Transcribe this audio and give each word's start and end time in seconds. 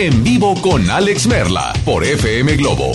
en 0.00 0.24
vivo 0.24 0.54
con 0.62 0.88
Alex 0.88 1.26
Merla 1.26 1.74
por 1.84 2.02
FM 2.04 2.56
Globo 2.56 2.92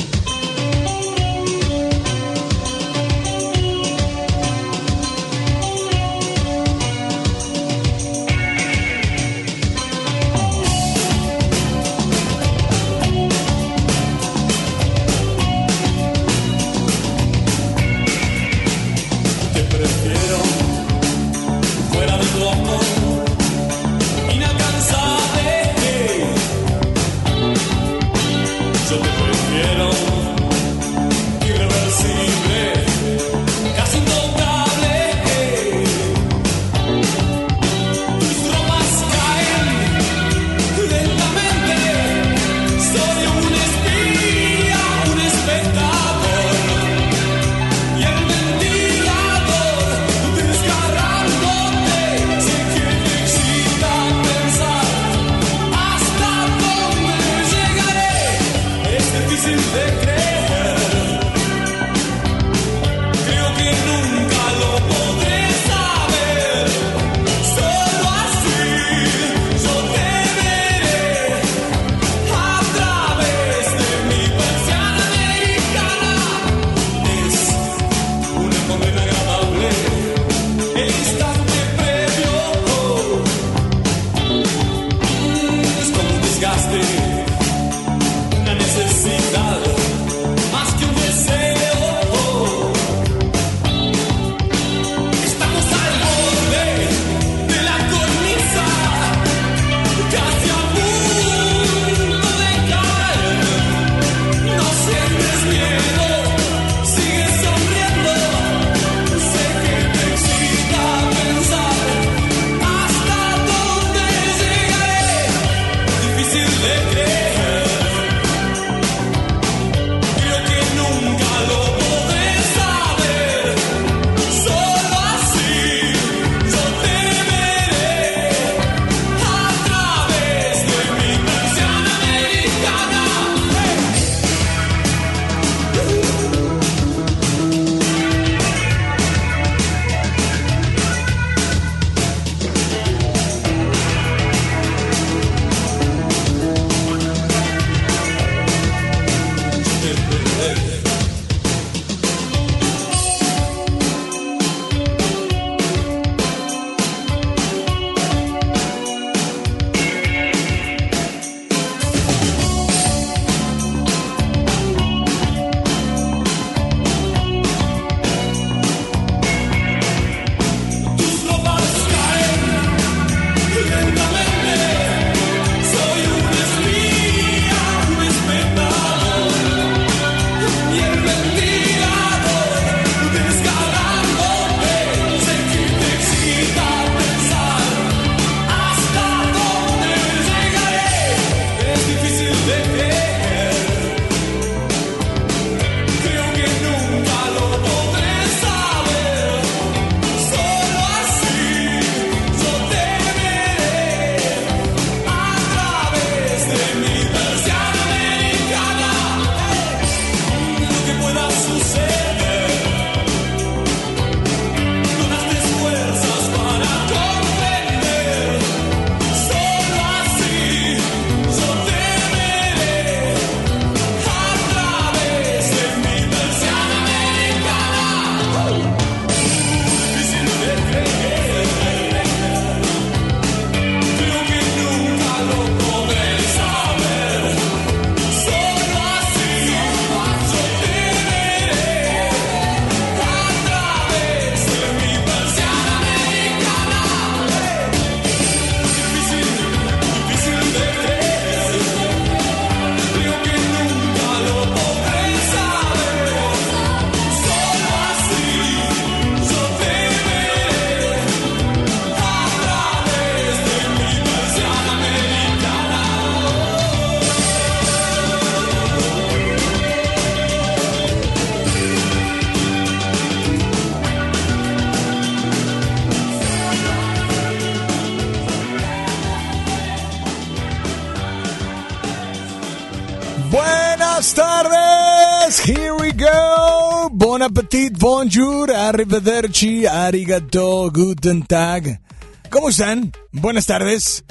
bonjour, 288.05 288.51
arrivederci, 288.51 289.65
arigato, 289.65 290.69
guten 290.71 291.25
tag. 291.25 291.81
¿Cómo 292.29 292.49
están? 292.49 292.91
Buenas 293.11 293.47
tardes. 293.47 294.03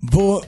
Bo 0.00 0.42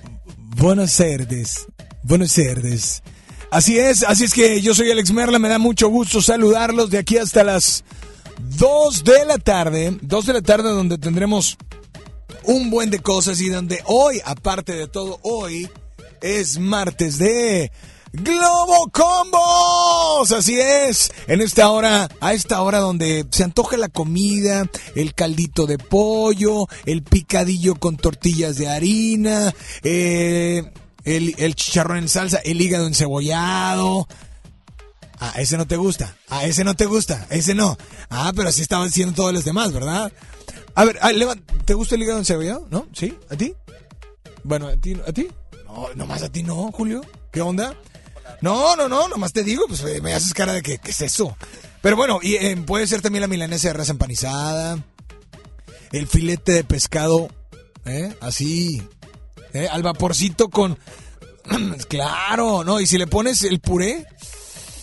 buenas 0.57 0.97
tardes. 0.97 1.69
Buenas 2.03 2.35
tardes. 2.35 3.05
Así 3.53 3.79
es, 3.79 4.03
así 4.03 4.25
es 4.25 4.35
que 4.35 4.61
yo 4.61 4.75
soy 4.75 4.91
Alex 4.91 5.13
Merla, 5.13 5.39
me 5.39 5.49
da 5.49 5.61
mucho 5.61 5.89
gusto 5.89 6.21
saludarlos 6.21 6.91
de 6.91 6.99
aquí 6.99 7.19
hasta 7.19 7.45
las 7.45 7.85
2 8.59 9.05
de 9.05 9.25
la 9.27 9.39
tarde. 9.39 9.97
2 10.03 10.27
de 10.27 10.33
la 10.33 10.43
tarde 10.43 10.69
donde 10.69 10.99
tendremos 10.99 11.57
un 12.43 12.69
buen 12.69 12.91
de 12.91 12.99
cosas 12.99 13.41
y 13.41 13.49
donde 13.49 13.81
hoy, 13.85 14.21
aparte 14.25 14.73
de 14.73 14.89
todo, 14.89 15.21
hoy 15.23 15.71
es 16.21 16.59
martes 16.59 17.17
de 17.19 17.71
Globo 18.13 18.91
Combos. 18.91 20.33
Así 20.33 20.59
es. 20.59 21.13
En 21.27 21.41
esta 21.41 21.71
hora, 21.71 22.09
a 22.21 22.33
esta 22.33 22.63
hora 22.63 22.79
donde 22.79 23.27
se 23.31 23.45
antoja 23.45 23.77
la 23.77 23.89
comida, 23.89 24.69
el 24.95 25.15
caldito 25.15 25.67
de 25.67 25.79
pollo, 25.79 26.67
el 26.87 27.03
picadillo 27.03 27.75
con 27.75 27.97
tortillas 27.97 28.57
de 28.57 28.69
harina, 28.69 29.55
eh, 29.83 30.73
el, 31.05 31.55
chicharrón 31.55 31.99
en 31.99 32.09
salsa, 32.09 32.39
el 32.39 32.61
hígado 32.61 32.87
encebollado. 32.87 34.09
Ah, 35.21 35.35
ese 35.39 35.57
no 35.57 35.67
te 35.67 35.77
gusta. 35.77 36.17
Ah, 36.29 36.45
ese 36.45 36.65
no 36.65 36.75
te 36.75 36.87
gusta. 36.87 37.27
Ese 37.31 37.55
no. 37.55 37.77
Ah, 38.09 38.33
pero 38.35 38.49
así 38.49 38.63
estaban 38.63 38.91
siendo 38.91 39.15
todos 39.15 39.33
los 39.33 39.45
demás, 39.45 39.73
¿verdad? 39.73 40.13
A 40.75 40.85
ver, 40.85 40.99
ah, 41.03 41.11
¿te 41.65 41.75
gusta 41.75 41.97
el 41.97 42.03
hígado 42.03 42.21
encebollado? 42.21 42.67
¿No? 42.71 42.87
¿Sí? 42.93 43.17
¿A 43.31 43.37
ti? 43.37 43.55
Bueno, 44.45 44.69
¿a 44.69 44.77
ti? 44.77 44.97
¿A 45.07 45.13
ti? 45.13 45.29
No, 45.67 45.89
nomás 45.95 46.23
a 46.23 46.29
ti 46.31 46.43
no, 46.43 46.71
Julio. 46.73 47.03
¿Qué 47.33 47.43
onda? 47.43 47.75
No, 48.41 48.77
no, 48.77 48.89
no, 48.89 49.09
nomás 49.09 49.33
te 49.33 49.43
digo, 49.43 49.65
pues 49.67 49.83
me 50.03 50.15
haces 50.15 50.35
cara 50.35 50.53
de 50.53 50.63
que, 50.63 50.79
¿qué 50.79 50.91
es 50.91 51.01
eso? 51.01 51.37
Pero 51.81 51.97
bueno, 51.97 52.19
y 52.23 52.35
eh, 52.37 52.57
puede 52.57 52.87
ser 52.87 53.03
también 53.03 53.23
la 53.23 53.29
milanesa 53.29 53.69
de 53.69 53.75
raza 53.75 53.93
empanizada, 53.93 54.79
el 55.93 56.07
filete 56.07 56.53
de 56.53 56.65
pescado, 56.65 57.29
¿eh? 57.85 58.15
Así, 58.21 58.83
¿eh? 59.53 59.69
Al 59.71 59.83
vaporcito 59.83 60.49
con... 60.49 60.79
claro, 61.89 62.65
¿no? 62.65 62.81
Y 62.81 62.87
si 62.87 62.99
le 62.99 63.07
pones 63.07 63.43
el 63.43 63.61
puré 63.61 64.07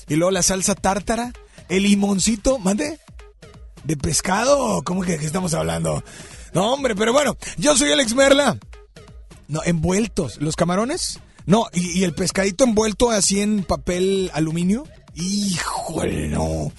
y 0.08 0.16
luego 0.16 0.32
la 0.32 0.44
salsa 0.44 0.76
tártara, 0.76 1.32
el 1.70 1.84
limoncito, 1.84 2.60
mande, 2.60 3.00
de 3.84 3.98
pescado, 3.98 4.84
¿cómo 4.84 5.02
que, 5.02 5.18
que 5.18 5.26
estamos 5.26 5.54
hablando? 5.54 6.04
No, 6.54 6.74
hombre, 6.74 6.96
pero 6.96 7.14
bueno, 7.14 7.38
yo 7.58 7.76
soy 7.76 7.92
Alex 7.92 8.16
Merla. 8.16 8.58
No, 9.48 9.62
envueltos. 9.64 10.42
¿Los 10.42 10.56
camarones? 10.56 11.20
No, 11.46 11.68
y, 11.74 12.04
el 12.04 12.14
pescadito 12.14 12.64
envuelto 12.64 13.12
así 13.12 13.42
en 13.42 13.64
papel 13.64 14.32
aluminio. 14.34 14.88
Híjole, 15.14 16.28
no. 16.28 16.72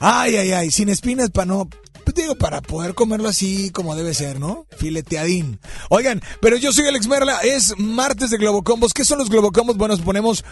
Ay, 0.00 0.36
ay, 0.36 0.52
ay, 0.52 0.70
sin 0.70 0.88
espinas 0.88 1.30
para 1.30 1.46
no, 1.46 1.68
pues 2.04 2.14
digo, 2.14 2.36
para 2.36 2.60
poder 2.60 2.94
comerlo 2.94 3.28
así 3.28 3.70
como 3.70 3.96
debe 3.96 4.14
ser, 4.14 4.38
¿no? 4.38 4.66
Fileteadín. 4.76 5.58
Oigan, 5.88 6.22
pero 6.40 6.56
yo 6.56 6.72
soy 6.72 6.86
Alex 6.86 7.06
Merla, 7.08 7.38
es 7.42 7.78
martes 7.78 8.30
de 8.30 8.38
Globocombos. 8.38 8.94
¿Qué 8.94 9.04
son 9.04 9.18
los 9.18 9.30
Globocombos? 9.30 9.76
Bueno, 9.76 9.96
nos 9.96 10.04
ponemos 10.04 10.44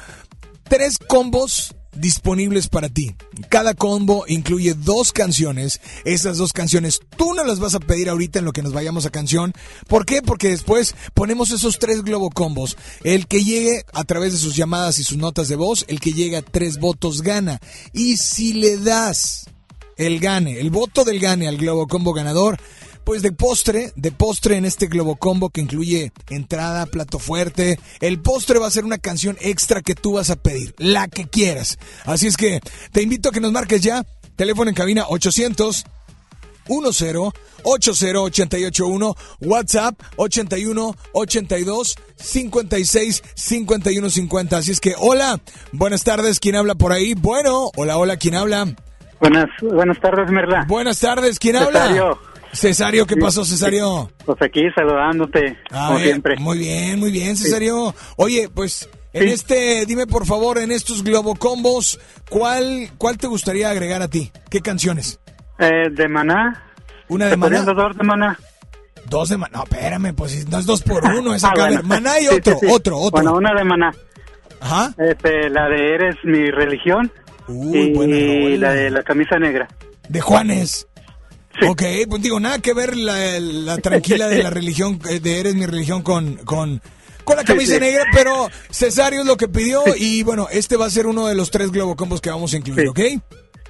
tres 0.64 0.98
combos 0.98 1.74
disponibles 1.96 2.68
para 2.68 2.88
ti. 2.88 3.14
Cada 3.48 3.74
combo 3.74 4.24
incluye 4.28 4.74
dos 4.74 5.12
canciones. 5.12 5.80
Esas 6.04 6.38
dos 6.38 6.52
canciones 6.52 7.00
tú 7.16 7.34
no 7.34 7.44
las 7.44 7.60
vas 7.60 7.74
a 7.74 7.80
pedir 7.80 8.08
ahorita 8.08 8.38
en 8.38 8.44
lo 8.44 8.52
que 8.52 8.62
nos 8.62 8.72
vayamos 8.72 9.06
a 9.06 9.10
canción. 9.10 9.52
¿Por 9.88 10.06
qué? 10.06 10.22
Porque 10.22 10.48
después 10.48 10.94
ponemos 11.14 11.50
esos 11.50 11.78
tres 11.78 12.02
globo 12.02 12.30
combos. 12.30 12.76
El 13.02 13.26
que 13.26 13.44
llegue 13.44 13.84
a 13.92 14.04
través 14.04 14.32
de 14.32 14.38
sus 14.38 14.56
llamadas 14.56 14.98
y 14.98 15.04
sus 15.04 15.18
notas 15.18 15.48
de 15.48 15.56
voz, 15.56 15.84
el 15.88 16.00
que 16.00 16.12
llegue 16.12 16.36
a 16.36 16.42
tres 16.42 16.78
votos 16.78 17.22
gana. 17.22 17.60
Y 17.92 18.16
si 18.16 18.52
le 18.54 18.76
das 18.78 19.46
el 19.96 20.20
gane, 20.20 20.60
el 20.60 20.70
voto 20.70 21.04
del 21.04 21.20
gane 21.20 21.48
al 21.48 21.56
globo 21.56 21.86
combo 21.86 22.12
ganador, 22.12 22.58
pues 23.04 23.22
de 23.22 23.32
postre, 23.32 23.92
de 23.96 24.12
postre 24.12 24.56
en 24.56 24.64
este 24.64 24.86
Globo 24.86 25.16
Combo 25.16 25.50
que 25.50 25.60
incluye 25.60 26.12
entrada, 26.30 26.86
plato 26.86 27.18
fuerte. 27.18 27.78
El 28.00 28.20
postre 28.20 28.58
va 28.58 28.66
a 28.66 28.70
ser 28.70 28.84
una 28.84 28.98
canción 28.98 29.36
extra 29.40 29.82
que 29.82 29.94
tú 29.94 30.14
vas 30.14 30.30
a 30.30 30.36
pedir, 30.36 30.74
la 30.78 31.08
que 31.08 31.26
quieras. 31.26 31.78
Así 32.04 32.26
es 32.26 32.36
que 32.36 32.60
te 32.92 33.02
invito 33.02 33.28
a 33.28 33.32
que 33.32 33.40
nos 33.40 33.52
marques 33.52 33.82
ya. 33.82 34.04
Teléfono 34.36 34.68
en 34.68 34.74
cabina 34.74 35.04
800 35.08 35.84
10 36.66 37.32
80881 37.62 39.16
WhatsApp 39.40 40.00
81 40.16 40.94
82 41.12 41.96
56 42.16 43.22
51 43.34 44.10
50. 44.10 44.56
Así 44.56 44.72
es 44.72 44.80
que 44.80 44.94
hola, 44.98 45.40
buenas 45.72 46.04
tardes, 46.04 46.40
¿quién 46.40 46.56
habla 46.56 46.74
por 46.74 46.92
ahí? 46.92 47.14
Bueno, 47.14 47.70
hola, 47.76 47.96
hola, 47.96 48.16
¿quién 48.16 48.34
habla? 48.34 48.66
Buenas, 49.20 49.48
buenas 49.62 50.00
tardes, 50.00 50.30
Merla. 50.30 50.64
Buenas 50.68 51.00
tardes, 51.00 51.38
¿quién 51.38 51.56
habla? 51.56 51.82
Cesario, 51.82 52.18
¿qué 53.06 53.16
pasó, 53.16 53.44
Cesario? 53.44 54.10
Pues 54.24 54.40
aquí 54.42 54.62
saludándote, 54.74 55.58
como 55.70 55.98
siempre. 55.98 56.36
Muy 56.38 56.58
bien, 56.58 56.98
muy 56.98 57.10
bien, 57.10 57.36
Cesario. 57.36 57.94
Oye, 58.16 58.48
pues 58.52 58.88
en 59.12 59.28
este, 59.28 59.86
dime 59.86 60.06
por 60.06 60.26
favor, 60.26 60.58
en 60.58 60.72
estos 60.72 61.04
Globocombos, 61.04 62.00
¿cuál, 62.28 62.90
¿cuál 62.98 63.16
te 63.16 63.28
gustaría 63.28 63.70
agregar 63.70 64.02
a 64.02 64.08
ti? 64.08 64.32
¿Qué 64.50 64.60
canciones? 64.60 65.20
Eh, 65.58 65.88
de 65.90 66.08
Maná. 66.08 66.64
¿Una 67.08 67.26
de 67.26 67.36
Maná? 67.36 67.62
Dos 67.62 67.96
de 67.96 68.04
Maná. 68.04 68.38
Dos 69.08 69.28
de 69.28 69.36
Maná. 69.36 69.58
No, 69.58 69.64
espérame, 69.64 70.14
pues 70.14 70.48
no 70.48 70.58
es 70.58 70.66
dos 70.66 70.82
por 70.82 71.04
uno, 71.18 71.34
esa 71.34 71.52
ah, 71.56 71.80
Maná 71.84 72.18
y 72.20 72.26
otro, 72.26 72.56
otro, 72.70 72.98
otro. 72.98 73.22
Bueno, 73.22 73.34
una 73.34 73.54
de 73.54 73.64
Maná. 73.64 73.92
Ajá. 74.60 74.94
Este, 74.98 75.48
la 75.50 75.68
de 75.68 75.94
Eres 75.94 76.16
mi 76.24 76.50
religión. 76.50 77.12
Uy, 77.46 77.92
y 77.92 78.56
la 78.56 78.72
de 78.72 78.90
la 78.90 79.02
camisa 79.02 79.38
negra. 79.38 79.68
De 80.08 80.20
Juanes. 80.20 80.88
Ok, 81.62 81.82
pues 82.08 82.22
digo, 82.22 82.40
nada 82.40 82.58
que 82.58 82.74
ver 82.74 82.96
la, 82.96 83.76
tranquila 83.78 84.28
de 84.28 84.42
la 84.42 84.50
religión, 84.50 85.00
eh, 85.08 85.20
de 85.20 85.40
Eres 85.40 85.54
mi 85.54 85.66
religión 85.66 86.02
con, 86.02 86.36
con, 86.38 86.82
con 87.24 87.36
la 87.36 87.44
camisa 87.44 87.78
negra, 87.78 88.04
pero 88.12 88.48
Cesario 88.70 89.20
es 89.20 89.26
lo 89.26 89.36
que 89.36 89.48
pidió 89.48 89.82
y 89.96 90.22
bueno, 90.22 90.48
este 90.50 90.76
va 90.76 90.86
a 90.86 90.90
ser 90.90 91.06
uno 91.06 91.26
de 91.26 91.34
los 91.34 91.50
tres 91.50 91.70
globocombos 91.70 92.20
que 92.20 92.30
vamos 92.30 92.52
a 92.54 92.56
incluir, 92.56 92.88
¿ok? 92.88 93.00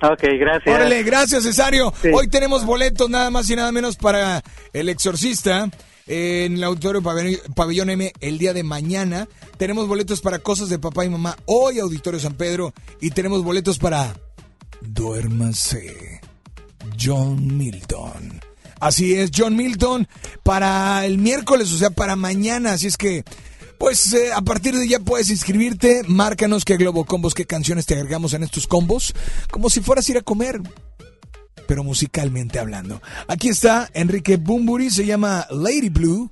Ok, 0.02 0.22
gracias. 0.38 0.74
Órale, 0.74 1.02
gracias 1.02 1.44
Cesario. 1.44 1.92
Hoy 2.12 2.28
tenemos 2.28 2.64
boletos 2.64 3.08
nada 3.08 3.30
más 3.30 3.48
y 3.48 3.56
nada 3.56 3.70
menos 3.72 3.96
para 3.96 4.42
El 4.72 4.88
Exorcista 4.88 5.70
en 6.06 6.54
el 6.54 6.64
Auditorio 6.64 7.02
Pabellón 7.02 7.90
M 7.90 8.12
el 8.20 8.38
día 8.38 8.52
de 8.52 8.64
mañana. 8.64 9.28
Tenemos 9.56 9.88
boletos 9.88 10.20
para 10.20 10.40
Cosas 10.40 10.68
de 10.68 10.78
Papá 10.78 11.04
y 11.04 11.08
Mamá 11.08 11.36
hoy, 11.46 11.78
Auditorio 11.78 12.20
San 12.20 12.34
Pedro. 12.34 12.74
Y 13.00 13.10
tenemos 13.10 13.42
boletos 13.42 13.78
para 13.78 14.14
Duérmase 14.82 16.13
John 16.98 17.56
Milton. 17.56 18.40
Así 18.80 19.14
es, 19.14 19.30
John 19.34 19.56
Milton 19.56 20.06
para 20.42 21.06
el 21.06 21.18
miércoles, 21.18 21.72
o 21.72 21.78
sea, 21.78 21.90
para 21.90 22.16
mañana. 22.16 22.72
Así 22.72 22.86
es 22.86 22.96
que, 22.96 23.24
pues 23.78 24.12
eh, 24.12 24.32
a 24.32 24.42
partir 24.42 24.76
de 24.76 24.86
ya 24.86 24.98
puedes 24.98 25.30
inscribirte. 25.30 26.02
Márcanos 26.06 26.64
qué 26.64 26.76
Globo 26.76 27.04
Combos, 27.04 27.34
qué 27.34 27.46
canciones 27.46 27.86
te 27.86 27.94
agregamos 27.94 28.34
en 28.34 28.42
estos 28.42 28.66
combos, 28.66 29.14
como 29.50 29.70
si 29.70 29.80
fueras 29.80 30.08
a 30.08 30.12
ir 30.12 30.18
a 30.18 30.22
comer, 30.22 30.60
pero 31.66 31.84
musicalmente 31.84 32.58
hablando. 32.58 33.00
Aquí 33.28 33.48
está 33.48 33.88
Enrique 33.94 34.36
Bumburi, 34.36 34.90
se 34.90 35.06
llama 35.06 35.46
Lady 35.50 35.88
Blue. 35.88 36.30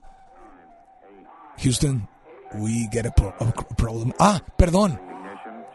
Houston, 1.59 2.09
we 2.55 2.89
get 2.93 3.07
a, 3.07 3.15
problem. 3.77 4.13
Ah, 4.19 4.43
perdón. 4.57 5.01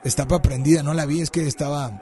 Estaba 0.03 0.41
prendida, 0.41 0.83
no 0.83 0.93
la 0.93 1.05
vi, 1.05 1.21
es 1.21 1.31
que 1.31 1.47
estaba 1.47 2.01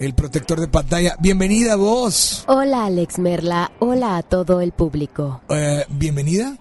el 0.00 0.14
protector 0.14 0.58
de 0.58 0.66
pantalla. 0.66 1.14
Bienvenida 1.20 1.76
vos. 1.76 2.44
Hola 2.48 2.86
Alex 2.86 3.18
Merla, 3.18 3.70
hola 3.78 4.16
a 4.16 4.22
todo 4.22 4.62
el 4.62 4.72
público. 4.72 5.42
Eh, 5.50 5.84
¿Bienvenida? 5.90 6.56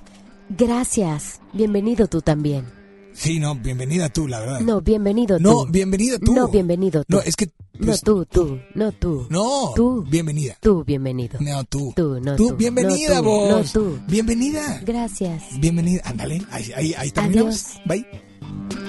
Gracias, 0.50 1.39
bienvenido 1.53 2.08
tú 2.08 2.22
también. 2.22 2.65
Sí, 3.13 3.39
no, 3.39 3.55
bienvenida 3.55 4.10
tú, 4.10 4.27
la 4.27 4.39
verdad. 4.39 4.60
No, 4.62 4.81
bienvenido 4.81 5.38
tú. 5.38 5.43
No, 5.43 5.65
bienvenida 5.65 6.19
tú. 6.19 6.34
No, 6.34 6.48
bienvenido 6.48 7.03
tú. 7.03 7.15
No, 7.15 7.22
es 7.22 7.36
que... 7.36 7.48
no, 7.77 7.88
pues, 7.88 8.01
tú, 8.01 8.25
tú, 8.25 8.60
no 8.75 8.91
tú. 8.91 9.27
No, 9.29 9.72
tú. 9.75 10.05
Bienvenida. 10.10 10.58
Tú, 10.62 10.84
bienvenido. 10.86 11.38
No, 11.41 11.63
tú. 11.65 11.93
Tú, 11.96 12.19
no 12.22 12.36
tú. 12.36 12.50
Tú, 12.50 12.55
bienvenida 12.55 13.19
vos. 13.22 13.50
No, 13.50 13.63
tú. 13.81 14.00
Bienvenida. 14.08 14.81
Gracias. 14.86 15.43
Bienvenida. 15.60 16.01
Ándale, 16.05 16.41
ahí, 16.51 16.72
ahí, 16.75 16.93
ahí 16.98 17.12
terminamos. 17.12 17.65
Adiós. 17.65 17.81
Bye. 17.86 18.88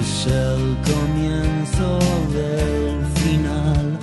Es 0.00 0.26
el 0.26 0.76
comienzo 0.90 1.98
del 2.34 3.06
final. 3.22 3.98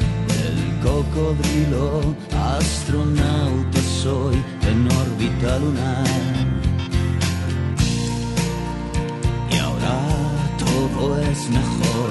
El 0.45 0.57
cocodrilo 0.81 2.15
astronauta 2.55 3.81
soy 4.03 4.35
en 4.69 4.87
órbita 5.03 5.59
lunar. 5.59 6.07
Y 9.51 9.57
ahora 9.57 9.97
todo 10.57 11.19
es 11.19 11.49
mejor 11.49 12.09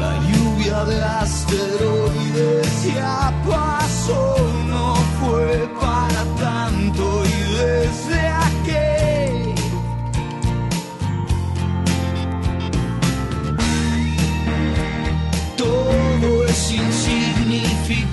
La 0.00 0.14
lluvia 0.28 0.84
de 0.84 1.02
asteroides 1.02 2.94
ya 2.94 3.32
pasó, 3.48 4.36
no 4.68 4.94
fue 5.18 5.68
para 5.80 6.22
tanto 6.38 7.24
y 7.24 7.36
desde 7.56 8.28
aquí 8.28 9.01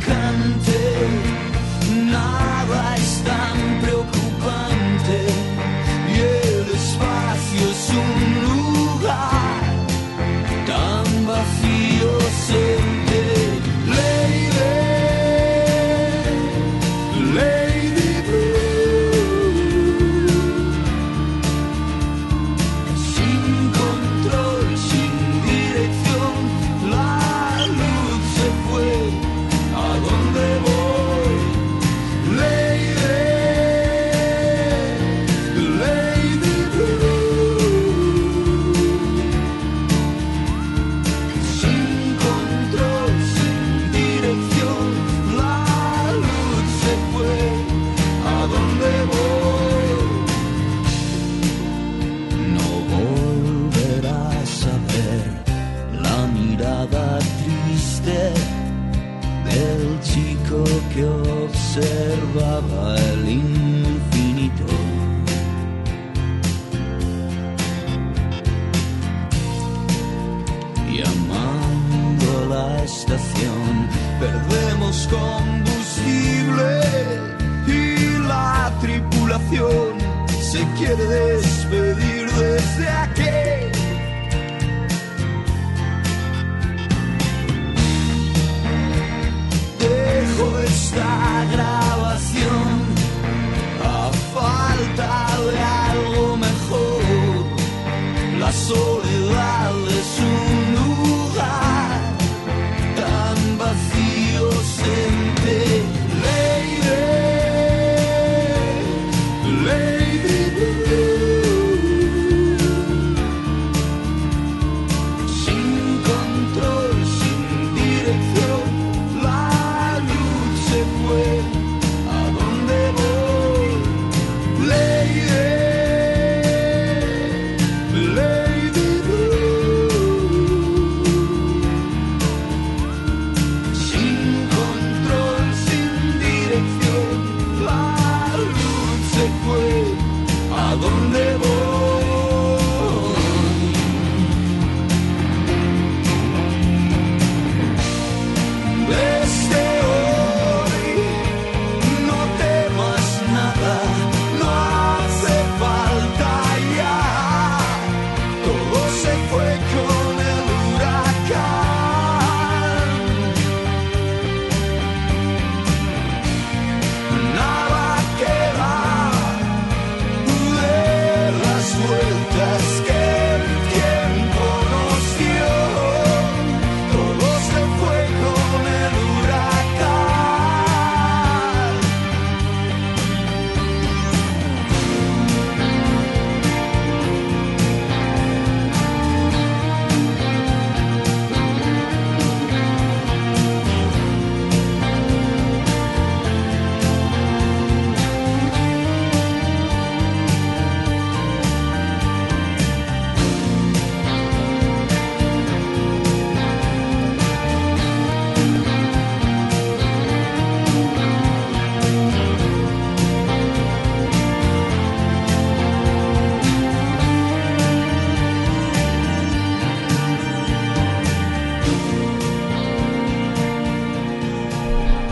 Come 0.09 0.48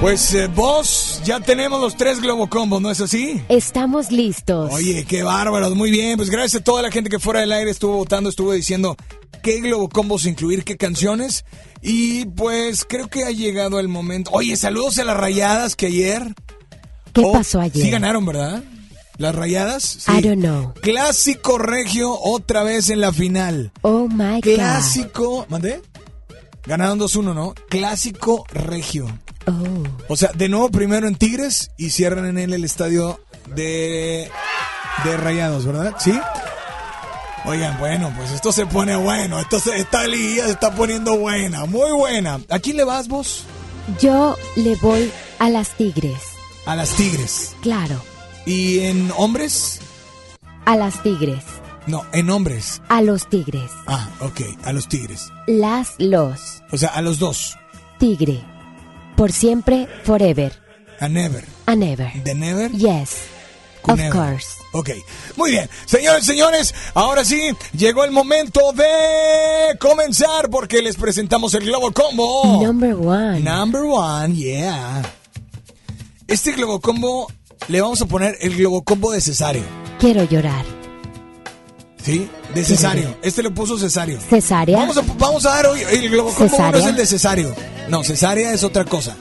Pues 0.08 0.34
eh, 0.36 0.48
vos, 0.48 1.22
ya 1.26 1.42
tenemos 1.42 1.82
los 1.82 1.98
tres 1.98 2.22
Globocombos, 2.22 2.82
¿no 2.82 2.90
es 2.90 3.02
así? 3.02 3.42
Estamos 3.50 4.10
listos. 4.10 4.72
Oye, 4.72 5.04
qué 5.04 5.22
bárbaros, 5.22 5.76
muy 5.76 5.92
bien. 5.92 6.16
Pues 6.16 6.30
gracias 6.30 6.62
a 6.62 6.64
toda 6.64 6.82
la 6.82 6.90
gente 6.92 7.10
que 7.10 7.20
fuera 7.20 7.42
del 7.42 7.52
aire 7.52 7.70
estuvo 7.72 7.98
votando, 7.98 8.30
estuvo 8.30 8.54
diciendo 8.54 8.96
qué 9.44 9.60
Globocombos 9.60 10.26
incluir, 10.26 10.64
qué 10.64 10.78
canciones. 10.78 11.44
Y 11.82 12.24
pues 12.24 12.86
creo 12.88 13.10
que 13.10 13.26
ha 13.26 13.32
llegado 13.32 13.82
el 13.82 13.90
momento. 13.90 14.32
Oye, 14.32 14.56
saludos 14.56 14.98
a 14.98 15.04
las 15.04 15.18
rayadas 15.18 15.76
que 15.76 15.88
ayer. 15.88 16.34
¿Qué 17.12 17.24
Oh, 17.26 17.34
pasó 17.34 17.60
ayer? 17.60 17.84
Sí 17.84 17.92
ganaron, 17.92 18.26
¿verdad? 18.26 18.64
Las 19.18 19.36
rayadas. 19.36 19.84
Sí. 19.84 20.12
I 20.18 20.22
don't 20.22 20.40
know. 20.40 20.74
Clásico 20.82 21.58
regio 21.58 22.18
otra 22.18 22.64
vez 22.64 22.90
en 22.90 23.02
la 23.02 23.12
final. 23.12 23.74
Oh 23.82 24.08
my 24.08 24.36
God. 24.36 24.54
Clásico. 24.56 25.46
¿Mandé? 25.50 25.82
Ganaron 26.66 26.98
2-1, 26.98 27.34
¿no? 27.36 27.54
Clásico 27.68 28.46
regio. 28.54 29.08
Oh. 29.48 29.84
O 30.10 30.16
sea, 30.18 30.32
de 30.34 30.50
nuevo 30.50 30.70
primero 30.70 31.08
en 31.08 31.16
Tigres 31.16 31.72
y 31.78 31.90
cierran 31.92 32.26
en 32.26 32.38
él 32.38 32.54
el 32.54 32.64
estadio 32.64 33.20
de, 33.56 34.30
de 35.04 35.18
Rayados, 35.18 35.66
¿verdad? 35.66 35.96
¿Sí? 36.00 36.20
Oigan, 37.46 37.80
bueno, 37.80 38.14
pues 38.18 38.32
esto 38.32 38.52
se 38.52 38.66
pone 38.66 38.96
bueno. 38.98 39.40
Esto 39.40 39.60
se, 39.60 39.78
esta 39.78 40.06
liga 40.06 40.46
se 40.46 40.52
está 40.52 40.76
poniendo 40.76 41.18
buena, 41.18 41.66
muy 41.66 41.92
buena. 41.94 42.42
¿A 42.50 42.60
quién 42.60 42.76
le 42.78 42.84
vas 42.84 43.08
vos? 43.08 43.44
Yo 44.02 44.36
le 44.58 44.76
voy 44.76 45.10
a 45.40 45.50
las 45.50 45.70
Tigres. 45.78 46.20
A 46.66 46.76
las 46.76 46.90
Tigres. 46.96 47.56
Claro, 47.62 48.02
¿Y 48.46 48.80
en 48.80 49.12
hombres? 49.18 49.80
a 50.66 50.76
las 50.76 51.02
Tigres. 51.04 51.44
No, 51.86 52.04
en 52.12 52.26
nombres. 52.26 52.82
A 52.90 53.02
los 53.02 53.30
tigres. 53.30 53.72
Ah, 53.88 54.10
ok, 54.20 54.42
a 54.66 54.74
los 54.74 54.90
tigres. 54.90 55.30
Las, 55.48 55.94
los. 56.00 56.62
O 56.70 56.78
sea, 56.78 56.90
a 56.90 57.02
los 57.02 57.18
dos. 57.20 57.58
Tigre. 57.98 58.44
Por 59.18 59.32
siempre, 59.34 59.88
forever. 60.04 60.54
A 61.00 61.10
never. 61.10 61.44
A 61.66 61.76
never. 61.76 62.12
The 62.24 62.34
never. 62.36 62.72
Yes. 62.72 63.18
Of 63.84 63.98
Never. 63.98 64.12
course. 64.12 64.48
Ok, 64.74 64.90
muy 65.38 65.52
bien. 65.52 65.68
Señores, 65.86 66.24
señores, 66.26 66.76
ahora 66.94 67.26
sí, 67.26 67.42
llegó 67.76 68.04
el 68.04 68.12
momento 68.12 68.74
de 68.74 69.76
comenzar 69.80 70.50
porque 70.52 70.82
les 70.82 70.98
presentamos 70.98 71.54
el 71.56 71.66
Globo 71.66 71.92
Combo. 71.94 72.62
Number 72.64 72.94
one. 72.94 73.40
Number 73.40 73.82
one, 73.84 74.36
yeah. 74.36 75.02
Este 76.28 76.52
Globo 76.52 76.80
Combo 76.80 77.28
le 77.70 77.82
vamos 77.82 78.00
a 78.02 78.06
poner 78.06 78.38
el 78.42 78.56
Globo 78.56 78.84
Combo 78.84 79.12
de 79.14 79.22
cesario. 79.22 79.64
Quiero 80.00 80.24
llorar. 80.26 80.77
¿Sí? 82.08 82.30
De 82.56 82.64
cesario. 82.64 83.16
Este 83.22 83.44
le 83.44 83.52
puso 83.52 83.78
cesario. 83.78 84.18
Cesárea. 84.30 84.78
Vamos 84.80 84.98
a, 84.98 85.02
vamos 85.20 85.46
a 85.46 85.50
dar 85.50 85.66
hoy 85.68 85.82
el 85.92 86.10
Globo 86.10 86.32
¿Cesárea? 86.32 86.80
es 86.82 86.88
el 86.88 86.96
de 86.96 87.06
cesario. 87.06 87.54
No, 87.90 88.04
cesárea 88.04 88.54
es 88.54 88.64
otra 88.64 88.86
cosa. 88.86 89.16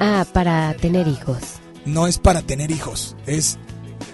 Ah, 0.00 0.24
para 0.32 0.74
tener 0.74 1.08
hijos. 1.08 1.38
No 1.84 2.06
es 2.06 2.18
para 2.18 2.42
tener 2.42 2.70
hijos. 2.70 3.16
Es. 3.26 3.58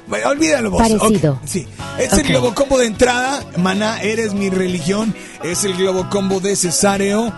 Bueno, 0.08 0.30
olvídalo 0.30 0.70
vos. 0.70 0.80
Parecido. 0.82 1.34
Ok, 1.34 1.38
Sí. 1.44 1.66
Es 1.98 2.12
el. 2.14 2.22
Globo 2.28 2.54
Combo 2.54 2.78
de 2.78 2.86
entrada. 2.86 3.44
Maná, 3.58 4.00
eres 4.02 4.32
mi 4.34 4.48
religión. 4.48 5.14
Es 5.42 5.64
el 5.64 5.74
Globo 5.76 6.08
Combo 6.10 6.40
de 6.40 6.56
cesáreo. 6.56 7.32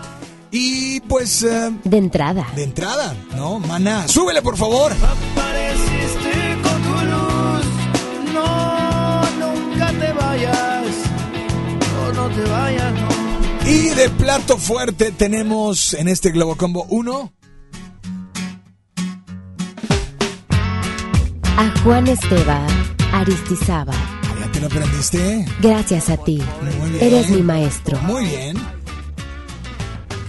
Y 0.53 1.01
pues. 1.01 1.43
eh, 1.43 1.71
De 1.83 1.97
entrada. 1.99 2.47
de 2.55 2.63
entrada, 2.63 3.15
¿no? 3.37 3.59
Maná, 3.59 4.07
súbele 4.07 4.41
por 4.41 4.57
favor. 4.57 4.93
Apareciste 4.93 6.31
vayas. 10.15 10.87
No, 11.93 12.13
no 12.13 12.35
te 12.35 12.51
vayas, 12.51 12.93
no. 12.93 13.69
Y 13.69 13.89
de 13.91 14.11
plato 14.11 14.59
fuerte 14.59 15.11
tenemos 15.13 15.95
en 15.95 16.09
este 16.09 16.31
Globo 16.31 16.57
Combo 16.57 16.87
uno. 16.91 17.33
A 21.57 21.81
Juan 21.83 22.09
Esteba 22.09 22.67
Aristizaba. 23.13 23.95
Ah, 23.95 24.35
¿Ya 24.41 24.53
te 24.53 24.61
lo 24.61 24.67
aprendiste? 24.67 25.47
Gracias 25.61 26.11
a 26.11 26.17
ti. 26.17 26.43
Muy 26.81 26.91
bien. 26.91 27.05
Eres 27.05 27.31
mi 27.31 27.43
maestro. 27.43 27.97
Muy 28.03 28.25
bien. 28.25 28.57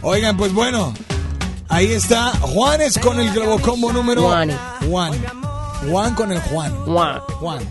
Oigan, 0.02 0.38
pues 0.38 0.54
bueno. 0.54 0.94
Ahí 1.68 1.92
está 1.92 2.30
Juanes 2.40 3.00
con 3.00 3.20
el 3.20 3.34
Globo 3.34 3.60
Combo 3.60 3.92
número 3.92 4.22
Juani. 4.22 4.54
Juan. 4.88 5.14
Juan 5.90 6.14
con 6.14 6.32
el 6.32 6.40
Juan. 6.42 6.72
Juan. 6.86 7.20
Juan. 7.40 7.64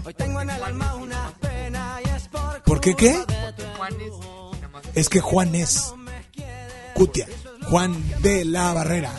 ¿Por 2.75 2.81
qué 2.81 2.95
qué? 2.97 3.17
Es 4.97 5.09
que 5.09 5.21
Juan 5.21 5.55
es 5.55 5.95
Cutia. 6.95 7.25
Juan 7.71 7.95
de 8.21 8.45
la 8.45 8.73
Barrera. 8.73 9.13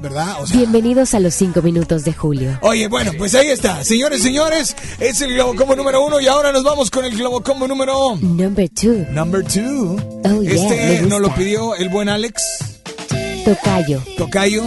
¿Verdad? 0.00 0.36
O 0.40 0.46
sea, 0.46 0.58
Bienvenidos 0.58 1.14
a 1.14 1.18
los 1.20 1.34
cinco 1.34 1.62
minutos 1.62 2.04
de 2.04 2.12
julio. 2.12 2.56
Oye, 2.62 2.86
bueno, 2.86 3.10
pues 3.18 3.34
ahí 3.34 3.48
está. 3.48 3.82
Señores, 3.82 4.22
señores, 4.22 4.76
es 5.00 5.20
el 5.22 5.34
Globo 5.34 5.56
Combo 5.56 5.74
número 5.74 6.04
uno 6.06 6.20
y 6.20 6.28
ahora 6.28 6.52
nos 6.52 6.62
vamos 6.62 6.92
con 6.92 7.04
el 7.04 7.16
Globo 7.18 7.40
Combo 7.42 7.66
número 7.66 8.14
Number 8.20 8.68
two. 8.70 9.04
number 9.10 9.42
two. 9.44 9.96
Oh, 10.24 10.40
yeah, 10.40 10.52
este 10.54 11.02
nos 11.08 11.20
lo 11.20 11.34
pidió 11.34 11.74
el 11.74 11.88
buen 11.88 12.08
Alex 12.08 12.40
Tocayo. 13.44 14.00
Tocayo. 14.16 14.62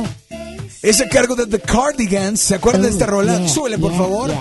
Es 0.81 0.99
a 0.99 1.07
cargo 1.07 1.35
de 1.37 1.45
The 1.47 1.61
Cardigans. 1.61 2.41
¿Se 2.41 2.55
acuerdan 2.55 2.81
de 2.81 2.89
Oh, 2.89 2.91
esta 2.91 3.05
rola? 3.05 3.37
yeah, 3.39 3.47
Súbele, 3.47 3.77
por 3.77 3.91
yeah, 3.91 3.99
favor. 4.01 4.31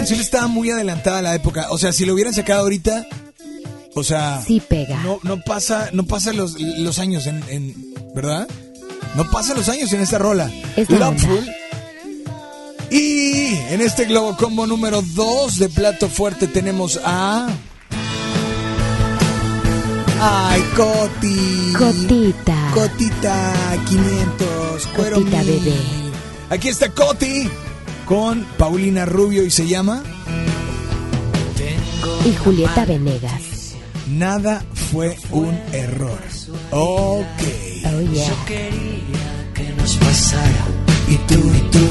Canción 0.00 0.20
estaba 0.20 0.46
muy 0.46 0.70
adelantada 0.70 1.18
a 1.18 1.22
la 1.22 1.34
época. 1.34 1.66
O 1.70 1.78
sea, 1.78 1.92
si 1.92 2.04
lo 2.04 2.14
hubieran 2.14 2.32
sacado 2.34 2.60
ahorita, 2.62 3.06
o 3.94 4.02
sea, 4.02 4.42
Sí 4.46 4.60
pega. 4.60 4.96
no, 5.02 5.18
no 5.22 5.40
pasa, 5.42 5.90
no 5.92 6.04
pasa 6.06 6.32
los, 6.32 6.58
los 6.60 6.98
años 6.98 7.26
en, 7.26 7.42
en- 7.48 7.94
¿verdad? 8.14 8.48
No 9.14 9.30
pasan 9.30 9.56
los 9.56 9.68
años 9.68 9.92
en 9.92 10.00
esta 10.00 10.18
rola. 10.18 10.50
Es. 10.76 10.88
Loveful. 10.90 11.46
Y 12.90 13.54
en 13.70 13.80
este 13.80 14.04
Globo 14.06 14.36
Combo 14.36 14.66
número 14.66 15.02
2 15.02 15.58
de 15.58 15.68
plato 15.68 16.08
fuerte 16.08 16.46
tenemos 16.46 16.98
a. 17.04 17.48
Ay, 20.20 20.62
Coti. 20.76 21.72
Cotita. 21.78 22.70
Cotita 22.74 23.52
500. 23.88 24.86
Cuero 24.96 25.16
Cotita 25.18 25.38
mil. 25.38 25.46
bebé. 25.60 25.76
Aquí 26.50 26.68
está 26.68 26.88
Coti 26.90 27.48
con 28.10 28.44
Paulina 28.58 29.06
Rubio 29.06 29.44
y 29.44 29.52
se 29.52 29.68
llama 29.68 30.02
Y 32.26 32.34
Julieta 32.34 32.84
Venegas. 32.84 33.76
Nada 34.08 34.64
fue 34.74 35.16
un 35.30 35.56
error. 35.72 36.18
Ok. 36.72 37.24
Oh, 37.84 38.00
yeah. 38.12 38.34
Que 39.54 39.72
nos 39.78 39.96
pasara. 39.98 40.66
Y 41.06 41.14
tú, 41.18 41.34
y 41.34 41.60
tú, 41.70 41.86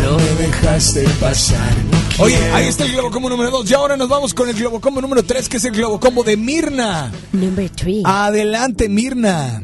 no 0.00 0.16
me 0.16 0.46
dejaste 0.46 1.04
pasar. 1.20 1.72
Oye, 2.18 2.36
ahí 2.50 2.66
está 2.66 2.84
el 2.84 2.90
Globo 2.90 3.12
Combo 3.12 3.30
número 3.30 3.52
2. 3.52 3.70
Y 3.70 3.74
ahora 3.74 3.96
nos 3.96 4.08
vamos 4.08 4.34
con 4.34 4.48
el 4.48 4.56
Globo 4.56 4.80
Combo 4.80 5.00
número 5.00 5.22
3, 5.22 5.48
que 5.48 5.58
es 5.58 5.64
el 5.64 5.74
Globo 5.74 6.00
Combo 6.00 6.24
de 6.24 6.36
Mirna. 6.36 7.12
Number 7.30 7.70
three. 7.70 8.02
Adelante, 8.04 8.88
Mirna. 8.88 9.62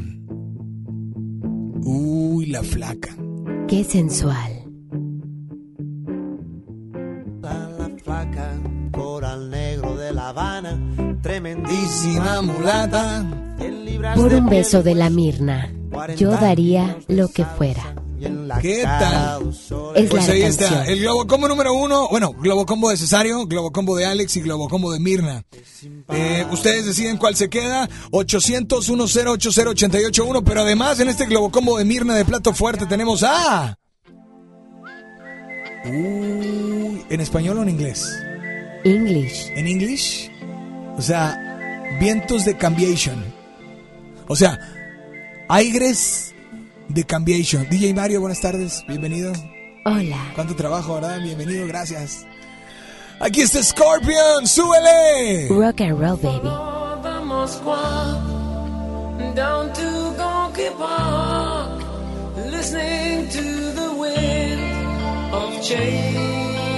Uy, 1.83 2.47
la 2.47 2.63
flaca. 2.63 3.17
Qué 3.67 3.83
sensual. 3.83 4.58
Habana, 10.39 10.79
tremendísima 11.21 12.39
Dísima 12.39 12.43
mulata. 12.43 13.25
Por 14.15 14.33
un 14.33 14.49
beso 14.49 14.85
de 14.85 14.95
la 14.95 15.07
gris, 15.07 15.17
Mirna, 15.17 15.73
yo 16.17 16.31
daría 16.31 16.97
lo 17.09 17.27
que 17.27 17.45
fuera. 17.45 17.97
¿Qué 18.63 18.83
tal? 18.85 19.51
Es 19.97 20.09
Pues 20.11 20.29
la 20.29 20.33
ahí 20.33 20.43
canción. 20.43 20.73
está, 20.73 20.85
el 20.87 21.01
Globo 21.01 21.27
Combo 21.27 21.49
número 21.49 21.75
uno, 21.75 22.09
bueno, 22.09 22.33
Globo 22.35 22.67
Combo 22.67 22.91
de 22.91 22.97
Cesario, 22.97 23.47
Globo 23.47 23.73
Combo 23.73 23.97
de 23.97 24.07
Alex 24.07 24.37
y 24.37 24.41
Globo 24.41 24.69
Combo 24.69 24.93
de 24.93 25.01
Mirna. 25.01 25.43
Eh, 26.09 26.47
ustedes 26.53 26.87
deciden 26.87 27.17
cuál 27.17 27.35
se 27.35 27.49
queda, 27.51 27.89
800 28.13 28.87
10 28.87 28.97
80 28.99 29.31
881 29.31 30.45
pero 30.45 30.61
además 30.63 31.01
en 31.01 31.09
este 31.09 31.27
Globo 31.27 31.51
Combo 31.51 31.79
de 31.79 31.85
Mirna 31.85 32.15
de 32.15 32.25
Plato 32.25 32.55
Fuerte 32.55 32.87
tenemos 32.87 33.25
a... 33.25 33.77
Uy, 35.85 37.05
¿en 37.09 37.21
español 37.21 37.59
o 37.59 37.63
en 37.63 37.69
inglés? 37.71 38.09
English. 38.85 39.51
¿En 39.55 39.67
English? 39.67 40.31
O 40.97 41.03
sea, 41.03 41.97
vientos 42.01 42.45
de 42.45 42.57
cambiation. 42.57 43.25
O 44.29 44.37
sea, 44.37 44.59
aires 45.49 46.35
de 46.89 47.05
cambiation. 47.05 47.69
DJ 47.69 47.95
Mario, 47.95 48.21
buenas 48.21 48.41
tardes, 48.41 48.85
bienvenido. 48.87 49.33
Hola. 49.85 50.33
Cuánto 50.35 50.55
trabajo, 50.55 50.95
¿verdad? 50.95 51.21
Bienvenido, 51.23 51.67
gracias. 51.67 52.27
Aquí 53.21 53.41
está 53.41 53.63
Scorpion, 53.63 54.47
súbele. 54.47 55.49
Rock 55.49 55.81
and 55.81 55.99
roll, 55.99 56.17
baby. 56.17 56.49
down 59.39 59.73
to 59.73 59.89
Gonky 60.19 60.69
Park, 60.77 61.81
listening 62.51 63.29
to 63.29 63.43
the 63.81 63.95
wind 63.95 65.33
of 65.33 65.63
change. 65.63 66.78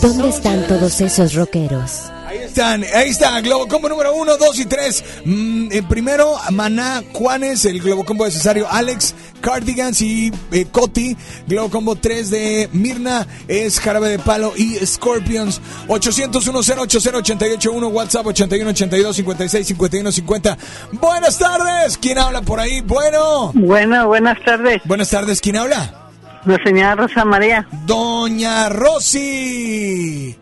¿Dónde 0.00 0.28
están 0.28 0.66
todos 0.66 1.00
esos 1.00 1.34
rockeros? 1.34 2.10
Ahí 2.26 2.38
están, 2.38 2.84
ahí 2.94 3.10
está, 3.10 3.40
Globo 3.40 3.68
Combo 3.68 3.88
número 3.88 4.14
uno, 4.14 4.36
dos 4.36 4.58
y 4.58 4.66
tres. 4.66 5.04
Mm, 5.24 5.68
eh, 5.70 5.82
primero, 5.88 6.34
Maná, 6.50 7.02
Juanes, 7.12 7.64
el 7.64 7.80
Globo 7.80 8.04
Combo 8.04 8.24
de 8.24 8.32
Cesario, 8.32 8.66
Alex, 8.68 9.14
Cardigans 9.40 10.02
y 10.02 10.32
eh, 10.52 10.66
Coti. 10.70 11.16
Globo 11.46 11.70
Combo 11.70 11.96
3 11.96 12.30
de 12.30 12.68
Mirna 12.72 13.26
es 13.46 13.78
Jarabe 13.78 14.08
de 14.08 14.18
Palo 14.18 14.52
y 14.56 14.74
Scorpions. 14.84 15.60
800 15.88 16.44
10 16.44 16.56
80 16.56 17.18
881 17.18 17.88
WhatsApp 17.88 18.26
81 18.26 18.70
82 18.70 19.16
56 19.16 19.66
51 19.66 20.12
50. 20.12 20.58
Buenas 20.92 21.38
tardes, 21.38 21.96
¿quién 21.98 22.18
habla 22.18 22.42
por 22.42 22.60
ahí? 22.60 22.80
Bueno. 22.80 23.52
Bueno, 23.54 24.08
buenas 24.08 24.42
tardes. 24.44 24.82
Buenas 24.84 25.10
tardes, 25.10 25.40
¿quién 25.40 25.56
habla? 25.56 26.03
La 26.44 26.62
señora 26.62 26.94
Rosa 26.94 27.24
María. 27.24 27.66
Doña 27.86 28.68
Rosy. 28.68 30.36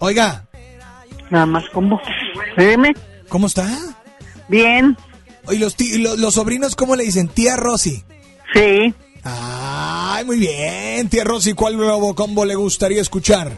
Oiga, 0.00 0.44
Nada 1.30 1.46
más 1.46 1.64
combo. 1.70 2.00
Dime. 2.56 2.94
¿cómo 3.28 3.46
está? 3.48 3.66
Bien. 4.48 4.96
¿Y 5.50 5.58
los, 5.58 5.74
ti- 5.74 5.98
lo- 5.98 6.16
los 6.16 6.34
sobrinos 6.34 6.76
cómo 6.76 6.94
le 6.96 7.04
dicen? 7.04 7.28
Tía 7.28 7.56
Rosy. 7.56 8.04
Sí. 8.52 8.94
Ay, 9.24 10.24
muy 10.24 10.38
bien, 10.38 11.08
tía 11.08 11.24
Rosy. 11.24 11.52
¿Cuál 11.54 11.76
nuevo 11.76 12.14
combo 12.14 12.44
le 12.44 12.54
gustaría 12.54 13.00
escuchar? 13.02 13.52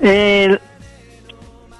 El 0.00 0.58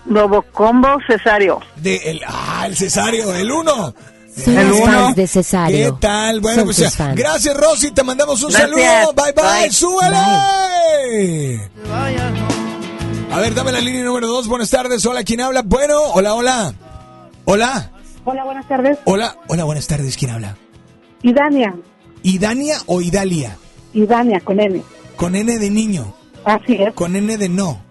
Lobo 0.06 0.42
Combo 0.42 0.98
Cesario. 1.06 1.60
De 1.76 1.96
el, 2.10 2.20
ah, 2.26 2.64
el 2.66 2.76
cesario, 2.76 3.34
el 3.34 3.50
uno. 3.50 3.94
Son 4.36 4.58
El 4.58 4.72
uno. 4.72 4.84
fans 4.86 5.16
de 5.16 5.26
Cesario. 5.26 5.94
¿Qué 5.94 6.00
tal? 6.00 6.40
Bueno, 6.40 6.56
Son 6.56 6.64
pues 6.66 6.76
tus 6.76 6.84
ya. 6.86 6.90
fans. 6.90 7.16
Gracias, 7.16 7.56
Rosy. 7.56 7.90
Te 7.90 8.02
mandamos 8.02 8.42
un 8.42 8.50
Gracias. 8.50 8.70
saludo. 8.70 9.12
Bye, 9.14 9.32
bye. 9.32 9.60
Bye. 9.62 9.70
¡Súbele! 9.70 11.60
A 13.30 13.40
ver, 13.40 13.54
dame 13.54 13.72
la 13.72 13.80
línea 13.80 14.04
número 14.04 14.26
dos. 14.26 14.48
Buenas 14.48 14.70
tardes. 14.70 15.04
Hola, 15.06 15.22
¿quién 15.24 15.40
habla? 15.40 15.62
Bueno, 15.62 15.98
hola, 16.14 16.34
hola. 16.34 16.74
Hola. 17.44 17.90
Hola, 18.24 18.44
buenas 18.44 18.68
tardes. 18.68 18.98
Hola. 19.04 19.36
Hola, 19.48 19.64
buenas 19.64 19.86
tardes. 19.86 20.16
¿Quién 20.16 20.30
habla? 20.30 20.56
Idania. 21.22 21.74
¿Idania 22.22 22.76
o 22.86 23.00
Idalia? 23.00 23.56
Idania, 23.94 24.40
con 24.40 24.60
N. 24.60 24.82
Con 25.16 25.34
N 25.34 25.58
de 25.58 25.70
niño. 25.70 26.14
Así 26.44 26.74
es. 26.74 26.94
Con 26.94 27.16
N 27.16 27.36
de 27.36 27.48
no. 27.48 27.82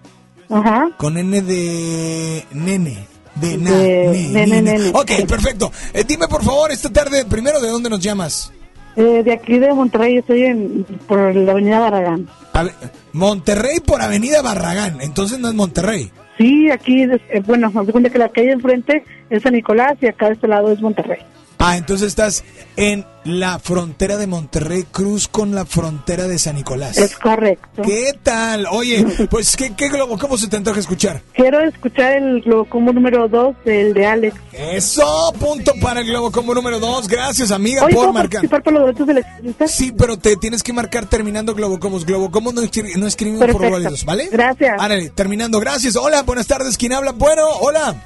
Ajá. 0.50 0.90
Con 0.98 1.18
N 1.18 1.42
de 1.42 2.46
nene. 2.52 3.08
De 3.42 3.58
na. 3.58 3.72
De 3.72 4.62
ne. 4.62 4.90
Ok, 4.90 5.12
perfecto. 5.28 5.72
Eh, 5.94 6.04
dime, 6.08 6.28
por 6.28 6.44
favor, 6.44 6.72
esta 6.72 6.92
tarde, 6.92 7.26
primero, 7.26 7.60
¿de 7.60 7.70
dónde 7.70 7.90
nos 7.90 8.00
llamas? 8.00 8.54
Eh, 8.96 9.24
de 9.24 9.34
aquí 9.34 9.58
de 9.58 9.74
Monterrey, 9.74 10.18
estoy 10.18 10.44
en, 10.44 10.86
por 11.08 11.34
la 11.36 11.52
avenida 11.54 11.80
Barragán. 11.80 12.28
A 12.54 12.64
ver, 12.64 12.74
Monterrey 13.14 13.80
por 13.80 14.02
Avenida 14.02 14.42
Barragán. 14.42 15.00
Entonces 15.02 15.40
no 15.40 15.48
es 15.48 15.54
Monterrey. 15.56 16.12
Sí, 16.38 16.70
aquí, 16.70 17.04
eh, 17.04 17.42
bueno, 17.46 17.72
me 17.72 17.92
cuenta 17.92 18.10
que 18.10 18.18
la 18.18 18.30
calle 18.30 18.52
enfrente 18.52 19.04
es 19.30 19.44
San 19.44 19.54
Nicolás 19.54 19.98
y 20.02 20.08
acá 20.08 20.28
de 20.28 20.34
este 20.34 20.48
lado 20.48 20.72
es 20.72 20.82
Monterrey. 20.82 21.20
Ah, 21.64 21.78
entonces 21.78 22.08
estás 22.08 22.44
en 22.76 23.06
la 23.24 23.60
frontera 23.60 24.18
de 24.18 24.26
Monterrey 24.26 24.84
Cruz 24.92 25.28
con 25.28 25.54
la 25.54 25.64
frontera 25.66 26.28
de 26.28 26.40
San 26.40 26.56
Nicolás. 26.56 26.98
Es 26.98 27.16
correcto. 27.16 27.84
¿Qué 27.84 28.18
tal? 28.24 28.66
Oye, 28.72 29.06
pues, 29.30 29.56
¿qué, 29.56 29.76
qué 29.76 29.90
globo? 29.90 30.18
¿Cómo 30.18 30.38
se 30.40 30.48
te 30.48 30.58
antoja 30.58 30.80
escuchar? 30.80 31.22
Quiero 31.34 31.60
escuchar 31.60 32.14
el 32.14 32.44
como 32.68 32.92
número 32.92 33.28
2 33.28 33.56
del 33.64 33.94
de 33.94 34.06
Alex. 34.08 34.36
Eso, 34.54 35.32
punto 35.40 35.74
para 35.80 36.00
el 36.02 36.08
globo 36.08 36.32
como 36.32 36.54
número 36.56 36.80
dos. 36.80 37.08
Gracias, 37.08 37.52
amiga, 37.52 37.84
Oye, 37.86 37.94
por 37.94 38.06
¿puedo 38.06 38.14
marcar. 38.14 38.42
participar 38.42 38.64
por 38.64 38.74
los 38.74 38.96
del 39.08 39.10
electricista? 39.18 39.68
Sí, 39.68 39.92
pero 39.92 40.18
te 40.18 40.36
tienes 40.38 40.64
que 40.64 40.74
marcar 40.74 41.06
terminando 41.06 41.54
Globocomos. 41.54 42.06
Globocomos 42.06 42.56
no, 42.56 42.64
escri- 42.64 42.96
no 42.96 43.06
escribimos 43.06 43.40
por 43.42 43.52
Perfecto. 43.52 43.72
válidos, 43.74 44.04
¿vale? 44.06 44.30
Gracias. 44.32 44.76
Árale, 44.80 45.10
terminando. 45.12 45.60
Gracias. 45.60 45.96
Hola, 45.96 46.24
buenas 46.24 46.48
tardes. 46.48 46.76
¿Quién 46.76 46.94
habla? 46.94 47.12
Bueno, 47.12 47.44
hola. 47.62 48.04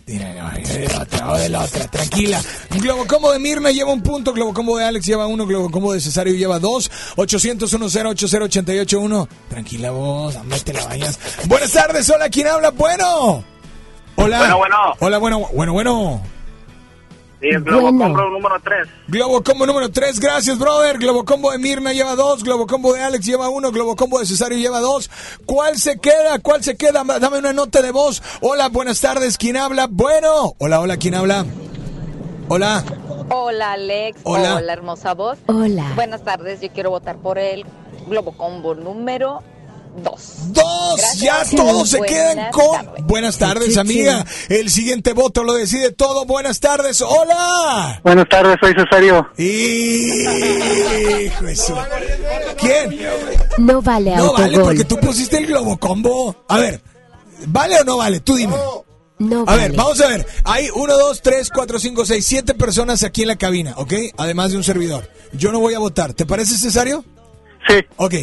Otra, 0.06 1.38
de 1.38 1.50
la 1.50 1.62
otra, 1.63 1.88
tranquila. 1.88 2.42
Globocombo 2.72 3.32
de 3.32 3.39
Mirna 3.39 3.72
lleva 3.72 3.94
un 3.94 4.02
punto, 4.02 4.34
Globocombo 4.34 4.78
de 4.78 4.84
Alex 4.84 5.06
lleva 5.06 5.28
uno, 5.28 5.46
Globocombo 5.46 5.94
de 5.94 6.02
Cesario 6.02 6.34
lleva 6.34 6.60
dos, 6.60 6.92
800 7.16 7.70
10 7.72 8.06
80 8.06 8.44
88 8.46 9.00
1. 9.00 9.30
Tranquila 9.50 9.92
vos, 9.92 10.36
hombre, 10.36 10.60
te 10.60 10.74
la 10.74 10.86
bañas. 10.86 11.18
Buenas 11.48 11.72
tardes, 11.72 12.10
hola, 12.10 12.30
¿quién 12.30 12.48
habla? 12.48 12.72
Bueno. 12.72 13.46
Hola. 14.16 14.38
Bueno, 14.39 14.58
bueno. 14.58 14.78
Hola, 15.00 15.18
bueno, 15.20 15.50
bueno, 15.54 15.74
bueno. 15.74 16.33
Sí, 17.44 17.50
el 17.50 17.60
Bueno. 17.62 17.92
Globocombo 17.92 18.30
número 18.30 18.56
3. 18.64 18.88
Globocombo 19.10 19.66
número 19.66 19.92
3, 19.92 20.18
gracias, 20.22 20.58
brother. 20.58 20.98
Globocombo 20.98 21.52
de 21.52 21.58
Mirna 21.58 21.92
lleva 21.92 22.16
dos, 22.16 22.42
Globocombo 22.42 22.94
de 22.94 23.02
Alex 23.04 23.26
lleva 23.26 23.50
uno, 23.50 23.70
Globocombo 23.70 24.20
de 24.20 24.26
Cesario 24.26 24.58
lleva 24.58 24.80
dos. 24.80 25.12
¿Cuál 25.46 25.76
se 25.78 26.00
queda? 26.00 26.40
¿Cuál 26.40 26.64
se 26.64 26.78
queda? 26.78 27.04
Dame 27.04 27.40
una 27.40 27.52
nota 27.52 27.82
de 27.82 27.92
voz. 27.92 28.24
Hola, 28.40 28.70
buenas 28.70 29.02
tardes, 29.02 29.38
¿quién 29.38 29.58
habla? 29.58 29.88
Bueno. 29.92 30.54
Hola, 30.58 30.80
hola, 30.80 30.96
¿quién 30.96 31.16
habla? 31.16 31.46
Hola. 32.48 32.82
Hola 33.30 33.74
Alex, 33.74 34.22
Hola. 34.24 34.56
hola, 34.56 34.72
hermosa 34.72 35.14
voz. 35.14 35.38
Hola. 35.48 35.92
Buenas 35.96 36.24
tardes, 36.24 36.62
yo 36.62 36.70
quiero 36.72 36.92
votar 36.92 37.18
por 37.18 37.40
el 37.40 37.66
Globocombo 38.08 38.74
número 38.74 39.44
2. 39.96 40.54
Dos, 40.54 40.98
Gracias. 40.98 41.52
ya 41.52 41.58
todos 41.58 41.90
se 41.90 42.02
quedan 42.02 42.52
con... 42.52 43.06
Buenas 43.08 43.38
tardes, 43.38 43.70
Chichi. 43.70 43.80
amiga. 43.80 44.26
El 44.50 44.70
siguiente 44.70 45.14
voto 45.14 45.44
lo 45.44 45.54
decide 45.54 45.92
todo. 45.92 46.26
Buenas 46.26 46.60
tardes, 46.60 47.02
hola. 47.02 48.00
Buenas 48.04 48.28
tardes, 48.30 48.58
soy 48.60 48.74
Cesario. 48.74 49.28
Hijo 49.38 51.46
de 51.46 51.56
su- 51.56 51.76
¿Quién? 52.58 53.00
No 53.60 53.82
vale 53.82 54.16
No 54.16 54.34
vale 54.34 54.60
porque 54.60 54.84
tú 54.84 54.98
pusiste 54.98 55.38
el 55.38 55.48
globo 55.48 55.78
combo. 55.78 56.36
A 56.48 56.58
ver, 56.60 56.82
¿vale 57.48 57.80
o 57.80 57.84
no 57.84 57.98
vale? 57.98 58.20
Tú 58.20 58.36
dime. 58.36 58.56
No 59.20 59.42
A 59.42 59.46
vale. 59.46 59.62
ver, 59.62 59.72
vamos 59.74 60.02
a 60.02 60.08
ver. 60.08 60.26
Hay 60.44 60.68
uno, 60.76 60.98
dos, 60.98 61.22
tres, 61.22 61.50
cuatro, 61.54 61.80
cinco, 61.80 62.06
seis, 62.06 62.26
siete 62.26 62.54
personas 62.56 63.04
aquí 63.04 63.22
en 63.22 63.28
la 63.30 63.36
cabina, 63.38 63.74
¿ok? 63.78 63.94
Además 64.18 64.52
de 64.52 64.58
un 64.58 64.64
servidor. 64.64 65.10
Yo 65.34 65.52
no 65.52 65.60
voy 65.60 65.76
a 65.76 65.80
votar. 65.80 66.14
¿Te 66.14 66.26
parece, 66.26 66.58
Cesario? 66.58 67.06
Sí. 67.68 67.76
Ok. 67.98 68.14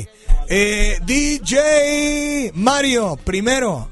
Eh, 0.52 0.98
DJ 1.04 2.50
Mario, 2.54 3.16
primero. 3.24 3.88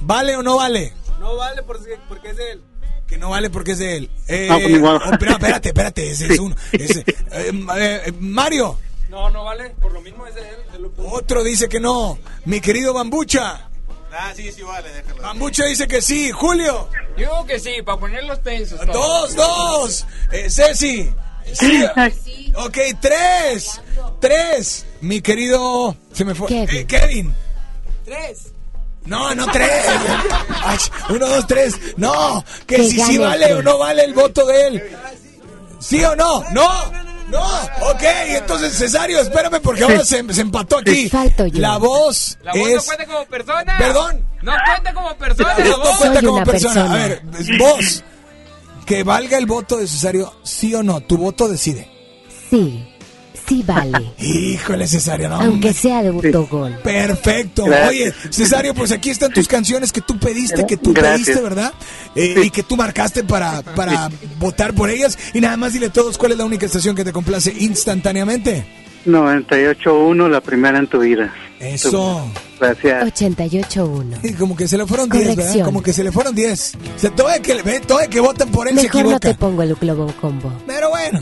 ¿Vale 0.00 0.36
o 0.36 0.42
no 0.42 0.56
vale? 0.56 0.94
No 1.20 1.36
vale 1.36 1.62
porque, 1.62 1.98
porque 2.08 2.30
es 2.30 2.36
de 2.38 2.52
él. 2.52 2.62
Que 3.06 3.18
no 3.18 3.30
vale 3.30 3.50
porque 3.50 3.72
es 3.72 3.78
de 3.78 3.96
él. 3.98 4.10
Eh, 4.26 4.46
No, 4.48 4.58
pues 4.58 4.82
oh, 4.82 5.16
pero 5.18 5.32
espérate, 5.32 5.68
espérate, 5.68 6.10
ese 6.10 6.32
es 6.32 6.38
uno. 6.38 6.56
ese. 6.72 7.00
Eh, 7.00 7.52
eh, 8.06 8.12
Mario, 8.18 8.78
No, 9.10 9.28
no 9.30 9.44
vale. 9.44 9.70
Por 9.80 9.92
lo 9.92 10.00
mismo 10.00 10.26
es 10.26 10.34
de 10.34 10.40
él. 10.40 10.56
lo 10.80 10.92
otro 11.10 11.42
dice 11.44 11.68
que 11.68 11.78
no. 11.80 12.18
Mi 12.46 12.60
querido 12.60 12.94
Bambucha. 12.94 13.68
Ah, 14.10 14.32
sí, 14.34 14.50
sí 14.50 14.62
vale, 14.62 14.90
déjalo. 14.90 15.22
Bambucha 15.22 15.64
dice 15.66 15.86
que 15.86 16.00
sí. 16.00 16.30
Julio. 16.30 16.88
Digo 17.18 17.44
que 17.46 17.60
sí, 17.60 17.82
para 17.84 17.98
ponerlos 17.98 18.42
tensos. 18.42 18.80
Dos, 18.86 19.34
dos. 19.34 20.06
Eh, 20.32 20.48
Ceci. 20.48 21.12
Sí. 21.54 21.84
Ok, 22.56 22.76
tres. 23.00 23.80
Tres. 24.20 24.84
Mi 25.00 25.20
querido. 25.20 25.94
Se 26.12 26.24
me 26.24 26.34
fue. 26.34 26.48
Kevin. 26.48 26.68
Eh, 26.76 26.86
Kevin. 26.86 27.34
Tres. 28.04 28.48
No, 29.04 29.32
no 29.34 29.46
tres. 29.52 29.70
Ay, 30.64 30.78
uno, 31.10 31.28
dos, 31.28 31.46
tres. 31.46 31.74
No. 31.96 32.44
Que, 32.66 32.76
Que 32.76 32.84
si 32.84 32.90
sí 33.00 33.16
gane 33.16 33.18
vale 33.18 33.54
o 33.54 33.62
no 33.62 33.78
vale 33.78 34.02
el 34.04 34.12
voto 34.14 34.44
de 34.46 34.66
él. 34.66 34.82
¿Sí 35.78 36.02
o 36.04 36.16
no? 36.16 36.42
No. 36.50 36.68
No. 37.28 37.44
Ok, 37.90 38.02
entonces 38.02 38.72
Cesario, 38.76 39.20
espérame 39.20 39.60
porque 39.62 39.84
ahora 39.84 40.04
se, 40.04 40.24
se 40.32 40.40
empató 40.40 40.78
aquí. 40.78 41.08
Falto 41.10 41.46
yo. 41.46 41.60
La 41.60 41.76
voz 41.76 42.38
La 42.42 42.52
voz 42.52 42.60
no 42.70 42.76
es. 42.78 42.84
cuenta 42.86 43.06
como 43.06 43.24
persona. 43.26 43.78
Perdón. 43.78 44.26
No 44.42 44.52
cuenta 44.66 44.94
como 44.94 45.16
persona 45.16 45.54
la 45.58 45.64
No 45.64 45.78
voz. 45.78 45.96
cuenta 45.98 46.20
Soy 46.20 46.28
como 46.28 46.44
persona. 46.44 46.74
persona. 46.74 46.92
A 46.94 47.06
ver, 47.06 47.22
vos. 47.58 48.04
Que 48.88 49.04
valga 49.04 49.36
el 49.38 49.44
voto 49.46 49.76
de 49.76 49.86
Cesario, 49.86 50.32
sí 50.42 50.74
o 50.74 50.82
no. 50.82 51.00
Tu 51.02 51.16
voto 51.18 51.46
decide. 51.46 51.86
Sí, 52.50 52.82
sí 53.46 53.62
vale. 53.66 54.12
Híjole, 54.18 54.88
Cesario, 54.88 55.28
no. 55.28 55.34
Aunque 55.36 55.50
hombre. 55.68 55.72
sea 55.74 56.02
de 56.02 56.08
autogol. 56.08 56.74
Perfecto. 56.82 57.64
Gracias. 57.66 57.88
Oye, 57.90 58.14
Cesario, 58.30 58.74
pues 58.74 58.90
aquí 58.90 59.10
están 59.10 59.30
tus 59.32 59.46
canciones 59.46 59.92
que 59.92 60.00
tú 60.00 60.18
pediste, 60.18 60.66
que 60.66 60.78
tú 60.78 60.94
Gracias. 60.94 61.26
pediste, 61.26 61.42
¿verdad? 61.42 61.72
Eh, 62.14 62.42
Y 62.44 62.50
que 62.50 62.62
tú 62.62 62.76
marcaste 62.76 63.24
para, 63.24 63.60
para 63.62 64.08
votar 64.38 64.72
por 64.74 64.88
ellas. 64.88 65.18
Y 65.34 65.40
nada 65.42 65.58
más 65.58 65.74
dile 65.74 65.86
a 65.86 65.92
todos 65.92 66.16
cuál 66.16 66.32
es 66.32 66.38
la 66.38 66.46
única 66.46 66.64
estación 66.64 66.96
que 66.96 67.04
te 67.04 67.12
complace 67.12 67.54
instantáneamente. 67.58 68.64
98.1, 69.08 70.28
la 70.28 70.40
primera 70.40 70.78
en 70.78 70.86
tu 70.86 71.00
vida. 71.00 71.32
Eso. 71.60 72.24
Gracias. 72.60 73.04
88.1. 73.04 74.18
Y 74.22 74.32
como 74.34 74.56
que 74.56 74.68
se 74.68 74.76
le 74.78 74.86
fueron 74.86 75.08
10, 75.08 75.36
¿verdad? 75.36 75.64
Como 75.64 75.82
que 75.82 75.92
se 75.92 76.04
le 76.04 76.12
fueron 76.12 76.34
10. 76.34 76.74
O 76.96 76.98
sea, 76.98 77.10
todo 77.10 77.30
el 77.30 77.40
que, 77.42 77.80
todo 77.86 78.00
el 78.00 78.08
que 78.08 78.20
voten 78.20 78.48
por 78.50 78.68
él 78.68 78.76
se 78.76 78.82
Mejor 78.84 78.94
no 79.02 79.08
equivoca. 79.10 79.28
te 79.28 79.34
pongo 79.34 79.62
el 79.62 79.74
globo 79.74 80.12
combo. 80.20 80.52
Pero 80.66 80.90
bueno. 80.90 81.20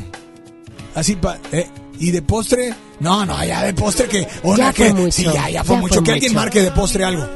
Así 0.94 1.14
pa, 1.16 1.38
eh, 1.52 1.66
y 1.98 2.10
de 2.10 2.22
postre, 2.22 2.72
no, 3.00 3.26
no, 3.26 3.44
ya 3.44 3.64
de 3.64 3.74
postre 3.74 4.06
que 4.08 4.26
una 4.42 4.56
Ya 4.56 4.72
fue 4.72 4.86
que 4.86 4.92
mucho, 4.94 5.12
sí, 5.12 5.24
ya, 5.24 5.50
ya 5.50 5.62
fue 5.64 5.76
ya 5.76 5.80
mucho 5.82 5.94
fue 5.96 6.04
que 6.04 6.12
alguien 6.12 6.32
mucho. 6.32 6.40
marque 6.42 6.62
de 6.62 6.70
postre 6.70 7.04
algo. 7.04 7.26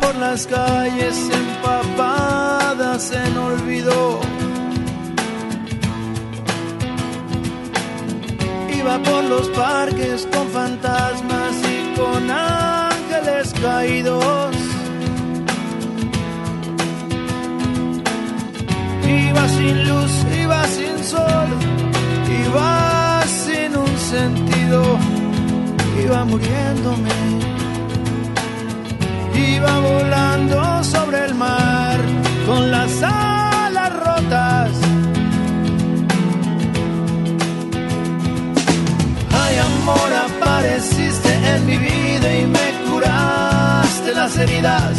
por 0.00 0.14
las 0.16 0.46
calles 0.46 1.14
empapadas 1.32 3.12
en 3.12 3.36
olvido. 3.36 4.20
iba 8.82 8.98
por 8.98 9.24
los 9.24 9.48
parques 9.50 10.26
con 10.32 10.48
fantasmas 10.48 11.54
y 11.74 11.98
con 11.98 12.30
ángeles 12.30 13.54
caídos. 13.62 14.56
Iba 19.06 19.48
sin 19.48 19.88
luz, 19.88 20.12
iba 20.42 20.64
sin 20.66 21.04
sol, 21.04 21.48
iba 22.44 23.22
sin 23.26 23.76
un 23.76 23.98
sentido, 23.98 24.98
iba 26.04 26.24
muriéndome. 26.24 27.18
Iba 29.34 29.78
volando 29.78 30.84
sobre 30.84 31.24
el 31.26 31.34
mar 31.34 31.98
con 32.46 32.70
las 32.70 33.02
alas 33.02 33.31
amor 39.82 40.12
apareciste 40.12 41.30
en 41.52 41.66
mi 41.66 41.76
vida 41.76 42.28
y 42.40 42.46
me 42.46 42.68
curaste 42.88 44.14
las 44.14 44.36
heridas. 44.36 44.96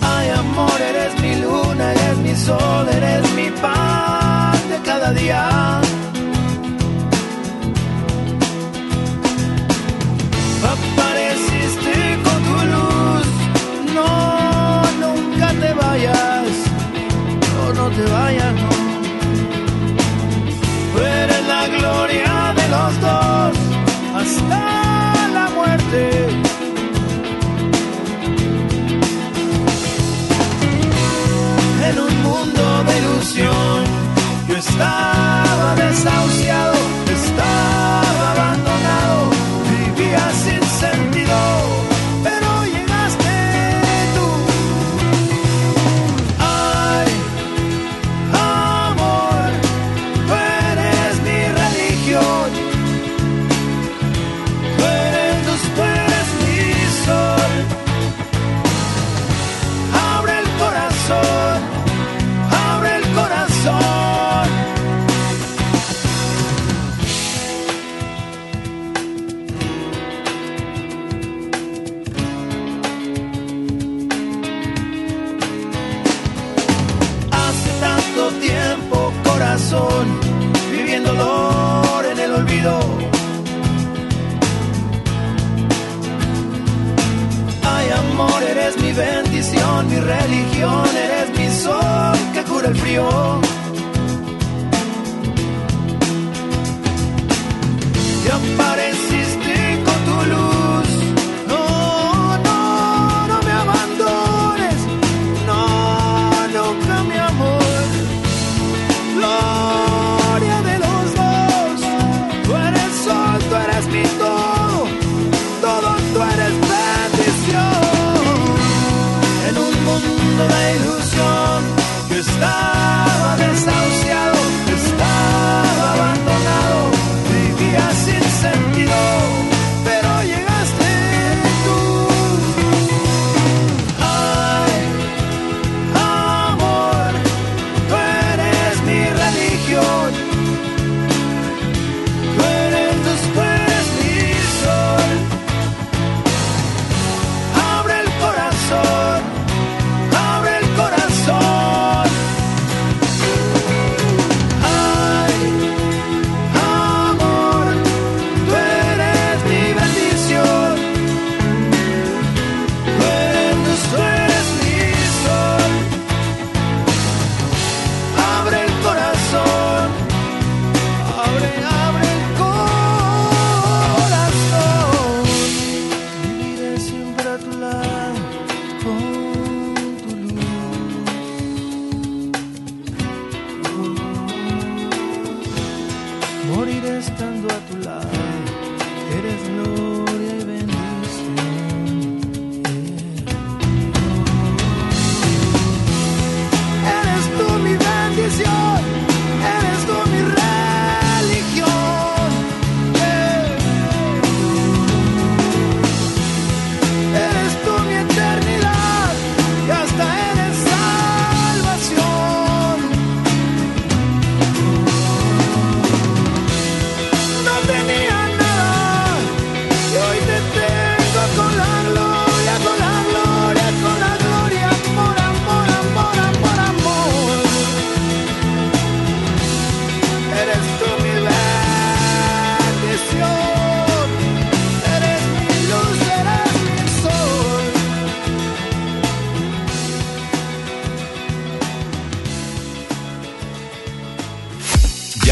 Ay 0.00 0.28
amor, 0.30 0.78
eres 0.90 1.12
mi 1.20 1.34
luna, 1.42 1.92
eres 1.92 2.18
mi 2.18 2.34
sol, 2.36 2.86
eres 2.98 3.24
mi 3.38 3.48
pan 3.62 4.58
de 4.72 4.78
cada 4.88 5.12
día. 5.12 5.80
Apareciste 10.74 11.94
con 12.24 12.38
tu 12.48 12.58
luz, 12.72 13.26
no, 13.96 14.10
nunca 15.04 15.48
te 15.62 15.70
vayas, 15.74 16.52
no, 17.48 17.72
no 17.78 17.84
te 17.96 18.04
vayas. 18.12 18.51
eres 90.62 91.30
mi 91.38 91.48
sol 91.50 92.16
que 92.34 92.42
cura 92.44 92.68
el 92.68 92.76
frío. 92.76 93.61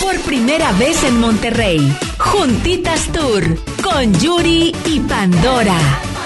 Por 0.00 0.18
primera 0.20 0.72
vez 0.72 1.02
en 1.04 1.18
Monterrey, 1.18 1.80
Juntitas 2.18 3.08
Tour, 3.12 3.44
con 3.82 4.14
Yuri 4.20 4.74
y 4.86 5.00
Pandora. 5.00 5.78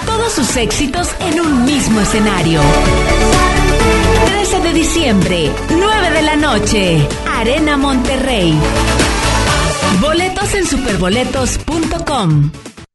Todos 0.05 0.33
sus 0.33 0.55
éxitos 0.57 1.09
en 1.19 1.39
un 1.39 1.65
mismo 1.65 1.99
escenario. 1.99 2.61
13 4.25 4.59
de 4.61 4.73
diciembre, 4.73 5.51
9 5.71 6.11
de 6.11 6.21
la 6.21 6.35
noche, 6.35 7.07
Arena 7.27 7.77
Monterrey. 7.77 8.53
Boletos 9.99 10.53
en 10.53 10.67
superboletos.com. 10.67 12.51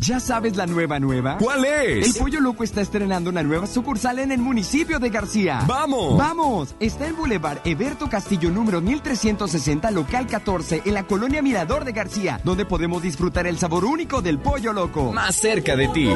¿Ya 0.00 0.20
sabes 0.20 0.56
la 0.56 0.66
nueva 0.66 1.00
nueva? 1.00 1.38
¿Cuál 1.38 1.64
es? 1.64 2.06
El 2.06 2.22
Pollo 2.22 2.40
Loco 2.40 2.62
está 2.62 2.80
estrenando 2.80 3.30
una 3.30 3.42
nueva 3.42 3.66
sucursal 3.66 4.20
en 4.20 4.30
el 4.30 4.38
municipio 4.38 5.00
de 5.00 5.10
García. 5.10 5.64
¡Vamos! 5.66 6.16
¡Vamos! 6.16 6.74
Está 6.78 7.08
en 7.08 7.16
Boulevard 7.16 7.58
Eberto 7.64 8.08
Castillo 8.08 8.50
número 8.50 8.80
1360, 8.80 9.90
local 9.90 10.28
14, 10.28 10.82
en 10.84 10.94
la 10.94 11.02
colonia 11.02 11.42
Mirador 11.42 11.84
de 11.84 11.92
García, 11.92 12.40
donde 12.44 12.64
podemos 12.64 13.02
disfrutar 13.02 13.48
el 13.48 13.58
sabor 13.58 13.84
único 13.84 14.22
del 14.22 14.38
Pollo 14.38 14.72
Loco. 14.72 15.12
Más 15.12 15.34
cerca 15.34 15.74
de 15.74 15.88
ti. 15.88 16.08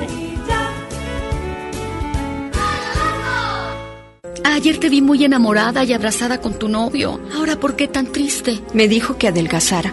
Ayer 4.44 4.78
te 4.78 4.88
vi 4.90 5.02
muy 5.02 5.24
enamorada 5.24 5.82
y 5.82 5.92
abrazada 5.92 6.40
con 6.40 6.56
tu 6.56 6.68
novio. 6.68 7.20
Ahora, 7.34 7.56
¿por 7.56 7.74
qué 7.74 7.88
tan 7.88 8.06
triste? 8.12 8.60
Me 8.74 8.86
dijo 8.86 9.18
que 9.18 9.26
adelgazara. 9.26 9.92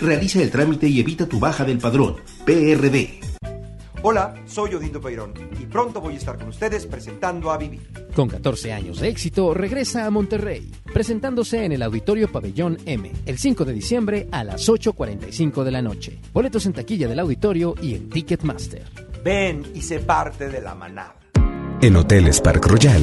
Realiza 0.00 0.40
el 0.40 0.50
trámite 0.50 0.86
y 0.86 1.00
evita 1.00 1.26
tu 1.26 1.40
baja 1.40 1.64
del 1.64 1.78
padrón. 1.78 2.16
PRD. 2.44 3.20
Hola, 4.02 4.32
soy 4.46 4.74
Odindo 4.74 5.00
Peirón 5.00 5.34
y 5.60 5.66
pronto 5.66 6.00
voy 6.00 6.14
a 6.14 6.18
estar 6.18 6.38
con 6.38 6.48
ustedes 6.48 6.86
presentando 6.86 7.50
a 7.50 7.58
Vivir. 7.58 7.80
Con 8.14 8.28
14 8.28 8.72
años 8.72 9.00
de 9.00 9.08
éxito, 9.08 9.52
regresa 9.54 10.06
a 10.06 10.10
Monterrey, 10.10 10.70
presentándose 10.92 11.64
en 11.64 11.72
el 11.72 11.82
Auditorio 11.82 12.30
Pabellón 12.30 12.78
M, 12.86 13.10
el 13.26 13.38
5 13.38 13.64
de 13.64 13.72
diciembre 13.72 14.28
a 14.30 14.44
las 14.44 14.68
8.45 14.68 15.64
de 15.64 15.70
la 15.72 15.82
noche. 15.82 16.18
Boletos 16.32 16.66
en 16.66 16.74
taquilla 16.74 17.08
del 17.08 17.18
auditorio 17.18 17.74
y 17.82 17.94
en 17.94 18.08
Ticketmaster. 18.08 18.84
Ven 19.24 19.64
y 19.74 19.82
sé 19.82 19.98
parte 19.98 20.48
de 20.48 20.60
la 20.60 20.76
manada. 20.76 21.16
En 21.80 21.96
Hoteles 21.96 22.40
Park 22.40 22.66
Royal 22.66 23.02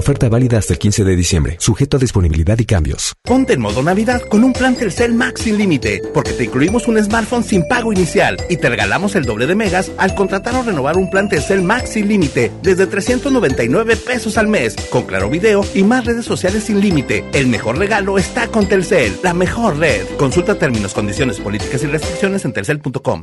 Oferta 0.00 0.30
válida 0.30 0.56
hasta 0.56 0.72
el 0.72 0.78
15 0.78 1.04
de 1.04 1.14
diciembre, 1.14 1.56
sujeto 1.60 1.98
a 1.98 2.00
disponibilidad 2.00 2.58
y 2.58 2.64
cambios. 2.64 3.12
Ponte 3.22 3.52
en 3.52 3.60
modo 3.60 3.82
Navidad 3.82 4.22
con 4.22 4.44
un 4.44 4.54
plan 4.54 4.74
Telcel 4.74 5.12
Max 5.12 5.42
sin 5.42 5.58
límite, 5.58 6.00
porque 6.14 6.32
te 6.32 6.44
incluimos 6.44 6.88
un 6.88 6.96
smartphone 7.04 7.44
sin 7.44 7.68
pago 7.68 7.92
inicial 7.92 8.38
y 8.48 8.56
te 8.56 8.70
regalamos 8.70 9.14
el 9.14 9.26
doble 9.26 9.46
de 9.46 9.54
megas 9.54 9.92
al 9.98 10.14
contratar 10.14 10.54
o 10.54 10.62
renovar 10.62 10.96
un 10.96 11.10
plan 11.10 11.28
Telcel 11.28 11.60
Max 11.60 11.90
sin 11.90 12.08
límite 12.08 12.50
desde 12.62 12.86
399 12.86 13.96
pesos 13.96 14.38
al 14.38 14.48
mes, 14.48 14.74
con 14.88 15.02
claro 15.02 15.28
video 15.28 15.66
y 15.74 15.82
más 15.82 16.06
redes 16.06 16.24
sociales 16.24 16.64
sin 16.64 16.80
límite. 16.80 17.22
El 17.34 17.48
mejor 17.48 17.76
regalo 17.76 18.16
está 18.16 18.46
con 18.46 18.66
Telcel, 18.66 19.18
la 19.22 19.34
mejor 19.34 19.76
red. 19.76 20.06
Consulta 20.16 20.54
términos, 20.58 20.94
condiciones, 20.94 21.38
políticas 21.40 21.82
y 21.82 21.88
restricciones 21.88 22.42
en 22.46 22.54
telcel.com. 22.54 23.22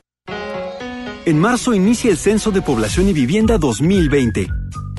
En 1.26 1.40
marzo 1.40 1.74
inicia 1.74 2.12
el 2.12 2.18
Censo 2.18 2.52
de 2.52 2.62
Población 2.62 3.10
y 3.10 3.14
Vivienda 3.14 3.58
2020. 3.58 4.48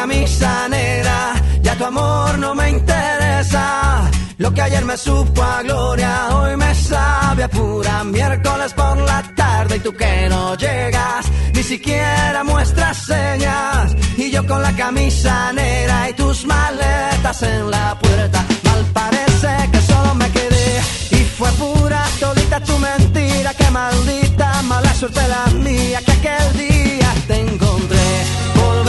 Camisa 0.00 0.66
negra, 0.70 1.34
ya 1.60 1.74
tu 1.76 1.84
amor 1.84 2.38
no 2.38 2.54
me 2.54 2.70
interesa. 2.70 4.10
Lo 4.38 4.48
que 4.54 4.62
ayer 4.62 4.84
me 4.86 4.96
supo 4.96 5.42
a 5.42 5.62
gloria, 5.62 6.12
hoy 6.36 6.56
me 6.56 6.74
sabe 6.74 7.42
a 7.44 7.48
pura 7.48 8.02
miércoles 8.04 8.72
por 8.72 8.96
la 8.96 9.20
tarde. 9.36 9.76
Y 9.76 9.80
tú 9.80 9.92
que 9.92 10.26
no 10.30 10.54
llegas, 10.56 11.26
ni 11.52 11.62
siquiera 11.62 12.42
muestras 12.44 12.96
señas. 13.12 13.94
Y 14.16 14.30
yo 14.30 14.46
con 14.46 14.62
la 14.62 14.72
camisa 14.72 15.52
negra 15.52 16.08
y 16.08 16.14
tus 16.14 16.46
maletas 16.46 17.42
en 17.42 17.70
la 17.70 17.98
puerta, 17.98 18.40
mal 18.64 18.82
parece 18.94 19.52
que 19.70 19.80
solo 19.82 20.14
me 20.14 20.30
quedé. 20.30 20.80
Y 21.10 21.20
fue 21.38 21.50
pura 21.62 22.02
todita 22.18 22.58
tu 22.60 22.78
mentira, 22.78 23.52
que 23.52 23.70
maldita 23.70 24.62
mala 24.62 24.94
suerte 24.94 25.20
la 25.28 25.44
mía 25.58 26.00
que 26.06 26.12
aquel 26.12 26.48
día 26.56 27.08
te 27.28 27.36
encontré. 27.40 28.08
Por 28.54 28.84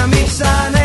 camisa 0.00 0.79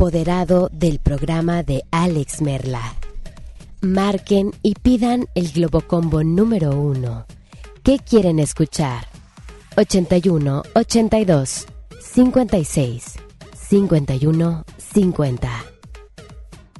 del 0.00 0.98
programa 0.98 1.62
de 1.62 1.84
Alex 1.90 2.40
Merla. 2.40 2.80
Marquen 3.82 4.52
y 4.62 4.74
pidan 4.74 5.26
el 5.34 5.52
Globocombo 5.52 6.24
número 6.24 6.70
uno. 6.70 7.26
¿Qué 7.82 7.98
quieren 7.98 8.38
escuchar? 8.38 9.08
81 9.76 10.62
82 10.74 11.66
56 12.00 13.14
51 13.54 14.64
50. 14.78 15.50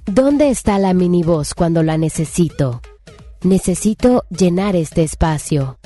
¿Dónde 0.07 0.49
está 0.49 0.79
la 0.79 0.95
mini 0.95 1.23
voz 1.23 1.53
cuando 1.53 1.83
la 1.83 1.99
necesito? 1.99 2.81
Necesito 3.43 4.25
llenar 4.31 4.77
este 4.77 5.03
espacio. 5.03 5.79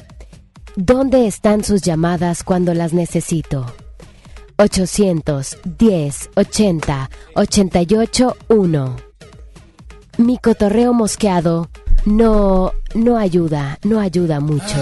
¿Dónde 0.76 1.26
están 1.26 1.64
sus 1.64 1.82
llamadas 1.82 2.45
cuando 2.45 2.74
las 2.74 2.93
necesito? 2.93 3.66
810 4.57 6.30
80 6.34 7.11
88 7.34 8.36
1. 8.48 8.96
Mi 10.18 10.38
cotorreo 10.38 10.92
mosqueado 10.92 11.68
no 12.07 12.72
no 12.94 13.18
ayuda, 13.18 13.78
no 13.82 14.00
ayuda 14.00 14.40
mucho 14.40 14.76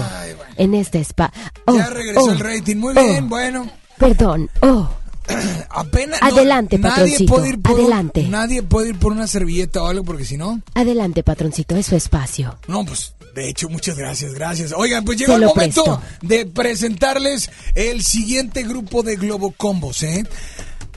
en 0.57 0.73
este 0.75 0.99
spa. 1.03 1.31
Oh, 1.65 1.75
ya 1.77 1.89
regresó 1.89 2.21
oh, 2.21 2.31
el 2.31 2.39
rating. 2.39 2.75
Muy 2.77 2.93
oh. 2.97 3.03
bien, 3.03 3.29
bueno. 3.29 3.69
Perdón. 3.97 4.49
Oh, 4.61 4.89
Apenas. 5.69 6.19
no, 6.21 6.27
Adelante, 6.27 6.77
nadie 6.77 6.95
patroncito, 6.95 7.33
puede 7.33 7.49
ir 7.49 7.61
por 7.61 7.73
un- 7.73 7.79
adelante. 7.81 8.23
nadie 8.29 8.63
puede 8.63 8.89
ir 8.89 8.99
por 8.99 9.11
una 9.11 9.27
servilleta 9.27 9.81
o 9.83 9.87
algo 9.87 10.03
porque 10.03 10.25
si 10.25 10.37
no. 10.37 10.61
adelante, 10.73 11.23
patroncito, 11.23 11.75
es 11.75 11.85
su 11.87 11.95
espacio. 11.95 12.57
No, 12.67 12.85
pues 12.85 13.13
de 13.35 13.49
hecho, 13.49 13.67
muchas 13.69 13.97
gracias, 13.97 14.33
gracias. 14.33 14.73
Oigan, 14.77 15.03
pues 15.05 15.17
llegó 15.17 15.33
Se 15.33 15.39
el 15.39 15.45
momento 15.45 15.83
presto. 15.83 16.01
de 16.21 16.45
presentarles 16.45 17.49
el 17.73 18.03
siguiente 18.03 18.61
grupo 18.63 19.01
de 19.01 19.15
Globocombos, 19.15 20.03
¿eh? 20.03 20.23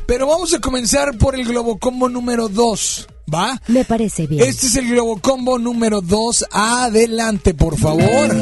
Pero 0.07 0.27
vamos 0.27 0.53
a 0.55 0.61
comenzar 0.61 1.17
por 1.19 1.35
el 1.35 1.45
Globocombo 1.47 2.09
número 2.09 2.49
2, 2.49 3.09
¿va? 3.33 3.61
Me 3.69 3.85
parece 3.85 4.27
bien. 4.27 4.43
Este 4.45 4.67
es 4.67 4.77
el 4.77 4.89
Globocombo 4.91 5.59
número 5.59 6.01
2. 6.03 6.45
Adelante, 6.53 7.55
por 7.55 7.77
favor. 7.79 8.37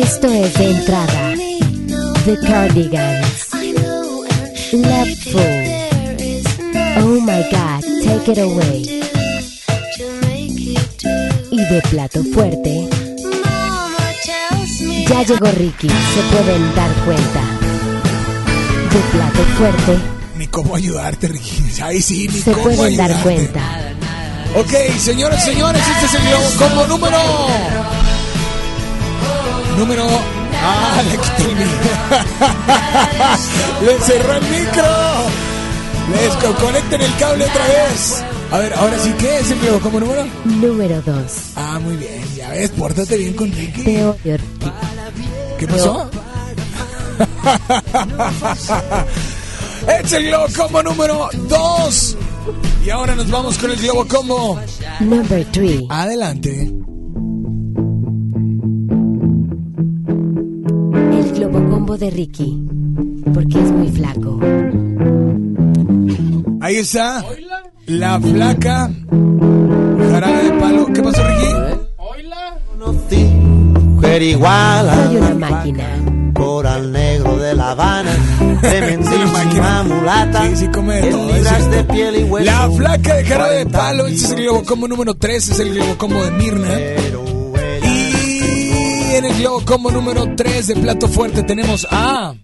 Esto 0.00 0.28
es 0.28 0.54
de 0.54 0.70
entrada. 0.70 1.34
The 2.24 2.38
Cardigans. 2.46 3.48
Loveful. 4.72 5.42
Oh 6.98 7.20
my 7.20 7.42
god, 7.50 7.82
take 8.04 8.30
it 8.30 8.38
away. 8.38 9.02
Y 11.50 11.56
de 11.56 11.82
plato 11.90 12.22
fuerte. 12.32 12.88
Ya 15.08 15.22
llegó 15.24 15.50
Ricky, 15.50 15.88
se 15.88 16.22
pueden 16.30 16.74
dar 16.76 16.92
cuenta. 17.04 17.42
De 18.92 19.00
plato 19.10 19.42
fuerte, 19.56 19.98
Ni 20.36 20.46
cómo 20.46 20.76
ayudarte, 20.76 21.26
Ricky. 21.26 21.82
Ahí 21.82 22.00
sí, 22.00 22.28
ni 22.28 22.40
se 22.40 22.52
cómo 22.52 22.70
pueden 22.70 22.96
dar 22.96 23.20
cuenta. 23.24 23.60
Ok, 24.54 24.96
señoras 24.96 25.42
y 25.42 25.50
señores, 25.50 25.82
este 25.82 26.06
es 26.06 26.14
el 26.14 26.28
Globocombo 26.28 26.86
número. 26.86 28.07
Número. 29.78 30.06
Ah, 30.60 31.02
le 31.04 31.16
quité 31.18 31.42
el 31.50 31.56
micro. 31.56 31.90
le 33.86 33.98
cerró 34.00 34.32
el 34.34 34.42
micro. 34.42 34.84
Les 36.12 36.34
co- 36.36 36.54
conecten 36.64 37.00
el 37.02 37.14
cable 37.16 37.44
otra 37.44 37.66
vez. 37.66 38.24
A 38.50 38.58
ver, 38.58 38.72
ahora 38.74 38.98
sí, 38.98 39.12
¿qué 39.18 39.38
es 39.40 39.50
el 39.50 39.60
globo 39.60 39.80
como 39.80 40.00
número? 40.00 40.26
Número 40.44 41.02
2. 41.02 41.14
Ah, 41.56 41.78
muy 41.82 41.96
bien. 41.96 42.22
Ya 42.34 42.48
ves, 42.50 42.70
pórtate 42.70 43.16
bien 43.18 43.34
con 43.34 43.52
Ricky. 43.52 43.82
Te 43.84 44.04
odio, 44.04 44.36
Ricky. 44.36 44.72
¿Qué 45.58 45.68
pasó? 45.68 46.10
es 50.02 50.12
el 50.12 50.26
globo 50.28 50.46
combo 50.56 50.82
número 50.82 51.28
2. 51.48 52.16
Y 52.86 52.90
ahora 52.90 53.14
nos 53.14 53.30
vamos 53.30 53.58
con 53.58 53.70
el 53.70 53.76
globo 53.76 54.06
combo. 54.08 54.58
Number 55.00 55.44
3. 55.52 55.82
Adelante. 55.90 56.72
Combo 61.88 61.96
de 61.96 62.10
Ricky. 62.10 62.68
Porque 63.32 63.58
es 63.58 63.72
muy 63.72 63.88
flaco. 63.88 64.38
Ahí 66.60 66.76
está. 66.76 67.24
La 67.86 68.20
flaca. 68.20 68.90
Jarabe 70.10 70.42
de 70.44 70.52
palo. 70.60 70.86
¿Qué 70.92 71.02
pasó, 71.02 71.22
Ricky? 71.26 71.46
Mujer 73.84 74.22
igual 74.22 74.90
Soy 75.06 75.16
una 75.16 75.34
máquina. 75.34 75.84
Coral 76.34 76.92
negro 76.92 77.36
de 77.38 77.54
La 77.54 77.70
Habana, 77.70 78.14
tremendísima 78.60 79.82
mulata, 79.88 80.46
Sí, 80.50 80.56
sí, 80.56 80.68
come 80.68 80.94
de 80.94 81.08
en 81.08 81.10
todo, 81.10 81.34
es 81.34 81.70
de 81.70 81.84
piel 81.84 82.16
y 82.20 82.22
hueso. 82.22 82.44
La 82.44 82.70
flaca 82.70 83.14
de 83.14 83.24
jarabe 83.24 83.56
de 83.56 83.64
40 83.64 83.78
palo. 83.78 84.06
Este 84.06 84.26
es 84.26 84.30
el 84.32 84.42
globo 84.42 84.64
combo 84.64 84.88
número 84.88 85.14
3. 85.16 85.48
Es 85.48 85.58
el 85.58 85.74
globo 85.74 85.98
combo 85.98 86.22
de 86.22 86.30
Mirna. 86.32 86.68
En 89.18 89.24
el 89.24 89.34
globo 89.38 89.64
combo 89.64 89.90
número 89.90 90.36
3 90.36 90.66
de 90.68 90.76
plato 90.76 91.08
fuerte 91.08 91.42
tenemos 91.42 91.84
a. 91.90 92.34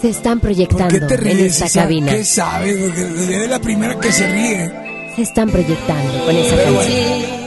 Se 0.00 0.10
están 0.10 0.38
¿Por 0.38 0.50
proyectando 0.50 0.88
qué 0.88 1.00
te 1.00 1.14
en 1.14 1.20
ríes? 1.20 1.52
esta 1.54 1.66
Isa? 1.66 1.80
cabina. 1.82 2.12
¿Qué 2.12 2.24
sabes? 2.24 2.76
Porque 2.78 3.00
eres 3.34 3.50
la 3.50 3.58
primera 3.58 3.98
que 3.98 4.12
se 4.12 4.26
ríe. 4.30 5.12
Se 5.16 5.22
están 5.22 5.50
proyectando 5.50 6.24
con 6.24 6.36
esa 6.36 6.56
Pero 6.56 6.74
canción. 6.76 7.38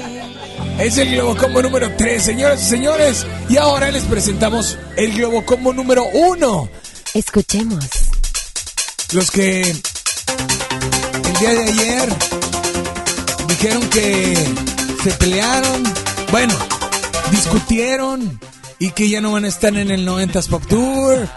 Es 0.80 0.98
el 0.98 1.12
Globo 1.12 1.38
Combo 1.38 1.62
número 1.62 1.92
3, 1.96 2.22
señoras 2.22 2.62
y 2.62 2.66
señores. 2.70 3.26
Y 3.50 3.58
ahora 3.58 3.90
les 3.92 4.04
presentamos 4.04 4.78
el 4.98 5.14
Globo 5.14 5.46
Combo 5.46 5.72
número 5.72 6.06
1. 6.14 6.70
Escuchemos. 7.14 7.86
Los 9.14 9.30
que 9.30 9.62
el 9.62 11.34
día 11.40 11.50
de 11.54 11.64
ayer 11.64 12.10
dijeron 13.48 13.90
que 13.90 14.38
se 15.04 15.12
pelearon, 15.12 15.84
bueno, 16.32 16.54
discutieron 17.32 18.40
y 18.80 18.92
que 18.92 19.10
ya 19.10 19.20
no 19.22 19.34
van 19.34 19.44
a 19.46 19.48
estar 19.50 19.76
en 19.76 19.92
el 19.92 20.08
90s 20.08 20.48
Pop 20.48 20.64
Tour 20.68 21.28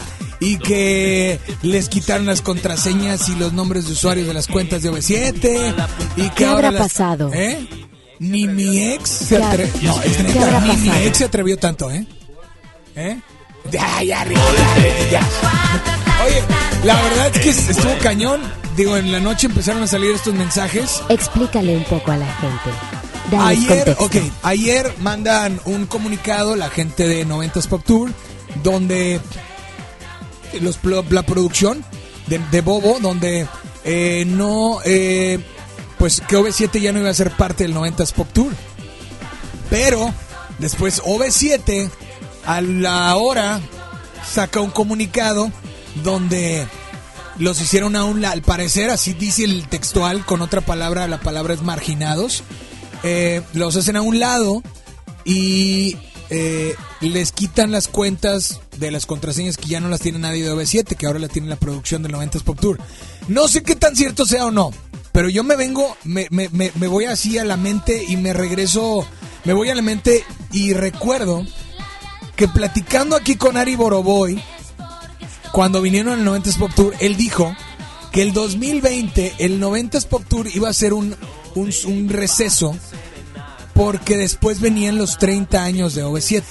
y 0.40 0.58
que 0.58 1.40
les 1.62 1.88
quitaron 1.88 2.26
las 2.26 2.42
contraseñas 2.42 3.28
y 3.28 3.34
los 3.36 3.52
nombres 3.52 3.86
de 3.86 3.92
usuarios 3.92 4.26
de 4.28 4.34
las 4.34 4.46
cuentas 4.46 4.82
de 4.82 4.90
OV7 4.92 5.74
y 6.16 6.22
que 6.28 6.34
¿Qué 6.36 6.44
ahora 6.46 6.68
habrá 6.68 6.70
las- 6.80 6.92
pasado? 6.92 7.30
¿Eh? 7.34 7.68
Ni 8.20 8.46
mi 8.46 8.78
ex 8.84 9.10
se 9.10 9.36
¿Qué 9.36 9.42
ha- 9.42 9.48
atrevió. 9.50 9.90
No, 9.92 10.02
es 10.02 10.16
¿Qué 10.16 10.22
neta, 10.22 10.44
habrá 10.44 10.60
ni 10.60 10.76
mi 10.76 10.88
ex 11.06 11.18
se 11.18 11.24
atrevió 11.24 11.58
tanto, 11.58 11.90
¿eh? 11.90 12.06
¿Eh? 12.94 13.18
Ya, 13.72 14.02
ya, 14.04 14.24
ya, 14.24 15.10
ya. 15.10 16.03
Oye, 16.22 16.42
la 16.84 17.00
verdad 17.02 17.30
es 17.34 17.40
que 17.40 17.50
estuvo 17.50 17.98
cañón. 18.02 18.40
Digo, 18.76 18.96
en 18.96 19.12
la 19.12 19.20
noche 19.20 19.46
empezaron 19.46 19.82
a 19.82 19.86
salir 19.86 20.10
estos 20.10 20.34
mensajes. 20.34 21.00
Explícale 21.08 21.76
un 21.76 21.84
poco 21.84 22.10
a 22.10 22.16
la 22.16 22.26
gente. 22.34 23.38
Ayer, 23.38 23.68
contexto. 23.68 24.04
ok, 24.04 24.16
ayer 24.42 24.94
mandan 25.00 25.60
un 25.64 25.86
comunicado 25.86 26.56
la 26.56 26.68
gente 26.68 27.08
de 27.08 27.26
90s 27.26 27.66
Pop 27.68 27.82
Tour 27.84 28.10
donde 28.62 29.20
los, 30.60 30.78
la 31.10 31.22
producción 31.22 31.84
de, 32.26 32.38
de 32.50 32.60
Bobo, 32.60 32.98
donde 33.00 33.46
eh, 33.84 34.24
no, 34.26 34.78
eh, 34.84 35.40
pues 35.98 36.20
que 36.20 36.36
OV7 36.36 36.80
ya 36.80 36.92
no 36.92 37.00
iba 37.00 37.10
a 37.10 37.14
ser 37.14 37.30
parte 37.30 37.64
del 37.64 37.74
90s 37.74 38.12
Pop 38.12 38.28
Tour. 38.32 38.52
Pero 39.70 40.12
después 40.58 41.02
OV7 41.02 41.90
a 42.46 42.60
la 42.60 43.16
hora 43.16 43.60
saca 44.30 44.60
un 44.60 44.70
comunicado 44.70 45.50
donde 46.02 46.66
los 47.38 47.60
hicieron 47.60 47.96
a 47.96 48.04
un 48.04 48.24
al 48.24 48.42
parecer, 48.42 48.90
así 48.90 49.12
dice 49.12 49.44
el 49.44 49.66
textual, 49.68 50.24
con 50.24 50.40
otra 50.42 50.60
palabra, 50.60 51.06
la 51.08 51.20
palabra 51.20 51.54
es 51.54 51.62
marginados. 51.62 52.42
Eh, 53.02 53.42
los 53.52 53.76
hacen 53.76 53.96
a 53.96 54.02
un 54.02 54.18
lado 54.18 54.62
y 55.24 55.96
eh, 56.30 56.74
les 57.00 57.32
quitan 57.32 57.70
las 57.70 57.88
cuentas 57.88 58.60
de 58.78 58.90
las 58.90 59.06
contraseñas 59.06 59.56
que 59.56 59.68
ya 59.68 59.80
no 59.80 59.88
las 59.88 60.00
tiene 60.00 60.18
nadie 60.18 60.42
de 60.44 60.52
OV7, 60.52 60.96
que 60.96 61.06
ahora 61.06 61.18
la 61.18 61.28
tiene 61.28 61.48
la 61.48 61.56
producción 61.56 62.02
del 62.02 62.12
90s 62.14 62.42
Pop 62.42 62.58
Tour. 62.60 62.78
No 63.28 63.48
sé 63.48 63.62
qué 63.62 63.76
tan 63.76 63.94
cierto 63.96 64.26
sea 64.26 64.46
o 64.46 64.50
no, 64.50 64.70
pero 65.12 65.28
yo 65.28 65.44
me 65.44 65.56
vengo, 65.56 65.96
me, 66.04 66.26
me- 66.30 66.48
me- 66.50 66.72
me 66.74 66.86
voy 66.88 67.04
así 67.04 67.38
a 67.38 67.44
la 67.44 67.56
mente 67.56 68.04
y 68.08 68.16
me 68.16 68.32
regreso, 68.32 69.06
me 69.44 69.52
voy 69.52 69.68
a 69.70 69.74
la 69.74 69.82
mente 69.82 70.24
y 70.52 70.72
recuerdo 70.72 71.44
que 72.36 72.48
platicando 72.48 73.16
aquí 73.16 73.36
con 73.36 73.56
Ari 73.56 73.76
Boroboy, 73.76 74.42
cuando 75.54 75.80
vinieron 75.80 76.18
al 76.18 76.26
90s 76.26 76.58
Pop 76.58 76.72
Tour, 76.74 76.96
él 76.98 77.16
dijo 77.16 77.54
que 78.10 78.22
el 78.22 78.32
2020, 78.32 79.36
el 79.38 79.62
90s 79.62 80.04
Pop 80.04 80.24
Tour 80.26 80.48
iba 80.52 80.68
a 80.68 80.72
ser 80.72 80.92
un, 80.92 81.14
un, 81.54 81.70
un 81.86 82.08
receso 82.08 82.76
porque 83.72 84.16
después 84.16 84.58
venían 84.60 84.98
los 84.98 85.16
30 85.16 85.62
años 85.62 85.94
de 85.94 86.04
OV7. 86.04 86.42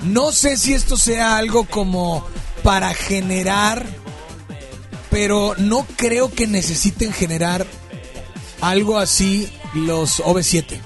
No 0.00 0.32
sé 0.32 0.56
si 0.56 0.74
esto 0.74 0.96
sea 0.96 1.36
algo 1.36 1.66
como 1.66 2.26
para 2.64 2.94
generar, 2.94 3.86
pero 5.08 5.54
no 5.58 5.86
creo 5.94 6.32
que 6.32 6.48
necesiten 6.48 7.12
generar 7.12 7.64
algo 8.60 8.98
así 8.98 9.48
los 9.72 10.20
OV7. 10.20 10.64
Eso 10.66 10.80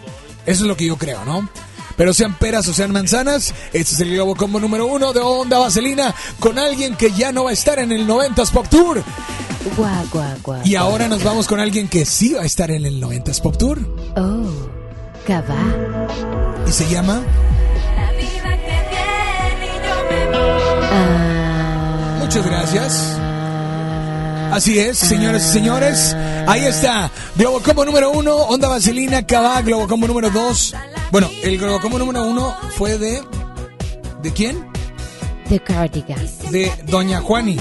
es 0.45 0.61
lo 0.61 0.77
que 0.77 0.85
yo 0.85 0.99
creo, 0.99 1.25
¿no? 1.25 1.49
Pero 1.97 2.13
sean 2.15 2.35
peras 2.39 2.67
o 2.69 2.75
sean 2.75 2.91
manzanas, 2.93 3.55
este 3.73 3.95
es 3.95 4.01
el 4.01 4.11
Globo 4.15 4.35
Combo 4.35 4.59
número 4.61 4.87
uno 4.87 5.13
de 5.13 5.21
Onda 5.21 5.59
Vaselina 5.59 6.15
con 6.41 6.59
alguien 6.59 6.97
que 6.97 7.13
ya 7.13 7.31
no 7.33 7.45
va 7.45 7.51
a 7.51 7.53
estar 7.53 7.79
en 7.79 7.93
el 7.93 8.07
90s 8.07 8.51
Pop 8.51 8.67
Tour. 8.69 9.03
Guau, 9.77 10.07
guau, 10.13 10.37
guau. 10.43 10.61
Y 10.65 10.75
ahora 10.77 11.09
nos 11.09 11.23
vamos 11.23 11.47
con 11.47 11.61
alguien 11.61 11.89
que 11.89 12.05
sí 12.05 12.35
va 12.35 12.43
a 12.43 12.47
estar 12.47 12.71
en 12.71 12.85
el 12.85 13.01
90s 13.03 13.41
Pop 13.41 13.57
Tour. 13.57 13.79
Oh, 14.17 14.51
Cabá. 15.27 15.57
Y 16.69 16.73
se 16.73 16.89
llama 16.89 17.23
Ah, 20.93 22.17
Muchas 22.21 22.45
gracias. 22.47 23.19
Así 24.53 24.79
es, 24.79 24.99
señores 24.99 25.45
y 25.47 25.53
señores. 25.53 26.15
Ahí 26.47 26.65
está. 26.65 27.11
Globo 27.37 27.61
Combo 27.61 27.85
número 27.85 28.11
uno, 28.13 28.35
Onda 28.37 28.69
Vaselina, 28.69 29.27
Cabá, 29.27 29.61
Globo 29.63 29.89
Combo 29.89 30.07
número 30.07 30.31
dos. 30.31 30.75
Bueno, 31.15 31.31
el 31.45 31.59
Globo 31.59 31.81
Combo 31.81 31.97
número 32.01 32.25
uno 32.25 32.57
fue 32.77 32.99
de. 32.99 33.23
¿De 34.21 34.33
quién? 34.33 34.67
The 35.49 35.61
Cardigans. 35.61 36.51
De 36.51 36.73
Doña 36.87 37.21
Juani. 37.21 37.57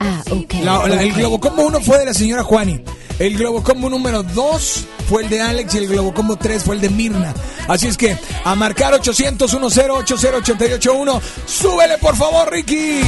Ah, 0.00 0.22
ok. 0.30 0.54
La- 0.64 0.88
la- 0.88 1.02
el 1.02 1.10
ok. 1.10 1.16
Globo 1.18 1.38
Combo 1.38 1.66
1 1.66 1.80
fue 1.82 1.98
de 1.98 2.06
la 2.06 2.14
señora 2.14 2.42
Juani. 2.44 2.82
El 3.18 3.36
Globo 3.36 3.62
Combo 3.62 3.90
número 3.90 4.22
2 4.22 4.86
fue 5.06 5.24
el 5.24 5.28
de 5.28 5.42
Alex 5.42 5.74
y 5.74 5.76
el 5.76 5.88
Globo 5.88 6.14
Combo 6.14 6.36
3 6.36 6.62
fue 6.62 6.76
el 6.76 6.80
de 6.80 6.88
Mirna. 6.88 7.34
Así 7.66 7.88
es 7.88 7.98
que 7.98 8.16
a 8.42 8.54
marcar 8.54 8.94
800 8.94 9.50
10 9.50 9.90
80 9.90 9.92
881. 10.38 11.20
Súbele 11.44 11.98
por 11.98 12.16
favor, 12.16 12.50
Ricky. 12.50 13.02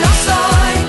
No 0.00 0.08
soy, 0.24 0.87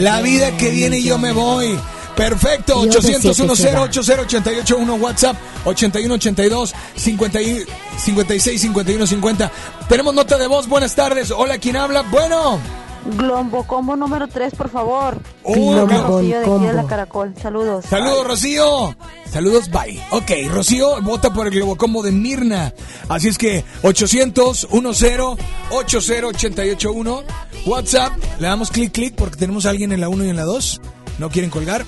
La 0.00 0.20
vida 0.22 0.56
que 0.56 0.70
viene 0.70 0.98
y 0.98 1.04
yo 1.04 1.18
me 1.18 1.32
voy. 1.32 1.78
Perfecto, 2.16 2.84
Y 2.84 2.88
800 2.88 3.38
OV7 3.38 3.56
se 3.56 3.62
10 3.62 3.74
va. 3.76 3.80
80 3.82 4.20
881 4.22 4.94
WhatsApp 4.96 5.36
81 5.64 6.14
82 6.14 6.74
50 6.96 7.40
y- 7.40 7.64
56 7.98 8.60
51 8.60 9.06
50. 9.06 9.50
Tenemos 9.88 10.14
nota 10.14 10.36
de 10.36 10.46
voz. 10.46 10.66
Buenas 10.68 10.94
tardes. 10.94 11.30
Hola, 11.30 11.58
¿quién 11.58 11.76
habla? 11.76 12.02
Bueno. 12.02 12.60
Glombo 13.04 13.64
combo 13.64 13.96
número 13.96 14.28
3, 14.28 14.54
por 14.54 14.68
favor. 14.70 15.18
Oh, 15.42 15.86
Rocío 15.86 16.40
de 16.40 16.46
aquí 16.46 16.66
de 16.66 16.72
la 16.72 16.86
Caracol. 16.86 17.34
Saludos. 17.40 17.86
Saludos, 17.86 18.26
Rocío. 18.26 18.96
Saludos, 19.30 19.70
bye. 19.70 20.02
Ok, 20.10 20.30
Rocío 20.52 21.00
vota 21.02 21.32
por 21.32 21.46
el 21.46 21.54
Globocombo 21.54 22.02
de 22.02 22.12
Mirna. 22.12 22.74
Así 23.08 23.28
es 23.28 23.38
que 23.38 23.64
800 23.82 24.68
10 24.70 24.80
80 24.80 25.22
881 25.70 27.22
WhatsApp. 27.66 28.12
Le 28.38 28.46
damos 28.46 28.70
clic, 28.70 28.92
clic 28.92 29.14
porque 29.14 29.36
tenemos 29.36 29.66
a 29.66 29.70
alguien 29.70 29.92
en 29.92 30.00
la 30.00 30.08
1 30.08 30.24
y 30.24 30.28
en 30.30 30.36
la 30.36 30.44
2. 30.44 30.80
¿No 31.18 31.28
quieren 31.30 31.50
colgar? 31.50 31.84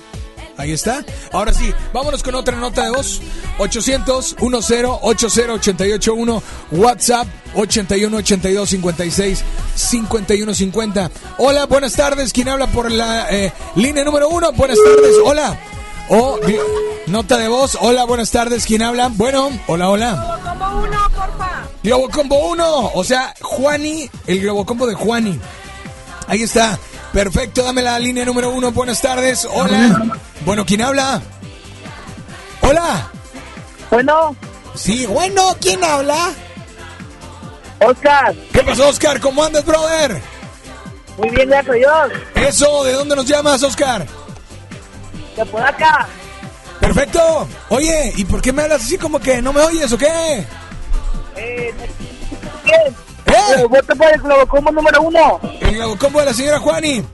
Ahí 0.56 0.72
está. 0.72 1.04
Ahora 1.32 1.52
sí, 1.52 1.72
vámonos 1.92 2.22
con 2.22 2.34
otra 2.34 2.56
nota 2.56 2.84
de 2.84 2.90
voz. 2.90 3.20
800 3.58 4.36
10 4.38 4.84
80 4.84 4.98
881 5.02 6.42
WhatsApp 6.72 7.26
81 7.54 8.16
82 8.16 8.68
56 8.68 9.44
51 9.74 10.54
50. 10.54 11.10
Hola, 11.38 11.66
buenas 11.66 11.94
tardes. 11.94 12.32
¿Quién 12.32 12.48
habla 12.48 12.66
por 12.66 12.90
la 12.90 13.30
eh, 13.30 13.52
línea 13.76 14.04
número 14.04 14.28
uno? 14.28 14.52
Buenas 14.52 14.78
tardes. 14.84 15.14
Hola. 15.24 15.58
O 16.08 16.38
di- 16.46 16.56
nota 17.06 17.38
de 17.38 17.48
voz. 17.48 17.76
Hola, 17.80 18.04
buenas 18.04 18.30
tardes. 18.30 18.66
¿Quién 18.66 18.82
habla? 18.82 19.08
Bueno, 19.12 19.50
hola, 19.66 19.88
hola. 19.88 20.38
Como 20.44 20.82
uno, 20.82 20.98
porfa. 21.14 21.62
Globo 21.82 22.08
Combo 22.10 22.48
1. 22.50 22.90
O 22.94 23.04
sea, 23.04 23.34
Juani, 23.40 24.10
el 24.26 24.40
Globo 24.40 24.66
Combo 24.66 24.86
de 24.86 24.94
Juani. 24.94 25.40
Ahí 26.28 26.42
está. 26.42 26.78
Perfecto, 27.12 27.62
dame 27.62 27.82
la 27.82 27.98
línea 27.98 28.24
número 28.24 28.50
uno. 28.50 28.72
Buenas 28.72 29.00
tardes. 29.02 29.46
Hola. 29.50 30.18
Bueno, 30.44 30.64
¿quién 30.64 30.80
habla? 30.80 31.20
Hola. 32.62 33.10
Bueno. 33.90 34.34
Sí, 34.74 35.04
bueno, 35.04 35.54
¿quién 35.60 35.84
habla? 35.84 36.32
Oscar. 37.80 38.34
¿Qué 38.52 38.62
pasó, 38.62 38.88
Oscar? 38.88 39.20
¿Cómo 39.20 39.44
andas, 39.44 39.64
brother? 39.64 40.22
Muy 41.18 41.28
bien, 41.30 41.48
gracias 41.48 41.74
a 41.74 41.76
Dios. 41.76 42.12
Eso, 42.34 42.84
¿de 42.84 42.92
dónde 42.92 43.16
nos 43.16 43.26
llamas, 43.26 43.62
Oscar? 43.62 44.06
De 45.36 45.44
por 45.46 45.62
acá. 45.62 46.06
Perfecto. 46.80 47.46
Oye, 47.68 48.12
¿y 48.16 48.24
por 48.24 48.40
qué 48.40 48.52
me 48.52 48.62
hablas 48.62 48.82
así 48.82 48.96
como 48.96 49.20
que 49.20 49.42
no 49.42 49.52
me 49.52 49.60
oyes 49.60 49.92
o 49.92 49.98
qué? 49.98 50.46
Eh, 51.36 51.74
bien. 52.64 52.96
Eh, 53.32 53.64
voto 53.68 53.96
por 53.96 54.12
el 54.12 54.20
Globocombo 54.20 54.70
número 54.70 55.02
uno. 55.02 55.40
El 55.60 55.74
Globocombo 55.76 56.20
de 56.20 56.26
la 56.26 56.34
señora 56.34 56.58
Juani. 56.58 57.04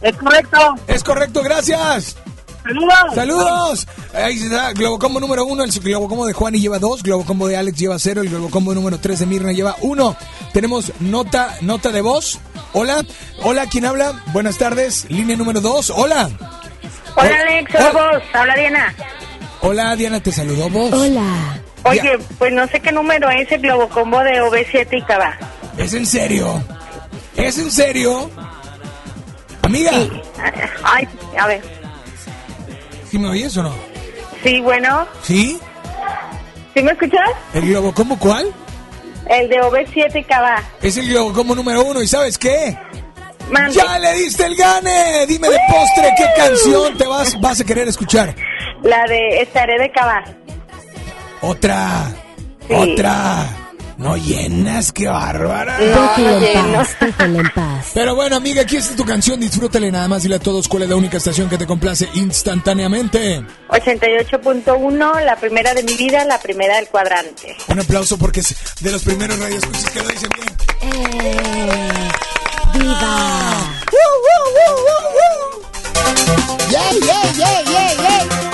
Es 0.00 0.16
correcto. 0.16 0.58
Es 0.86 1.04
correcto, 1.04 1.42
gracias. 1.42 2.16
Saludos. 2.62 3.14
Saludos. 3.14 3.86
Ahí 4.14 4.42
está, 4.42 4.72
Globocombo 4.72 5.20
número 5.20 5.44
uno, 5.44 5.64
el 5.64 5.70
Globocombo 5.70 6.26
de 6.26 6.32
Juani 6.32 6.60
lleva 6.60 6.78
dos, 6.78 7.02
Globocombo 7.02 7.46
de 7.46 7.58
Alex 7.58 7.78
lleva 7.78 7.98
cero, 7.98 8.22
el 8.22 8.30
Globocombo 8.30 8.74
número 8.74 8.98
tres 8.98 9.18
de 9.18 9.26
Mirna 9.26 9.52
lleva 9.52 9.76
uno. 9.82 10.16
Tenemos 10.52 10.92
nota, 11.00 11.56
nota 11.60 11.90
de 11.90 12.00
voz. 12.00 12.38
Hola, 12.72 13.04
hola, 13.42 13.66
¿quién 13.66 13.84
habla? 13.84 14.22
Buenas 14.32 14.56
tardes, 14.56 15.04
línea 15.10 15.36
número 15.36 15.60
dos. 15.60 15.90
Hola. 15.90 16.30
Hola, 17.16 17.40
Alex. 17.40 17.74
Hola, 17.74 17.90
vos. 17.92 18.22
Habla 18.32 18.54
Diana. 18.54 18.94
Hola, 19.60 19.96
Diana, 19.96 20.20
te 20.20 20.32
saludó 20.32 20.68
vos. 20.70 20.92
Hola. 20.92 21.63
Oye, 21.84 22.18
pues 22.38 22.52
no 22.52 22.66
sé 22.68 22.80
qué 22.80 22.92
número 22.92 23.28
es 23.30 23.50
el 23.52 23.60
Globocombo 23.60 24.20
de 24.20 24.40
OB7 24.42 24.88
y 24.92 25.02
Cava. 25.02 25.36
¿Es 25.76 25.92
en 25.92 26.06
serio? 26.06 26.62
¿Es 27.36 27.58
en 27.58 27.70
serio? 27.70 28.30
Amiga, 29.62 29.92
Ay, 30.82 31.08
a 31.38 31.46
ver. 31.46 31.62
¿sí 33.10 33.18
me 33.18 33.28
oyes 33.28 33.56
o 33.56 33.62
no? 33.62 33.74
Sí, 34.42 34.60
bueno. 34.60 35.06
¿Sí? 35.22 35.58
¿Sí 36.74 36.82
me 36.82 36.92
escuchas? 36.92 37.30
¿El 37.54 37.68
Globocombo 37.68 38.18
cuál? 38.18 38.46
El 39.28 39.48
de 39.48 39.60
OB7 39.60 40.20
y 40.20 40.24
Cava. 40.24 40.62
Es 40.82 40.96
el 40.96 41.08
Globocombo 41.08 41.54
número 41.54 41.82
uno, 41.84 42.02
¿y 42.02 42.06
sabes 42.08 42.36
qué? 42.36 42.78
Mande. 43.50 43.74
¡Ya 43.74 43.98
le 43.98 44.12
diste 44.14 44.44
el 44.46 44.56
gane! 44.56 45.26
Dime 45.26 45.48
de 45.48 45.58
postre 45.68 46.12
qué 46.16 46.26
canción 46.36 46.96
te 46.96 47.06
vas, 47.06 47.38
vas 47.40 47.60
a 47.60 47.64
querer 47.64 47.88
escuchar. 47.88 48.34
La 48.82 49.04
de 49.04 49.42
Estaré 49.42 49.78
de 49.78 49.90
Cava. 49.92 50.24
Otra. 51.44 52.12
Sí. 52.66 52.74
Otra. 52.74 53.60
No 53.96 54.16
llenas, 54.16 54.90
qué 54.92 55.06
bárbara. 55.06 55.78
Déjala 55.78 56.38
en 56.38 56.72
paz, 56.72 56.96
en 57.20 57.50
paz. 57.54 57.90
Pero 57.94 58.14
bueno, 58.16 58.36
amiga, 58.36 58.62
aquí 58.62 58.76
está 58.76 58.96
tu 58.96 59.04
canción. 59.04 59.38
Disfrútale 59.38 59.90
nada 59.92 60.08
más. 60.08 60.22
Dile 60.24 60.36
a 60.36 60.38
todos 60.40 60.66
cuál 60.68 60.82
es 60.82 60.88
la 60.88 60.96
única 60.96 61.18
estación 61.18 61.48
que 61.48 61.58
te 61.58 61.66
complace 61.66 62.08
instantáneamente. 62.14 63.44
88.1, 63.68 65.24
la 65.24 65.36
primera 65.36 65.74
de 65.74 65.84
mi 65.84 65.94
vida, 65.94 66.24
la 66.24 66.40
primera 66.40 66.76
del 66.76 66.88
cuadrante. 66.88 67.56
Un 67.68 67.80
aplauso 67.80 68.18
porque 68.18 68.40
es 68.40 68.56
de 68.80 68.90
los 68.90 69.02
primeros 69.04 69.38
radioescuchas 69.38 69.90
que 69.90 70.02
lo 70.02 70.08
dicen 70.08 70.30
bien. 70.34 70.92
¡Eh! 70.92 72.08
¡Viva! 72.74 73.74
¡Yay, 76.70 77.00
yay, 77.00 77.32
yay, 77.36 77.64
yay, 77.66 77.96
yay! 77.96 78.28
Lo 78.50 78.53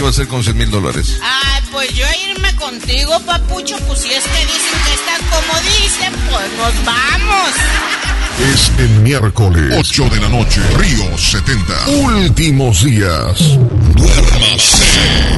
Qué 0.00 0.04
va 0.04 0.08
a 0.08 0.12
hacer 0.12 0.28
con 0.28 0.42
100 0.42 0.56
mil 0.56 0.70
dólares? 0.70 1.18
Ay, 1.22 1.62
pues 1.70 1.92
yo 1.92 2.06
irme 2.26 2.56
contigo, 2.56 3.20
papucho, 3.26 3.76
pues 3.86 4.00
si 4.00 4.10
es 4.10 4.24
que 4.24 4.46
dicen 4.46 4.80
que 4.86 4.94
estás 4.94 5.20
como 5.28 5.60
dicen, 5.60 6.14
pues 6.30 6.50
nos 6.56 6.84
vamos. 6.86 7.50
Es 8.54 8.72
el 8.78 8.88
miércoles, 9.00 9.74
8 9.78 10.08
de 10.08 10.20
la 10.20 10.28
noche, 10.30 10.62
Río 10.78 11.18
70. 11.18 11.88
Últimos 11.88 12.82
días. 12.82 13.58
Duérmase. 13.94 14.84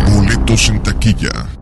Boletos 0.06 0.68
en 0.68 0.80
taquilla. 0.80 1.61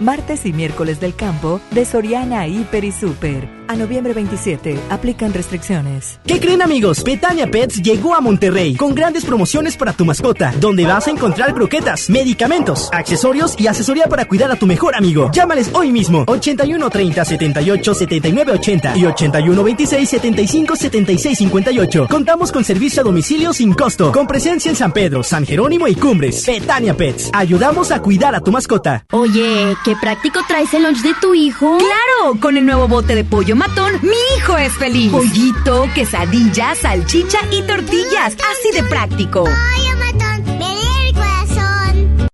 Martes 0.00 0.46
y 0.46 0.52
miércoles 0.52 1.00
del 1.00 1.14
campo 1.14 1.60
de 1.70 1.84
Soriana 1.84 2.46
Hiper 2.46 2.84
y 2.84 2.92
Super. 2.92 3.58
A 3.68 3.76
noviembre 3.76 4.14
27 4.14 4.78
aplican 4.88 5.34
restricciones. 5.34 6.18
¿Qué 6.24 6.40
creen 6.40 6.62
amigos? 6.62 7.02
Petania 7.02 7.50
Pets 7.50 7.82
llegó 7.82 8.14
a 8.14 8.20
Monterrey 8.22 8.74
con 8.74 8.94
grandes 8.94 9.26
promociones 9.26 9.76
para 9.76 9.92
tu 9.92 10.06
mascota, 10.06 10.54
donde 10.58 10.86
vas 10.86 11.06
a 11.06 11.10
encontrar 11.10 11.52
croquetas, 11.52 12.08
medicamentos, 12.08 12.88
accesorios 12.92 13.60
y 13.60 13.66
asesoría 13.66 14.06
para 14.06 14.26
cuidar 14.26 14.50
a 14.50 14.56
tu 14.56 14.66
mejor 14.66 14.94
amigo. 14.94 15.30
Llámales 15.34 15.70
hoy 15.74 15.92
mismo 15.92 16.24
81 16.26 16.88
30 16.88 17.24
78 17.26 17.94
79 17.94 18.52
80 18.52 18.96
y 18.96 19.04
81 19.04 19.62
26 19.62 20.08
75 20.08 20.76
76 20.76 21.38
58. 21.38 22.06
Contamos 22.08 22.50
con 22.50 22.64
servicio 22.64 23.02
a 23.02 23.04
domicilio 23.04 23.52
sin 23.52 23.74
costo, 23.74 24.12
con 24.12 24.26
presencia 24.26 24.70
en 24.70 24.76
San 24.76 24.92
Pedro, 24.92 25.22
San 25.22 25.44
Jerónimo 25.44 25.86
y 25.88 25.94
Cumbres. 25.94 26.42
Petania 26.46 26.94
Pets, 26.94 27.30
ayudamos 27.34 27.90
a 27.90 28.00
cuidar 28.00 28.34
a 28.34 28.40
tu 28.40 28.50
mascota. 28.50 29.04
Oye, 29.12 29.76
qué 29.84 29.87
práctico 29.96 30.40
traes 30.46 30.72
el 30.74 30.82
lunch 30.84 31.02
de 31.02 31.14
tu 31.14 31.34
hijo. 31.34 31.78
Claro, 31.78 32.40
con 32.40 32.56
el 32.56 32.66
nuevo 32.66 32.88
bote 32.88 33.14
de 33.14 33.24
pollo 33.24 33.56
matón, 33.56 33.92
mi 34.02 34.16
hijo 34.36 34.56
es 34.56 34.72
feliz. 34.74 35.10
Pollito, 35.10 35.88
quesadilla, 35.94 36.74
salchicha 36.74 37.38
y 37.50 37.62
tortillas, 37.62 38.34
así 38.34 38.72
de 38.74 38.82
práctico. 38.84 39.44
Pollo 39.44 39.96
matón, 39.98 40.58
me 40.58 41.08
el 41.08 41.14
corazón. 41.14 42.28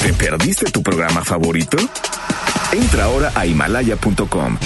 ¿Te 0.00 0.12
perdiste 0.14 0.70
tu 0.70 0.82
programa 0.82 1.24
favorito? 1.24 1.76
Entra 2.72 3.04
ahora 3.04 3.32
a 3.34 3.46
himalaya.com 3.46 4.58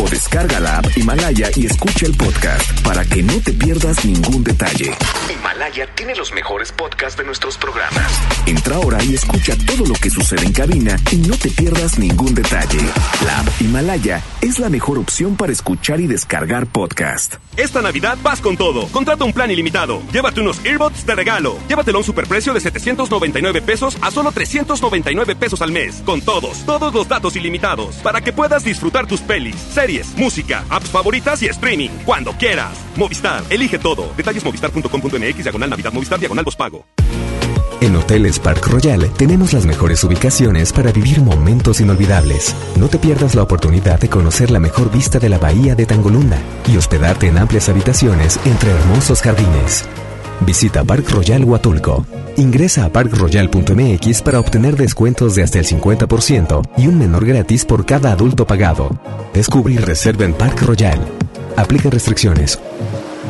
o 0.00 0.08
descarga 0.08 0.60
la 0.60 0.78
app 0.78 0.86
Himalaya 0.96 1.50
y 1.56 1.66
escucha 1.66 2.06
el 2.06 2.14
podcast 2.14 2.80
para 2.82 3.04
que 3.04 3.22
no 3.22 3.40
te 3.40 3.52
pierdas 3.52 4.04
ningún 4.04 4.44
detalle. 4.44 4.94
Himalaya 5.32 5.86
tiene 5.94 6.14
los 6.14 6.32
mejores 6.32 6.72
podcasts 6.72 7.18
de 7.18 7.24
nuestros 7.24 7.58
programas. 7.58 8.10
Entra 8.46 8.76
ahora 8.76 9.02
y 9.02 9.14
escucha 9.14 9.54
todo 9.66 9.86
lo 9.86 9.94
que 9.94 10.10
sucede 10.10 10.46
en 10.46 10.52
cabina 10.52 10.96
y 11.10 11.16
no 11.16 11.36
te 11.36 11.50
pierdas 11.50 11.98
ningún 11.98 12.34
detalle. 12.34 12.80
La 13.24 13.40
app 13.40 13.48
Himalaya 13.60 14.22
es 14.40 14.58
la 14.58 14.68
mejor 14.68 14.98
opción 14.98 15.36
para 15.36 15.52
escuchar 15.52 16.00
y 16.00 16.06
descargar 16.06 16.66
podcast. 16.66 17.34
Esta 17.56 17.82
Navidad 17.82 18.16
vas 18.22 18.40
con 18.40 18.56
todo. 18.56 18.86
Contrata 18.88 19.24
un 19.24 19.32
plan 19.32 19.50
ilimitado. 19.50 20.00
Llévate 20.12 20.40
unos 20.40 20.64
earbuds 20.64 21.04
de 21.04 21.14
regalo. 21.14 21.58
Llévatelo 21.68 21.98
a 21.98 22.00
un 22.00 22.04
superprecio 22.04 22.54
de 22.54 22.60
799 22.60 23.62
pesos 23.62 23.98
a 24.00 24.10
solo 24.12 24.30
399 24.30 25.34
pesos 25.34 25.60
al 25.60 25.72
mes. 25.72 26.02
Con 26.06 26.20
todos, 26.20 26.64
todos 26.64 26.94
los 26.94 27.08
datos 27.08 27.34
ilimitados. 27.34 27.96
Para 27.96 28.20
que 28.20 28.32
puedas 28.32 28.62
disfrutar 28.62 29.06
tus 29.06 29.20
pelis, 29.20 29.56
series, 29.56 29.87
música, 30.16 30.64
apps 30.68 30.90
favoritas 30.90 31.42
y 31.42 31.46
streaming. 31.46 31.90
Cuando 32.04 32.32
quieras. 32.32 32.76
Movistar, 32.96 33.42
elige 33.50 33.78
todo. 33.78 34.12
Detalles 34.16 34.44
movistar.com.mx, 34.44 35.42
diagonal 35.42 35.70
Navidad, 35.70 35.92
Movistar, 35.92 36.18
diagonal 36.18 36.44
pago. 36.56 36.84
En 37.80 37.94
Hoteles 37.94 38.40
Park 38.40 38.66
Royal 38.66 39.08
tenemos 39.16 39.52
las 39.52 39.64
mejores 39.64 40.02
ubicaciones 40.02 40.72
para 40.72 40.90
vivir 40.90 41.20
momentos 41.20 41.80
inolvidables. 41.80 42.54
No 42.76 42.88
te 42.88 42.98
pierdas 42.98 43.36
la 43.36 43.42
oportunidad 43.42 44.00
de 44.00 44.08
conocer 44.08 44.50
la 44.50 44.58
mejor 44.58 44.90
vista 44.90 45.20
de 45.20 45.28
la 45.28 45.38
bahía 45.38 45.76
de 45.76 45.86
Tangolunda 45.86 46.38
y 46.66 46.76
hospedarte 46.76 47.28
en 47.28 47.38
amplias 47.38 47.68
habitaciones 47.68 48.40
entre 48.44 48.70
hermosos 48.72 49.22
jardines. 49.22 49.84
Visita 50.40 50.84
Park 50.84 51.10
Royal 51.10 51.44
Huatulco. 51.44 52.06
Ingresa 52.36 52.84
a 52.84 52.92
parkroyal.mx 52.92 54.22
para 54.22 54.40
obtener 54.40 54.76
descuentos 54.76 55.34
de 55.34 55.42
hasta 55.42 55.58
el 55.58 55.66
50% 55.66 56.62
y 56.76 56.86
un 56.86 56.98
menor 56.98 57.26
gratis 57.26 57.64
por 57.64 57.84
cada 57.84 58.12
adulto 58.12 58.46
pagado. 58.46 58.90
Descubre 59.34 59.74
y 59.74 59.78
reserva 59.78 60.24
en 60.24 60.34
Park 60.34 60.62
Royal. 60.62 61.00
Aplica 61.56 61.90
restricciones. 61.90 62.58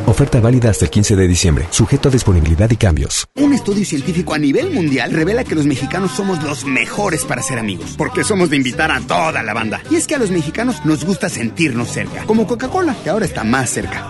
Oferta 0.05 0.39
válida 0.39 0.69
hasta 0.69 0.85
el 0.85 0.91
15 0.91 1.15
de 1.15 1.27
diciembre, 1.27 1.67
sujeto 1.69 2.09
a 2.09 2.11
disponibilidad 2.11 2.69
y 2.71 2.77
cambios. 2.77 3.27
Un 3.35 3.53
estudio 3.53 3.85
científico 3.85 4.33
a 4.33 4.39
nivel 4.39 4.71
mundial 4.71 5.11
revela 5.11 5.43
que 5.43 5.55
los 5.55 5.65
mexicanos 5.65 6.11
somos 6.11 6.41
los 6.41 6.65
mejores 6.65 7.25
para 7.25 7.43
ser 7.43 7.59
amigos, 7.59 7.93
porque 7.97 8.23
somos 8.23 8.49
de 8.49 8.57
invitar 8.57 8.91
a 8.91 9.01
toda 9.01 9.43
la 9.43 9.53
banda. 9.53 9.81
Y 9.91 9.97
es 9.97 10.07
que 10.07 10.15
a 10.15 10.19
los 10.19 10.31
mexicanos 10.31 10.83
nos 10.85 11.05
gusta 11.05 11.29
sentirnos 11.29 11.89
cerca, 11.89 12.23
como 12.25 12.47
Coca-Cola, 12.47 12.95
que 13.03 13.09
ahora 13.09 13.25
está 13.25 13.43
más 13.43 13.69
cerca. 13.69 14.09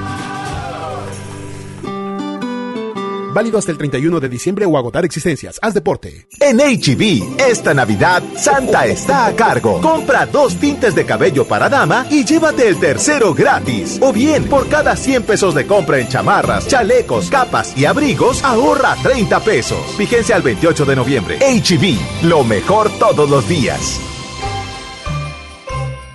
Válido 3.33 3.57
hasta 3.57 3.71
el 3.71 3.77
31 3.77 4.19
de 4.19 4.29
diciembre 4.29 4.65
o 4.65 4.77
agotar 4.77 5.05
existencias. 5.05 5.59
Haz 5.61 5.73
deporte. 5.73 6.27
En 6.39 6.57
HB, 6.57 7.39
esta 7.39 7.73
Navidad, 7.73 8.21
Santa 8.35 8.85
está 8.85 9.27
a 9.27 9.35
cargo. 9.35 9.79
Compra 9.81 10.25
dos 10.25 10.55
tintes 10.57 10.95
de 10.95 11.05
cabello 11.05 11.45
para 11.45 11.69
dama 11.69 12.05
y 12.09 12.25
llévate 12.25 12.67
el 12.67 12.79
tercero 12.79 13.33
gratis. 13.33 13.99
O 14.01 14.11
bien, 14.11 14.45
por 14.45 14.67
cada 14.67 14.95
100 14.95 15.23
pesos 15.23 15.55
de 15.55 15.65
compra 15.65 15.99
en 15.99 16.07
chamarras, 16.07 16.67
chalecos, 16.67 17.29
capas 17.29 17.77
y 17.77 17.85
abrigos, 17.85 18.43
ahorra 18.43 18.95
30 19.01 19.39
pesos. 19.41 19.97
Vigencia 19.97 20.35
al 20.35 20.41
28 20.41 20.85
de 20.85 20.95
noviembre. 20.95 21.39
HB, 21.39 22.25
lo 22.27 22.43
mejor 22.43 22.89
todos 22.99 23.29
los 23.29 23.47
días. 23.47 24.10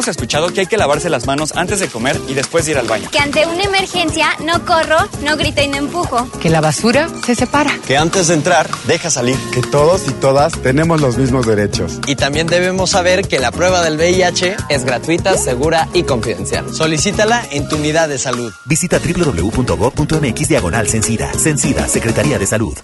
hemos 0.00 0.08
escuchado 0.08 0.48
que 0.48 0.60
hay 0.60 0.66
que 0.66 0.78
lavarse 0.78 1.10
las 1.10 1.26
manos 1.26 1.52
antes 1.54 1.78
de 1.78 1.88
comer 1.88 2.18
y 2.26 2.32
después 2.32 2.64
de 2.64 2.70
ir 2.70 2.78
al 2.78 2.86
baño. 2.86 3.10
Que 3.10 3.18
ante 3.18 3.44
una 3.44 3.64
emergencia 3.64 4.28
no 4.42 4.64
corro, 4.64 4.96
no 5.22 5.36
grito 5.36 5.60
y 5.60 5.68
no 5.68 5.76
empujo. 5.76 6.26
Que 6.40 6.48
la 6.48 6.62
basura 6.62 7.10
se 7.26 7.34
separa. 7.34 7.78
Que 7.86 7.98
antes 7.98 8.28
de 8.28 8.34
entrar, 8.34 8.70
deja 8.86 9.10
salir. 9.10 9.36
Que 9.52 9.60
todos 9.60 10.08
y 10.08 10.12
todas 10.12 10.54
tenemos 10.62 11.02
los 11.02 11.18
mismos 11.18 11.46
derechos. 11.46 12.00
Y 12.06 12.16
también 12.16 12.46
debemos 12.46 12.88
saber 12.88 13.28
que 13.28 13.38
la 13.38 13.52
prueba 13.52 13.82
del 13.82 13.98
VIH 13.98 14.56
es 14.70 14.84
gratuita, 14.86 15.36
segura 15.36 15.86
y 15.92 16.04
confidencial. 16.04 16.74
Solicítala 16.74 17.44
en 17.50 17.68
tu 17.68 17.76
unidad 17.76 18.08
de 18.08 18.16
salud. 18.16 18.50
Visita 18.64 18.98
www.gov.mx 18.98 20.48
diagonal 20.48 20.88
Censida. 20.88 21.30
Censida, 21.34 21.86
Secretaría 21.88 22.38
de 22.38 22.46
Salud. 22.46 22.74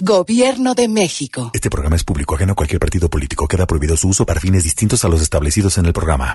Gobierno 0.00 0.74
de 0.74 0.88
México. 0.88 1.50
Este 1.52 1.68
programa 1.68 1.96
es 1.96 2.02
público 2.02 2.34
ajeno 2.34 2.52
a 2.52 2.56
cualquier 2.56 2.80
partido 2.80 3.10
político. 3.10 3.46
Queda 3.46 3.66
prohibido 3.66 3.96
su 3.98 4.08
uso 4.08 4.24
para 4.24 4.40
fines 4.40 4.64
distintos 4.64 5.04
a 5.04 5.08
los 5.08 5.20
establecidos 5.20 5.76
en 5.76 5.84
el 5.84 5.92
programa. 5.92 6.34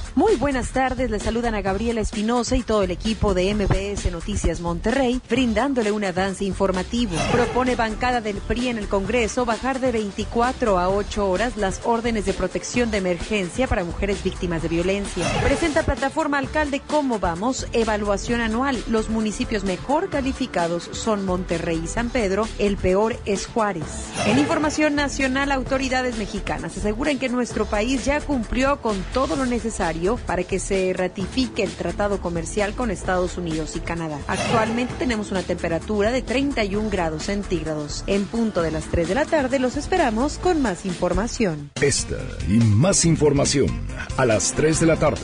Muy 0.13 0.35
buenas 0.35 0.71
tardes, 0.71 1.09
le 1.09 1.21
saludan 1.21 1.55
a 1.55 1.61
Gabriela 1.61 2.01
Espinosa 2.01 2.57
y 2.57 2.63
todo 2.63 2.83
el 2.83 2.91
equipo 2.91 3.33
de 3.33 3.55
MBS 3.55 4.11
Noticias 4.11 4.59
Monterrey, 4.59 5.21
brindándole 5.29 5.93
un 5.93 6.03
avance 6.03 6.43
informativo. 6.43 7.15
Propone 7.31 7.77
bancada 7.77 8.19
del 8.19 8.35
PRI 8.35 8.67
en 8.67 8.77
el 8.77 8.89
Congreso 8.89 9.45
bajar 9.45 9.79
de 9.79 9.93
24 9.93 10.79
a 10.79 10.89
8 10.89 11.29
horas 11.29 11.55
las 11.55 11.79
órdenes 11.85 12.25
de 12.25 12.33
protección 12.33 12.91
de 12.91 12.97
emergencia 12.97 13.67
para 13.67 13.85
mujeres 13.85 14.21
víctimas 14.21 14.61
de 14.61 14.67
violencia. 14.67 15.25
Presenta 15.45 15.83
plataforma 15.83 16.39
Alcalde 16.39 16.81
Cómo 16.85 17.19
Vamos, 17.19 17.67
evaluación 17.71 18.41
anual. 18.41 18.83
Los 18.89 19.09
municipios 19.09 19.63
mejor 19.63 20.09
calificados 20.09 20.89
son 20.91 21.25
Monterrey 21.25 21.83
y 21.85 21.87
San 21.87 22.09
Pedro, 22.09 22.49
el 22.59 22.75
peor 22.75 23.17
es 23.23 23.47
Juárez. 23.47 23.85
En 24.25 24.39
información 24.39 24.93
nacional, 24.93 25.53
autoridades 25.53 26.17
mexicanas 26.17 26.75
aseguran 26.75 27.17
que 27.17 27.29
nuestro 27.29 27.65
país 27.65 28.03
ya 28.03 28.19
cumplió 28.19 28.81
con 28.81 29.01
todo 29.13 29.37
lo 29.37 29.45
necesario 29.45 30.00
para 30.25 30.43
que 30.43 30.59
se 30.59 30.93
ratifique 30.93 31.63
el 31.63 31.71
tratado 31.71 32.21
comercial 32.21 32.73
con 32.73 32.91
Estados 32.91 33.37
Unidos 33.37 33.75
y 33.75 33.79
Canadá. 33.79 34.19
Actualmente 34.27 34.93
tenemos 34.97 35.31
una 35.31 35.43
temperatura 35.43 36.11
de 36.11 36.21
31 36.21 36.89
grados 36.89 37.23
centígrados. 37.23 38.03
En 38.07 38.25
punto 38.25 38.61
de 38.61 38.71
las 38.71 38.85
3 38.85 39.07
de 39.07 39.15
la 39.15 39.25
tarde 39.25 39.59
los 39.59 39.77
esperamos 39.77 40.37
con 40.37 40.61
más 40.61 40.85
información. 40.85 41.71
Esta 41.81 42.17
y 42.47 42.57
más 42.57 43.05
información 43.05 43.69
a 44.17 44.25
las 44.25 44.53
3 44.53 44.79
de 44.79 44.85
la 44.87 44.97
tarde 44.97 45.21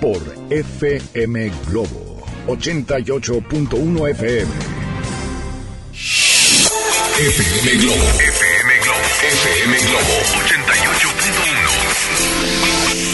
por 0.00 0.20
FM 0.50 1.50
Globo 1.68 2.22
88.1 2.46 4.10
FM. 4.10 4.74
FM 7.16 7.78
Globo. 7.78 7.94
FM 7.94 8.80
Globo. 8.82 8.98
FM 9.22 9.78
Globo 9.78 10.18
88.1. 10.44 13.13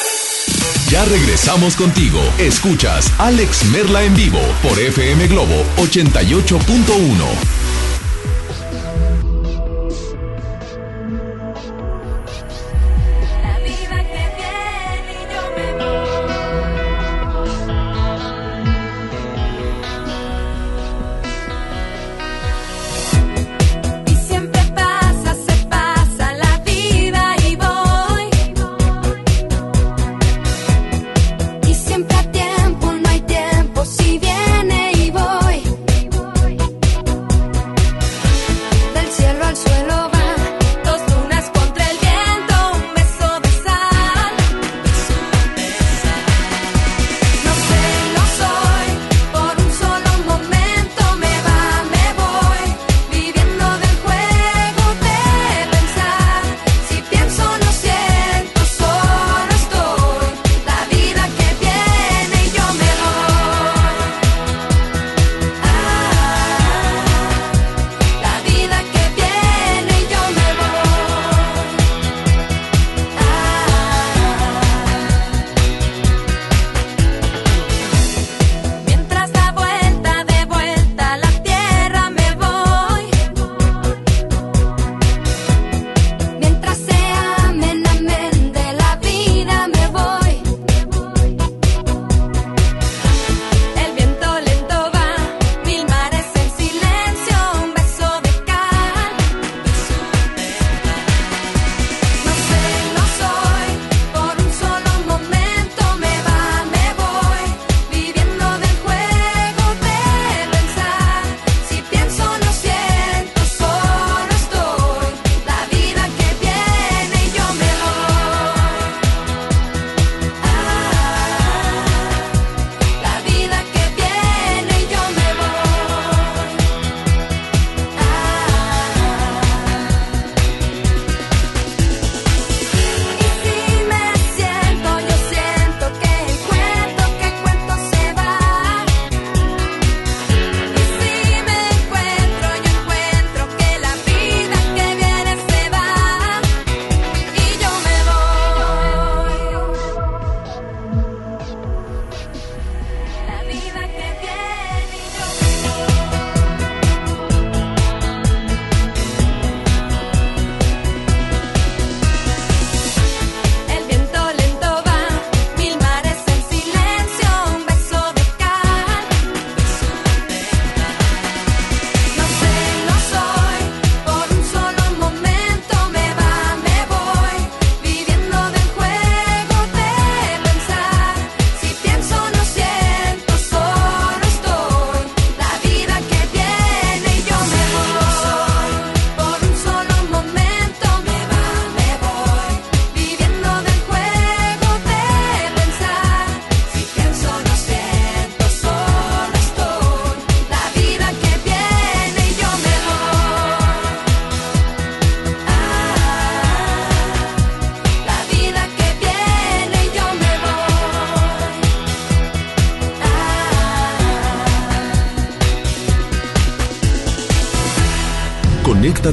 Ya 0.91 1.05
regresamos 1.05 1.77
contigo. 1.77 2.19
Escuchas 2.37 3.13
Alex 3.17 3.63
Merla 3.71 4.03
en 4.03 4.13
vivo 4.13 4.41
por 4.61 4.77
FM 4.77 5.25
Globo 5.27 5.63
88.1. 5.77 7.60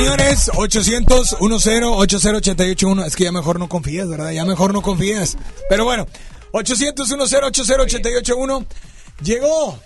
señores, 0.00 0.40
señores, 0.40 0.50
800 0.56 1.36
10 1.40 1.40
80881 1.40 3.04
Es 3.04 3.16
que 3.16 3.24
ya 3.24 3.32
mejor 3.32 3.58
no 3.58 3.68
confías, 3.68 4.08
¿verdad? 4.08 4.30
Ya 4.30 4.44
mejor 4.44 4.72
no 4.72 4.82
confías. 4.82 5.36
Pero 5.68 5.84
bueno, 5.84 6.06
800 6.52 7.08
10 7.08 7.20
80881 7.20 8.66
Llegó 9.22 9.78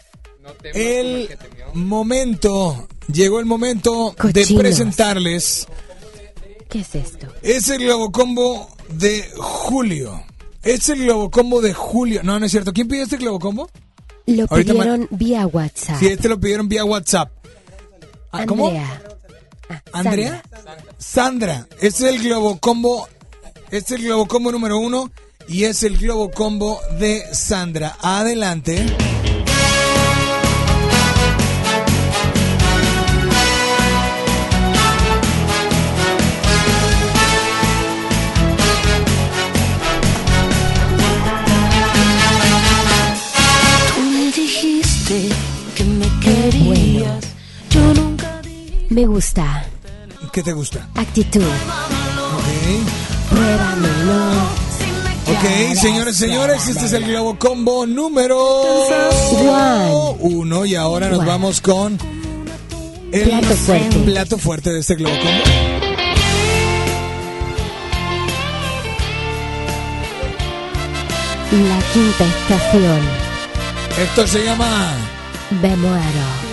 el 0.74 1.36
momento, 1.72 2.86
llegó 3.12 3.40
el 3.40 3.46
momento 3.46 4.14
de 4.22 4.46
presentarles. 4.56 5.66
¿Qué 6.68 6.80
es 6.80 6.94
esto? 6.94 7.26
Es 7.42 7.68
el 7.68 7.78
Globocombo 7.78 8.68
de 8.90 9.28
Julio. 9.36 10.22
Es 10.62 10.88
el 10.88 11.04
Globocombo 11.04 11.60
de 11.60 11.72
Julio. 11.72 12.22
No, 12.22 12.38
no 12.38 12.46
es 12.46 12.52
cierto. 12.52 12.72
¿Quién 12.72 12.88
pidió 12.88 13.04
este 13.04 13.16
Globocombo? 13.16 13.70
Lo 14.26 14.46
pidieron 14.46 15.08
vía 15.10 15.46
WhatsApp. 15.46 15.98
Sí, 15.98 16.06
este 16.06 16.28
lo 16.28 16.38
pidieron 16.38 16.68
vía 16.68 16.84
WhatsApp. 16.84 17.30
Ah, 18.32 18.44
¿Cómo? 18.46 18.68
Ah, 18.68 19.00
¿Andrea? 19.94 20.42
Sandra. 20.98 21.66
Es 21.80 22.00
el 22.00 22.22
globo 22.22 22.58
combo. 22.58 23.08
Es 23.70 23.90
el 23.92 24.02
globo 24.02 24.26
combo 24.26 24.50
número 24.50 24.78
uno. 24.78 25.10
Y 25.46 25.64
es 25.64 25.82
el 25.84 25.96
globo 25.98 26.30
combo 26.30 26.80
de 26.98 27.22
Sandra. 27.32 27.96
Adelante. 28.00 28.84
me 48.94 49.06
gusta. 49.06 49.73
¿Qué 50.34 50.42
te 50.42 50.52
gusta? 50.52 50.88
Actitud. 50.96 51.44
Ok. 51.44 52.50
Pruébamelo. 53.30 54.64
Ok, 55.28 55.76
señores, 55.80 56.16
señores, 56.16 56.66
este 56.66 56.86
es 56.86 56.92
el 56.92 57.06
Globo 57.06 57.38
Combo 57.38 57.86
número 57.86 58.36
uno 60.18 60.64
y 60.64 60.74
ahora 60.74 61.08
nos 61.08 61.24
vamos 61.24 61.60
con 61.60 61.96
el 63.12 63.28
Plato 63.28 63.54
fuerte. 63.54 63.96
plato 64.00 64.36
fuerte 64.38 64.72
de 64.72 64.80
este 64.80 64.96
Globo 64.96 65.14
Combo. 65.14 65.44
La 71.52 71.78
quinta 71.92 72.24
estación. 72.24 73.00
Esto 74.02 74.26
se 74.26 74.44
llama 74.44 74.94
Me 75.62 75.76
muero. 75.76 76.44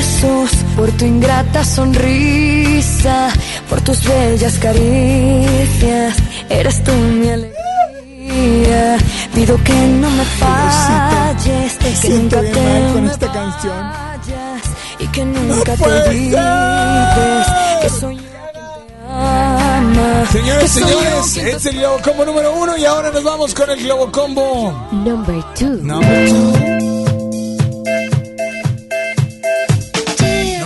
Besos, 0.00 0.50
por 0.76 0.90
tu 0.92 1.04
ingrata 1.04 1.64
sonrisa, 1.64 3.28
por 3.68 3.80
tus 3.82 4.02
bellas 4.02 4.58
caricias, 4.58 6.16
eres 6.48 6.82
tú 6.82 6.92
mi 6.92 7.28
alegría. 7.28 8.96
Pido 9.34 9.62
que 9.62 9.74
no 9.74 10.10
me 10.10 10.24
falles, 10.24 11.76
que 11.78 11.96
siento 11.96 12.36
nunca 12.36 12.52
te 12.52 12.62
mal 12.62 12.92
con 12.92 13.06
esta 13.06 13.32
canción. 13.32 13.78
vayas 13.78 14.62
y 14.98 15.06
que 15.08 15.24
nunca 15.24 15.72
te 15.72 15.82
puede 15.82 16.08
olvides 16.08 17.46
que 17.82 17.88
soy 18.00 18.16
yo 18.16 18.22
quien 18.22 18.52
te 18.52 18.94
ama. 19.06 20.26
Señores, 20.32 20.70
señores, 20.70 21.34
te 21.34 21.50
es 21.50 21.66
el 21.66 21.76
Globo 21.78 21.98
Combo 22.02 22.24
número 22.24 22.54
uno 22.54 22.76
y 22.76 22.84
ahora 22.84 23.10
nos 23.10 23.22
vamos 23.22 23.54
con 23.54 23.68
el 23.70 23.82
Globo 23.82 24.10
Combo 24.10 24.88
Number 24.92 25.42
two. 25.54 25.68
number 25.82 26.28
two. 26.28 26.79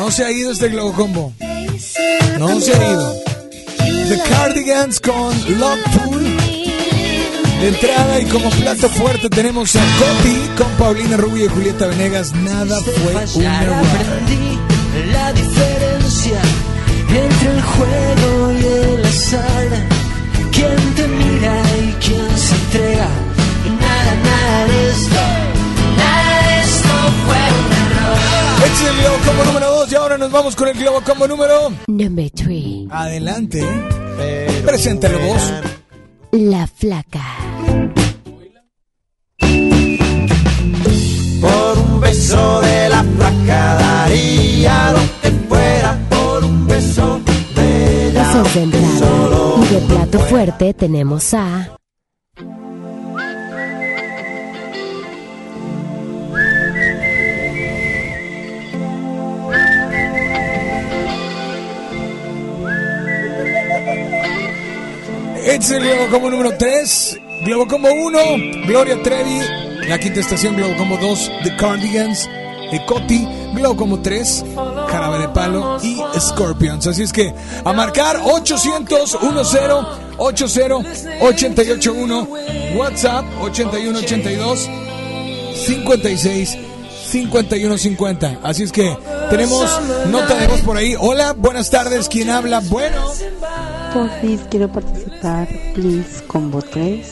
No 0.05 0.11
se 0.11 0.23
ha 0.23 0.31
ido 0.31 0.53
este 0.53 0.69
Globo 0.69 0.93
Combo. 0.93 1.33
No 2.39 2.61
se 2.61 2.75
ha 2.75 2.91
ido. 2.91 3.15
The 3.79 4.21
Cardigans 4.29 5.01
con 5.01 5.59
Love 5.59 5.81
Pool. 5.95 6.23
De 7.59 7.69
entrada 7.69 8.21
y 8.21 8.27
como 8.27 8.51
plato 8.51 8.91
fuerte 8.91 9.31
tenemos 9.31 9.75
a 9.77 9.81
Coti 9.81 10.37
con 10.59 10.71
Paulina 10.73 11.17
Rubio 11.17 11.47
y 11.47 11.49
Julieta 11.49 11.87
Venegas. 11.87 12.35
Nada 12.35 12.83
fue 12.83 13.15
un 13.35 13.45
error. 13.47 13.77
aprendí 13.77 14.59
la 15.11 15.33
diferencia 15.33 16.41
entre 17.09 17.51
el 17.51 17.63
juego 17.63 18.53
y 18.53 18.65
el 18.67 19.05
azar. 19.07 19.69
Quién 20.53 20.95
te 20.97 21.09
mira 21.09 21.63
y 21.79 21.93
quién 22.05 22.39
se 22.39 22.55
entrega. 22.57 23.09
Nada, 23.81 24.15
nada 24.23 24.67
de 24.67 25.34
el 28.83 28.97
Globo 28.99 29.17
Combo 29.25 29.45
número 29.45 29.71
2 29.71 29.93
y 29.93 29.95
ahora 29.95 30.19
nos 30.19 30.31
vamos 30.31 30.57
con 30.57 30.69
el 30.69 30.75
Globo 30.79 31.01
Combo 31.03 31.29
número... 31.29 31.73
Number 31.87 32.31
three. 32.31 32.89
Adelante. 32.91 33.65
Preséntalo 34.65 35.19
vos. 35.21 35.53
La 36.33 36.67
flaca. 36.67 37.25
Por 41.41 41.79
un 41.79 42.01
beso 42.01 42.61
de 42.63 42.89
la 42.89 43.05
flaca 43.05 43.75
daría 43.75 44.93
lo 44.93 45.01
que 45.23 45.31
fuera 45.49 45.99
por 46.09 46.45
un 46.45 46.67
beso 46.67 47.21
de 47.55 48.09
ella. 48.09 48.31
Eso 48.31 48.43
es 48.45 48.55
de 48.55 48.63
entrada. 48.63 48.85
Y 49.63 49.75
de 49.75 49.81
plato 49.81 50.19
fuerte 50.21 50.75
tenemos 50.75 51.35
a. 51.35 51.77
Es 65.45 65.71
el 65.71 65.83
Globo 65.83 66.09
Combo 66.11 66.31
número 66.31 66.57
3. 66.57 67.21
Globo 67.45 67.69
Combo 67.69 67.89
1, 67.93 68.19
Gloria 68.66 69.03
Trevi. 69.03 69.41
La 69.89 69.99
quinta 69.99 70.21
estación, 70.21 70.57
Globo 70.57 70.75
Combo 70.79 70.97
2, 70.97 71.33
The 71.43 71.57
Cardigans. 71.57 72.29
Ecoti, 72.73 73.29
Globo 73.53 73.77
Combo 73.77 74.01
3, 74.01 74.45
Jarabe 74.89 75.19
de 75.19 75.29
Palo 75.29 75.79
y 75.83 76.01
Scorpions. 76.19 76.87
Así 76.87 77.03
es 77.03 77.12
que 77.12 77.35
a 77.62 77.73
marcar 77.75 78.21
800 78.25 79.19
10 79.21 79.35
80 80.16 80.57
881 81.21 82.29
WhatsApp 82.77 83.25
8182 83.43 84.71
56 85.66 86.59
5150. 87.11 88.39
Así 88.43 88.62
es 88.62 88.73
que 88.73 88.97
tenemos 89.29 89.71
nota 90.07 90.37
de 90.37 90.47
voz 90.49 90.62
por 90.62 90.79
ahí. 90.79 90.97
Hola, 90.99 91.35
buenas 91.35 91.69
tardes. 91.69 92.09
¿Quién 92.09 92.31
habla? 92.31 92.61
Bueno. 92.61 93.12
Porfis, 93.95 94.41
quiero 94.51 94.69
participar, 94.73 95.47
please, 95.73 96.25
combo 96.27 96.61
3. 96.61 97.07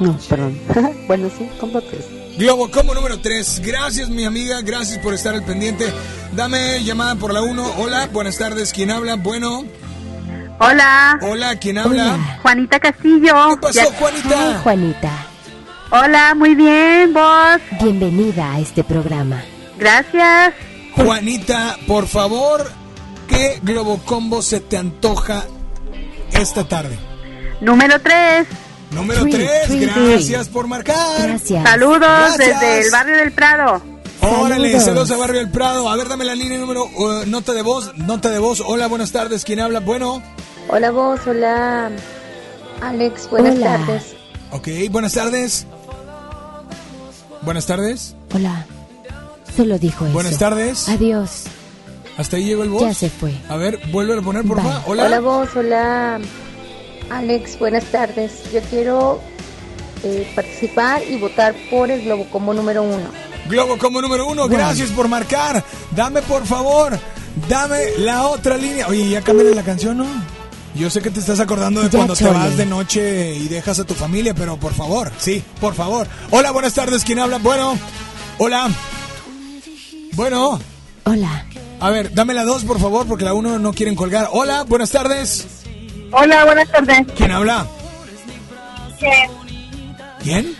No, 0.00 0.18
perdón. 0.28 0.58
bueno, 1.06 1.30
sí, 1.38 1.48
combo 1.60 1.80
3. 1.80 2.36
Globo 2.36 2.68
Combo 2.68 2.94
número 2.94 3.20
3. 3.20 3.62
Gracias, 3.64 4.08
mi 4.08 4.24
amiga. 4.24 4.60
Gracias 4.62 4.98
por 4.98 5.14
estar 5.14 5.34
al 5.34 5.44
pendiente. 5.44 5.86
Dame 6.32 6.82
llamada 6.82 7.14
por 7.14 7.32
la 7.32 7.42
1. 7.42 7.74
Hola, 7.78 8.08
buenas 8.12 8.36
tardes. 8.38 8.72
¿Quién 8.72 8.90
habla? 8.90 9.14
Bueno. 9.14 9.64
Hola. 10.58 11.20
Hola, 11.22 11.54
¿quién 11.60 11.78
habla? 11.78 12.38
Juanita 12.42 12.80
Castillo. 12.80 13.50
¿Qué 13.50 13.56
pasó, 13.60 13.92
Juanita? 13.92 14.60
Juanita. 14.64 15.26
Hola, 15.90 16.34
muy 16.34 16.56
bien, 16.56 17.14
vos. 17.14 17.60
Bienvenida 17.80 18.54
a 18.54 18.58
este 18.58 18.82
programa. 18.82 19.44
Gracias. 19.78 20.54
Juanita, 20.96 21.78
por 21.86 22.08
favor, 22.08 22.68
¿qué 23.28 23.60
Globo 23.62 24.00
Combo 24.04 24.42
se 24.42 24.58
te 24.58 24.76
antoja 24.76 25.44
esta 26.34 26.64
tarde? 26.64 26.98
Número 27.60 28.00
3. 28.00 28.46
Número 28.90 29.20
Three, 29.22 29.32
3. 29.32 29.66
three, 29.66 29.86
Gracias 29.86 30.48
por 30.48 30.66
marcar. 30.68 30.96
Gracias. 31.22 31.62
Saludos 31.64 31.98
Gracias. 32.00 32.60
desde 32.60 32.80
el 32.82 32.90
barrio 32.90 33.16
del 33.16 33.32
Prado. 33.32 33.82
Órale, 34.20 34.68
Saludos. 34.68 34.84
saludos 34.84 35.10
a 35.10 35.16
Barrio 35.18 35.40
del 35.40 35.50
Prado. 35.50 35.88
A 35.88 35.96
ver, 35.96 36.08
dame 36.08 36.24
la 36.24 36.34
línea 36.34 36.58
número, 36.58 36.84
uh, 36.84 37.26
nota 37.26 37.52
de 37.52 37.60
voz, 37.60 37.94
nota 37.98 38.30
de 38.30 38.38
voz. 38.38 38.62
Hola, 38.64 38.86
buenas 38.86 39.12
tardes. 39.12 39.44
¿Quién 39.44 39.60
habla? 39.60 39.80
Bueno. 39.80 40.22
Hola, 40.68 40.90
vos. 40.92 41.20
Hola, 41.26 41.90
Alex. 42.80 43.28
Buenas 43.28 43.56
Hola. 43.56 43.76
tardes. 43.78 44.02
Ok, 44.52 44.68
buenas 44.90 45.12
tardes. 45.12 45.66
Buenas 47.42 47.66
tardes. 47.66 48.16
Hola. 48.34 48.64
Solo 49.54 49.78
dijo 49.78 50.04
eso. 50.06 50.14
Buenas 50.14 50.38
tardes. 50.38 50.88
Adiós. 50.88 51.42
Hasta 52.16 52.36
ahí 52.36 52.44
llegó 52.44 52.62
el 52.62 52.70
voz. 52.70 52.82
Ya 52.82 52.94
se 52.94 53.10
fue. 53.10 53.32
A 53.48 53.56
ver, 53.56 53.80
vuelve 53.90 54.18
a 54.18 54.22
poner, 54.22 54.44
por 54.44 54.58
favor. 54.62 54.82
Hola. 54.86 55.04
Hola, 55.04 55.20
vos. 55.20 55.48
Hola, 55.56 56.20
Alex. 57.10 57.58
Buenas 57.58 57.84
tardes. 57.86 58.42
Yo 58.52 58.60
quiero 58.62 59.20
eh, 60.04 60.30
participar 60.34 61.02
y 61.08 61.18
votar 61.18 61.54
por 61.70 61.90
el 61.90 62.02
Globo 62.02 62.26
como 62.30 62.54
número 62.54 62.82
uno. 62.82 63.08
Globo 63.48 63.76
como 63.78 64.00
número 64.00 64.26
uno, 64.26 64.48
gracias 64.48 64.90
por 64.90 65.08
marcar. 65.08 65.62
Dame 65.90 66.22
por 66.22 66.46
favor, 66.46 66.98
dame 67.48 67.98
la 67.98 68.28
otra 68.28 68.56
línea. 68.56 68.88
Oye, 68.88 69.08
ya 69.10 69.20
cámbiale 69.22 69.54
la 69.54 69.62
canción, 69.62 69.98
¿no? 69.98 70.06
Yo 70.74 70.90
sé 70.90 71.00
que 71.00 71.10
te 71.10 71.20
estás 71.20 71.40
acordando 71.40 71.80
de 71.82 71.88
Ya, 71.88 71.98
cuando 71.98 72.16
te 72.16 72.24
vas 72.24 72.56
de 72.56 72.66
noche 72.66 73.34
y 73.34 73.48
dejas 73.48 73.78
a 73.78 73.84
tu 73.84 73.94
familia, 73.94 74.34
pero 74.34 74.56
por 74.56 74.72
favor, 74.72 75.12
sí, 75.18 75.42
por 75.60 75.74
favor. 75.74 76.08
Hola, 76.30 76.50
buenas 76.50 76.74
tardes, 76.74 77.04
¿quién 77.04 77.18
habla? 77.18 77.38
Bueno, 77.38 77.78
hola. 78.38 78.68
Bueno, 80.12 80.58
Hola. 81.04 81.44
A 81.80 81.90
ver, 81.90 82.12
dame 82.14 82.34
la 82.34 82.44
dos, 82.44 82.64
por 82.64 82.80
favor, 82.80 83.06
porque 83.06 83.24
la 83.24 83.34
uno 83.34 83.58
no 83.58 83.72
quieren 83.72 83.94
colgar. 83.94 84.28
Hola, 84.32 84.62
buenas 84.64 84.90
tardes. 84.90 85.46
Hola, 86.12 86.44
buenas 86.44 86.70
tardes. 86.70 87.06
¿Quién 87.16 87.30
habla? 87.32 87.66
¿Quién? 90.22 90.56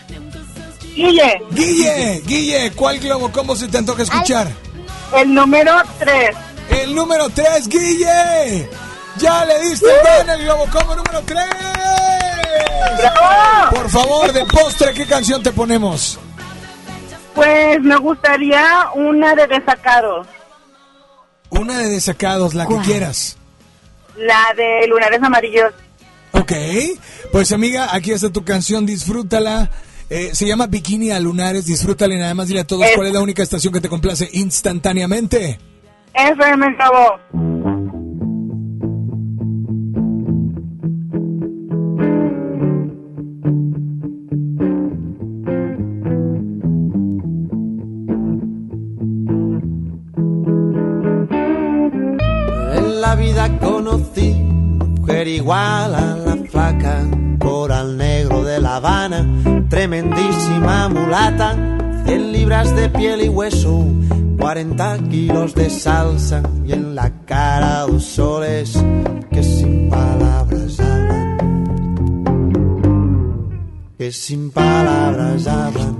Guille, 0.95 1.43
Guille, 1.51 2.23
Guille, 2.27 2.73
¿cuál 2.73 2.99
globo 3.01 3.32
combo 3.32 3.57
se 3.57 3.66
te 3.69 3.78
antoja 3.78 4.03
escuchar? 4.03 4.49
el 5.16 5.32
número 5.35 5.73
3. 5.99 6.36
El 6.70 6.95
número 6.95 7.28
3, 7.31 7.69
Guille. 7.69 8.69
Ya 9.19 9.45
le 9.45 9.61
diste 9.61 9.86
bien 9.86 10.28
el 10.31 10.45
globo 10.45 10.66
combo 10.70 10.95
número 10.97 11.23
3. 11.24 11.45
Por 13.70 13.91
favor, 13.91 14.32
de 14.32 14.45
postre, 14.47 14.93
¿qué 14.93 15.07
canción 15.07 15.43
te 15.43 15.53
ponemos? 15.53 16.19
Pues 17.35 17.81
me 17.81 17.97
gustaría 17.97 18.89
una 18.95 19.35
de 19.35 19.47
desacados. 19.47 20.27
Una 21.51 21.79
de 21.79 21.89
desacados, 21.89 22.55
la 22.55 22.66
que 22.66 22.77
quieras. 22.79 23.37
La 24.16 24.55
de 24.57 24.87
lunares 24.89 25.23
amarillos. 25.23 25.73
Ok, 26.33 26.53
pues 27.33 27.53
amiga, 27.53 27.95
aquí 27.95 28.11
está 28.12 28.31
tu 28.31 28.45
canción, 28.45 28.85
disfrútala. 28.87 29.71
Eh, 30.11 30.31
se 30.35 30.47
llama 30.47 30.66
Bikini 30.66 31.11
a 31.12 31.21
Lunares, 31.21 31.65
disfrútala 31.65 32.15
y 32.15 32.19
nada 32.19 32.35
más 32.35 32.49
dile 32.49 32.61
a 32.61 32.65
todos 32.66 32.85
Es- 32.87 32.93
cuál 32.95 33.07
es 33.09 33.12
la 33.15 33.21
única 33.21 33.43
estación 33.43 33.73
que 33.73 33.81
te 33.81 33.89
complace 33.89 34.29
instantáneamente. 34.33 35.59
FM 36.12 36.77
Cabo. 36.77 37.19
llama 60.65 60.89
mulata, 60.89 61.57
100 62.07 62.32
libras 62.32 62.74
de 62.74 62.89
piel 62.89 63.23
y 63.23 63.28
hueso, 63.28 63.85
40 64.39 64.99
kilos 65.11 65.55
de 65.55 65.69
salsa 65.70 66.43
y 66.66 66.73
en 66.73 66.95
la 66.95 67.11
cara 67.24 67.81
dos 67.81 68.05
soles 68.05 68.73
que 69.31 69.43
sin 69.43 69.91
palabras 69.91 70.81
hablan, 70.81 71.39
que 73.99 74.12
sin 74.12 74.51
palabras 74.51 75.47
hablan. 75.47 75.97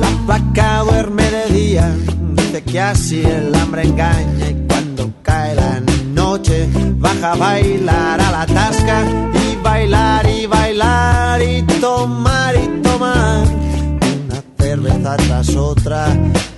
La 0.00 0.10
placa 0.26 0.82
duerme 0.84 1.30
de 1.30 1.52
día, 1.52 1.96
dice 2.34 2.62
que 2.62 2.80
así 2.80 3.22
el 3.22 3.54
hambre 3.54 3.82
engaña 3.82 4.50
y 4.50 4.66
cuando 4.68 5.10
cae 5.22 5.54
la 5.54 5.80
noche 6.14 6.68
baja 6.98 7.32
a 7.32 7.36
bailar 7.36 8.20
a 8.20 8.30
la 8.30 8.46
tasca 8.46 9.37
bailar 9.78 10.28
y 10.28 10.46
bailar 10.46 11.40
y 11.40 11.62
tomar 11.80 12.54
y 12.56 12.82
tomar. 12.82 13.46
Una 13.46 14.42
cerveza 14.58 15.16
tras 15.16 15.54
otra, 15.54 16.08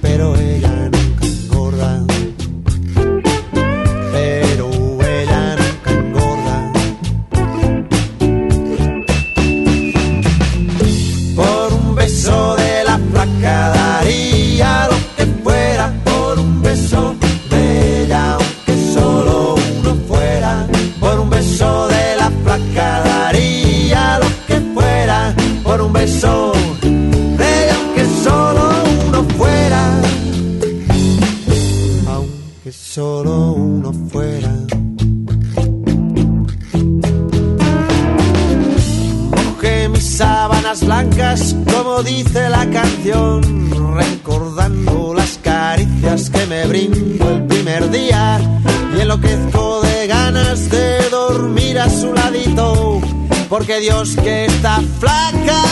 pero 0.01 0.35
ella 0.37 0.89
no 0.90 0.90
y 47.89 49.01
enloquezco 49.01 49.81
de 49.81 50.07
ganas 50.07 50.69
de 50.69 51.09
dormir 51.11 51.79
a 51.79 51.89
su 51.89 52.13
ladito, 52.13 53.01
porque 53.49 53.81
Dios 53.81 54.17
que 54.17 54.45
está 54.45 54.83
flaca 54.99 55.63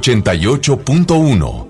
88.1 0.00 1.69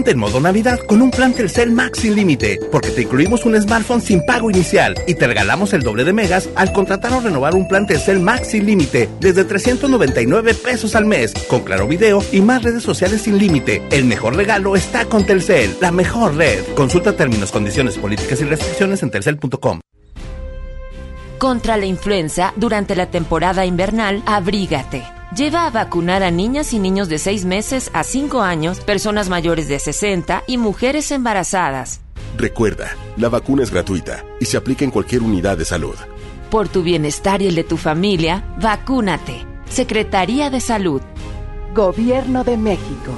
En 0.07 0.17
modo 0.17 0.39
Navidad 0.39 0.79
con 0.79 1.01
un 1.01 1.11
plan 1.11 1.33
Telcel 1.33 1.71
Max 1.71 1.99
sin 1.99 2.15
límite, 2.15 2.59
porque 2.71 2.89
te 2.89 3.03
incluimos 3.03 3.45
un 3.45 3.59
smartphone 3.61 4.01
sin 4.01 4.25
pago 4.25 4.49
inicial 4.49 4.95
y 5.07 5.13
te 5.13 5.27
regalamos 5.27 5.73
el 5.73 5.83
doble 5.83 6.03
de 6.03 6.11
megas 6.11 6.49
al 6.55 6.73
contratar 6.73 7.13
o 7.13 7.21
renovar 7.21 7.55
un 7.55 7.67
plan 7.67 7.85
Telcel 7.85 8.19
Max 8.19 8.49
sin 8.49 8.65
límite 8.65 9.09
desde 9.19 9.43
399 9.45 10.55
pesos 10.55 10.95
al 10.95 11.05
mes, 11.05 11.33
con 11.47 11.61
claro 11.61 11.87
video 11.87 12.23
y 12.31 12.41
más 12.41 12.63
redes 12.63 12.83
sociales 12.83 13.21
sin 13.21 13.37
límite. 13.37 13.83
El 13.91 14.05
mejor 14.05 14.35
regalo 14.35 14.75
está 14.75 15.05
con 15.05 15.25
Telcel, 15.25 15.75
la 15.79 15.91
mejor 15.91 16.35
red. 16.35 16.63
Consulta 16.75 17.13
términos, 17.13 17.51
condiciones, 17.51 17.97
políticas 17.97 18.41
y 18.41 18.45
restricciones 18.45 19.03
en 19.03 19.11
telcel.com. 19.11 19.81
Contra 21.37 21.77
la 21.77 21.85
influenza, 21.85 22.53
durante 22.55 22.95
la 22.95 23.09
temporada 23.11 23.65
invernal, 23.65 24.23
abrígate. 24.25 25.20
Lleva 25.35 25.65
a 25.65 25.69
vacunar 25.69 26.23
a 26.23 26.31
niñas 26.31 26.73
y 26.73 26.79
niños 26.79 27.07
de 27.07 27.17
6 27.17 27.45
meses 27.45 27.89
a 27.93 28.03
5 28.03 28.41
años, 28.41 28.81
personas 28.81 29.29
mayores 29.29 29.69
de 29.69 29.79
60 29.79 30.43
y 30.45 30.57
mujeres 30.57 31.09
embarazadas. 31.09 32.01
Recuerda, 32.37 32.97
la 33.15 33.29
vacuna 33.29 33.63
es 33.63 33.71
gratuita 33.71 34.25
y 34.41 34.45
se 34.45 34.57
aplica 34.57 34.83
en 34.83 34.91
cualquier 34.91 35.21
unidad 35.21 35.57
de 35.57 35.63
salud. 35.63 35.95
Por 36.49 36.67
tu 36.67 36.83
bienestar 36.83 37.41
y 37.41 37.47
el 37.47 37.55
de 37.55 37.63
tu 37.63 37.77
familia, 37.77 38.43
vacúnate. 38.61 39.45
Secretaría 39.69 40.49
de 40.49 40.59
Salud. 40.59 41.01
Gobierno 41.73 42.43
de 42.43 42.57
México. 42.57 43.13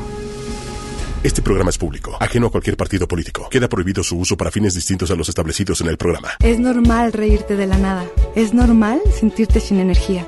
Este 1.23 1.41
programa 1.41 1.71
es 1.71 1.79
público, 1.79 2.15
ajeno 2.19 2.47
a 2.47 2.51
cualquier 2.51 2.77
partido 2.77 3.07
político. 3.07 3.47
Queda 3.49 3.67
prohibido 3.67 4.03
su 4.03 4.19
uso 4.19 4.37
para 4.37 4.51
fines 4.51 4.75
distintos 4.75 5.09
a 5.09 5.15
los 5.15 5.29
establecidos 5.29 5.81
en 5.81 5.87
el 5.87 5.97
programa. 5.97 6.33
Es 6.41 6.59
normal 6.59 7.11
reírte 7.11 7.55
de 7.55 7.65
la 7.65 7.79
nada. 7.79 8.05
Es 8.35 8.53
normal 8.53 9.01
sentirte 9.19 9.59
sin 9.59 9.79
energía. 9.79 10.27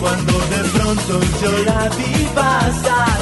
Cuando 0.00 0.32
de 0.32 0.68
pronto 0.74 1.20
yo 1.42 1.64
la 1.64 1.88
vi 1.96 2.24
pasar. 2.34 3.18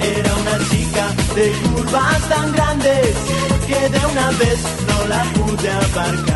Era 0.00 0.34
una 0.36 0.58
chica 0.70 1.04
de 1.34 1.52
curvas 1.52 2.28
tan 2.28 2.52
grandes 2.52 3.14
que 3.66 3.88
de 3.88 4.06
una 4.06 4.30
vez 4.38 4.60
no 4.88 5.08
la 5.08 5.22
pude 5.34 5.70
aparcar. 5.70 6.33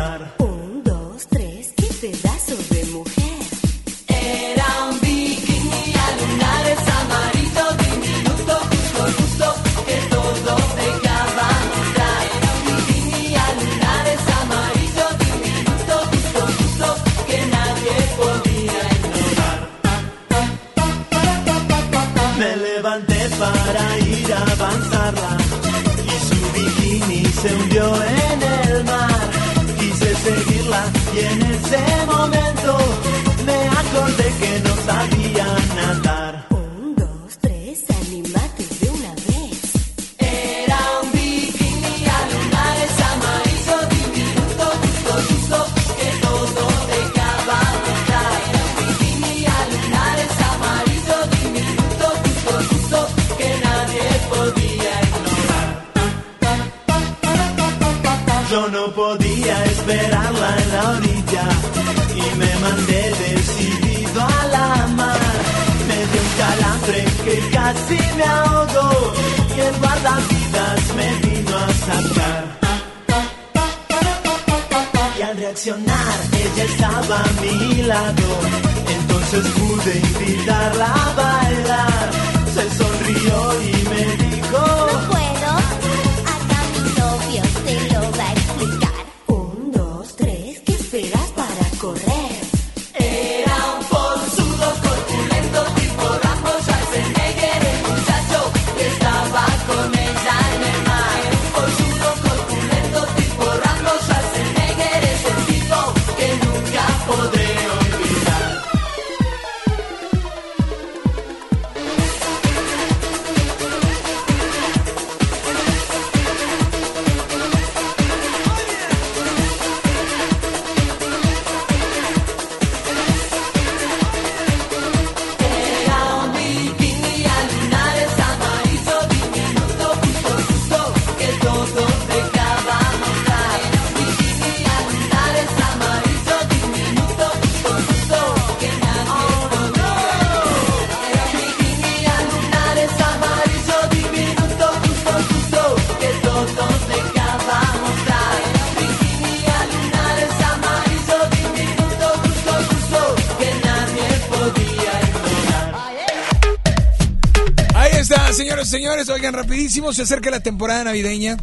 Rapidísimo, 159.31 159.93
se 159.93 160.03
acerca 160.03 160.31
la 160.31 160.41
temporada 160.41 160.85
navideña. 160.85 161.37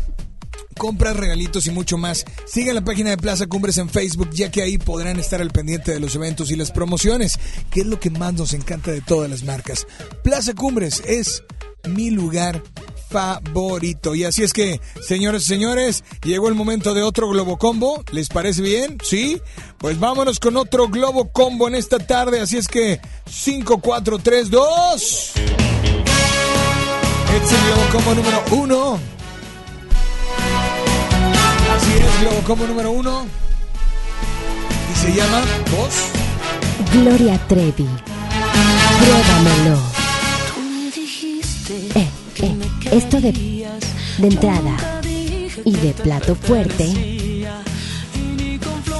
Compras, 0.76 1.16
regalitos 1.16 1.66
y 1.66 1.70
mucho 1.70 1.96
más. 1.96 2.24
Sigan 2.46 2.74
la 2.74 2.84
página 2.84 3.10
de 3.10 3.16
Plaza 3.16 3.46
Cumbres 3.46 3.78
en 3.78 3.88
Facebook, 3.88 4.30
ya 4.32 4.50
que 4.50 4.62
ahí 4.62 4.76
podrán 4.76 5.18
estar 5.18 5.40
al 5.40 5.50
pendiente 5.50 5.92
de 5.92 6.00
los 6.00 6.14
eventos 6.14 6.50
y 6.50 6.56
las 6.56 6.70
promociones, 6.70 7.38
que 7.70 7.80
es 7.80 7.86
lo 7.86 7.98
que 7.98 8.10
más 8.10 8.34
nos 8.34 8.52
encanta 8.52 8.90
de 8.90 9.00
todas 9.00 9.30
las 9.30 9.44
marcas. 9.44 9.86
Plaza 10.22 10.54
Cumbres 10.54 11.02
es 11.06 11.42
mi 11.88 12.10
lugar 12.10 12.62
favorito. 13.08 14.14
Y 14.14 14.24
así 14.24 14.42
es 14.42 14.52
que, 14.52 14.80
señores 15.00 15.44
y 15.44 15.46
señores, 15.46 16.04
llegó 16.24 16.48
el 16.48 16.54
momento 16.54 16.92
de 16.92 17.02
otro 17.02 17.28
Globo 17.28 17.56
Combo. 17.56 18.04
¿Les 18.12 18.28
parece 18.28 18.62
bien? 18.62 18.98
¿Sí? 19.02 19.40
Pues 19.78 19.98
vámonos 19.98 20.40
con 20.40 20.56
otro 20.56 20.88
Globo 20.88 21.32
Combo 21.32 21.68
en 21.68 21.76
esta 21.76 21.98
tarde. 21.98 22.40
Así 22.40 22.56
es 22.56 22.68
que, 22.68 23.00
5, 23.30 23.78
4, 23.78 24.18
3, 24.18 24.50
2. 24.50 25.32
Este 27.34 27.44
es 27.44 27.52
el 27.52 27.66
Globo 27.66 27.82
Combo 27.92 28.14
número 28.14 28.42
uno. 28.50 28.98
Así 31.76 31.92
es, 31.92 32.20
Globo 32.20 32.40
Combo 32.46 32.66
número 32.66 32.90
uno. 32.90 33.26
Y 34.92 34.98
se 34.98 35.14
llama 35.14 35.40
Voz. 35.76 36.10
Gloria 36.92 37.38
Trevi. 37.48 37.88
Pruébamelo. 38.98 39.78
Eh, 41.94 42.08
eh, 42.36 42.56
esto 42.92 43.20
de, 43.20 43.32
de 43.32 44.26
entrada 44.28 45.00
y 45.64 45.72
de 45.72 45.92
plato 45.92 46.34
fuerte. 46.34 46.86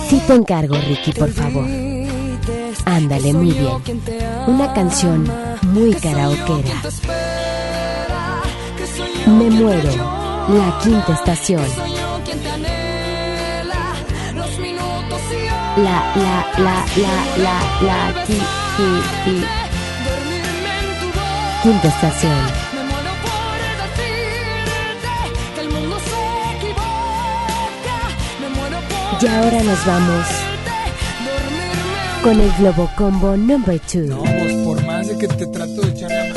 Sí 0.08 0.22
te 0.26 0.34
encargo, 0.34 0.76
Ricky, 0.76 1.12
por 1.12 1.32
favor. 1.32 1.66
Ándale, 2.84 3.32
muy 3.32 3.50
bien. 3.50 4.02
Una 4.46 4.72
canción 4.72 5.28
muy 5.72 5.94
karaokera. 5.94 6.82
Me 9.26 9.50
muero. 9.50 9.90
La 10.48 10.78
quinta 10.82 11.12
estación. 11.12 11.62
La, 15.76 16.14
la, 16.16 16.46
la, 16.58 16.86
la, 16.96 17.16
la, 17.36 17.56
la, 17.82 18.24
qui, 18.24 18.38
qui, 18.76 18.88
qui. 19.24 19.44
Quinta 21.62 21.88
estación. 21.88 22.66
Y 29.20 29.26
ahora 29.26 29.62
nos 29.62 29.86
vamos 29.86 30.26
con 32.22 32.40
el 32.40 32.52
Globo 32.58 32.90
Combo 32.96 33.36
number 33.36 33.80
2. 33.92 33.94
No, 34.08 34.22
pues 34.22 34.52
por 34.64 34.84
más 34.84 35.08
de 35.08 35.18
que 35.18 35.26
te 35.28 35.46
trato 35.46 35.80
de 35.80 35.90
echar 35.90 36.10
la. 36.10 36.35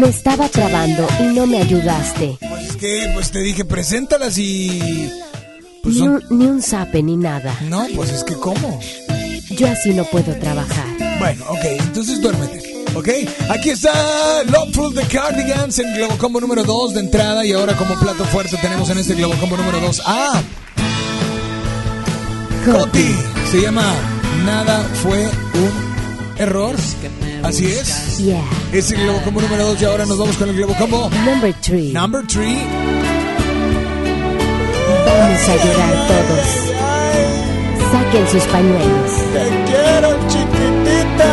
Me 0.00 0.08
estaba 0.08 0.48
trabando 0.48 1.06
y 1.20 1.24
no 1.34 1.46
me 1.46 1.58
ayudaste. 1.60 2.36
Pues 2.48 2.70
es 2.70 2.76
que, 2.76 3.10
pues 3.14 3.30
te 3.30 3.40
dije, 3.40 3.64
preséntalas 3.64 4.38
y. 4.38 5.10
Pues 5.82 5.94
Ni 5.94 6.00
son- 6.00 6.22
un, 6.30 6.38
ni 6.38 6.46
un 6.46 6.62
zape 6.62 7.02
ni 7.02 7.16
nada. 7.16 7.56
No, 7.68 7.86
pues 7.94 8.10
es 8.10 8.24
que, 8.24 8.34
¿cómo? 8.34 8.80
Yo 9.50 9.66
así 9.68 9.90
no 9.94 10.04
puedo 10.04 10.34
trabajar. 10.36 10.84
Bueno, 11.18 11.44
ok, 11.48 11.64
entonces 11.80 12.20
duérmete. 12.20 12.84
¿Ok? 12.94 13.08
Aquí 13.50 13.70
está 13.70 14.42
Loveful 14.44 14.94
the 14.94 15.02
Cardigans 15.06 15.78
en 15.78 15.94
Globo 15.94 16.16
Combo 16.18 16.40
número 16.40 16.64
2 16.64 16.94
de 16.94 17.00
entrada 17.00 17.44
y 17.44 17.52
ahora 17.52 17.76
como 17.76 17.94
plato 18.00 18.24
fuerte 18.24 18.56
tenemos 18.56 18.88
en 18.90 18.98
este 18.98 19.14
Globo 19.14 19.34
Combo 19.38 19.56
número 19.56 19.78
2 19.80 20.02
a 20.06 20.42
Coti. 22.64 23.14
Se 23.50 23.60
llama 23.60 23.84
Nada 24.44 24.82
fue 25.02 25.18
un 25.26 25.87
error. 26.38 26.74
Así 27.42 27.66
es. 27.66 28.18
Yeah. 28.18 28.42
Es 28.72 28.90
el 28.90 29.02
Globo 29.02 29.20
Combo 29.22 29.40
número 29.40 29.64
2 29.68 29.82
y 29.82 29.84
ahora 29.84 30.06
nos 30.06 30.18
vamos 30.18 30.36
con 30.36 30.48
el 30.48 30.56
Globo 30.56 30.74
Combo 30.78 31.10
Number 31.24 31.54
3. 31.60 31.92
number 31.92 32.26
3. 32.26 32.58
Vamos 35.06 35.48
a 35.48 35.56
llorar 35.64 36.06
todos. 36.08 36.46
Saquen 37.92 38.28
sus 38.28 38.44
pañuelos. 38.44 39.12
Te 39.32 39.70
quiero, 39.70 40.18
chiquitita. 40.28 41.32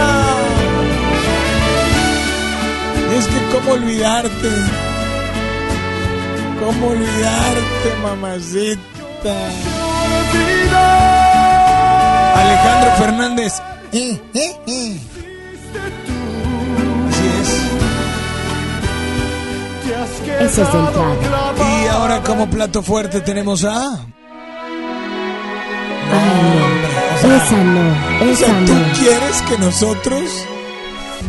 Es 3.18 3.27
que 3.27 3.40
cómo 3.52 3.72
olvidarte. 3.73 4.49
Cómo 6.64 6.88
olvidarte, 6.88 7.95
mamacita. 8.02 9.36
Alejandro 12.36 12.91
Fernández. 12.98 13.53
Eh, 13.98 14.20
eh, 14.34 14.52
eh. 14.68 15.00
Así 17.08 17.28
es. 20.32 20.42
Eso 20.42 20.64
es. 20.64 20.70
Y 21.84 21.88
ahora 21.88 22.22
como 22.22 22.50
plato 22.50 22.82
fuerte 22.84 23.22
tenemos 23.22 23.64
a... 23.64 24.06
Esa 27.24 27.64
no, 27.64 28.22
O 28.22 28.26
esa 28.26 28.46
sea, 28.46 28.66
¿tú 28.66 28.74
no. 28.74 28.94
quieres 29.00 29.42
que 29.44 29.58
nosotros... 29.60 30.30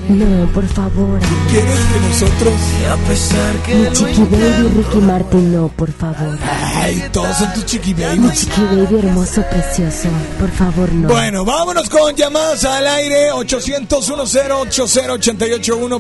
No, 0.09 0.47
por 0.53 0.67
favor. 0.69 1.19
¿Quieres 1.51 1.81
que 1.81 2.01
nosotros... 2.01 2.55
A 2.93 2.97
pesar 3.09 3.55
que 3.65 3.75
Mi 3.75 3.93
chiqui 3.93 4.21
baby 4.23 4.69
Ricky 4.77 4.99
Martin, 4.99 5.53
no, 5.57 5.69
por 5.69 5.93
favor. 5.93 6.39
Ay, 6.77 7.09
todos 7.13 7.37
son 7.37 7.53
tus 7.55 7.67
chiqui 7.67 7.93
Mi 7.95 8.05
babies. 8.05 8.41
chiqui 8.41 8.61
baby 8.63 8.99
hermoso, 9.01 9.43
precioso. 9.51 10.09
Por 10.39 10.51
favor, 10.51 10.93
no. 10.93 11.09
Bueno, 11.09 11.45
vámonos 11.45 11.89
con 11.89 12.15
llamadas 12.15 12.65
al 12.65 12.87
aire 12.87 13.33
800 13.33 14.09
1080 14.09 15.47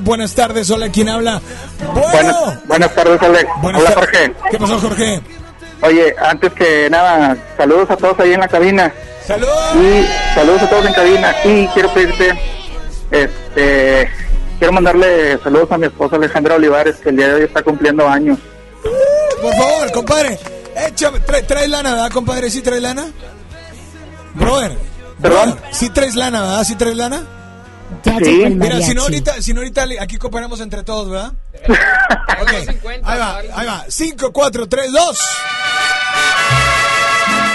Buenas 0.00 0.34
tardes, 0.34 0.70
hola, 0.70 0.88
¿quién 0.88 1.08
habla? 1.08 1.40
Bueno, 1.92 2.10
Buenas, 2.12 2.66
buenas 2.68 2.94
tardes, 2.94 3.22
Alex. 3.22 3.50
Buenas 3.60 3.82
Hola, 3.82 3.92
Jorge. 3.92 4.32
¿Qué 4.50 4.58
pasó, 4.58 4.78
Jorge? 4.78 5.20
Oye, 5.82 6.14
antes 6.24 6.52
que 6.52 6.88
nada, 6.90 7.36
saludos 7.56 7.90
a 7.90 7.96
todos 7.96 8.18
ahí 8.20 8.32
en 8.32 8.40
la 8.40 8.48
cabina. 8.48 8.92
¡Saludos! 9.26 9.54
Y 9.74 10.34
saludos 10.34 10.62
a 10.62 10.70
todos 10.70 10.86
en 10.86 10.92
cabina. 10.94 11.34
Y 11.44 11.66
quiero 11.68 11.92
pedirte, 11.92 12.30
este, 13.10 14.10
quiero 14.58 14.72
mandarle 14.72 15.38
saludos 15.42 15.70
a 15.72 15.78
mi 15.78 15.86
esposa 15.86 16.16
Alejandra 16.16 16.56
Olivares, 16.56 16.96
que 16.96 17.10
el 17.10 17.16
día 17.16 17.28
de 17.28 17.34
hoy 17.34 17.42
está 17.42 17.62
cumpliendo 17.62 18.08
años. 18.08 18.38
por 19.40 19.54
favor, 19.54 19.92
compadre, 19.92 20.38
échame, 20.88 21.20
trae, 21.20 21.42
trae 21.42 21.68
lana, 21.68 21.94
¿verdad, 21.94 22.10
compadre? 22.10 22.50
¿Sí 22.50 22.62
trae 22.62 22.80
lana? 22.80 23.06
Brother, 24.34 24.76
¿Perdón? 25.20 25.58
¿sí 25.72 25.88
traes 25.90 26.14
lana, 26.14 26.42
verdad? 26.42 26.64
¿Sí 26.64 26.74
traes 26.74 26.96
lana? 26.96 27.24
Ya 28.04 28.18
Mira, 28.50 28.80
si 28.82 28.94
no 28.94 29.02
ahorita, 29.02 29.40
si 29.40 29.54
no 29.54 29.60
ahorita 29.60 29.86
aquí 30.00 30.18
cooperamos 30.18 30.60
entre 30.60 30.82
todos, 30.82 31.08
¿verdad? 31.10 31.32
Ok, 32.38 32.52
ahí 33.02 33.18
va, 33.18 33.38
ahí 33.38 33.66
va. 33.66 33.84
5, 33.88 34.30
4, 34.30 34.68
3, 34.68 34.92
2. 34.92 35.18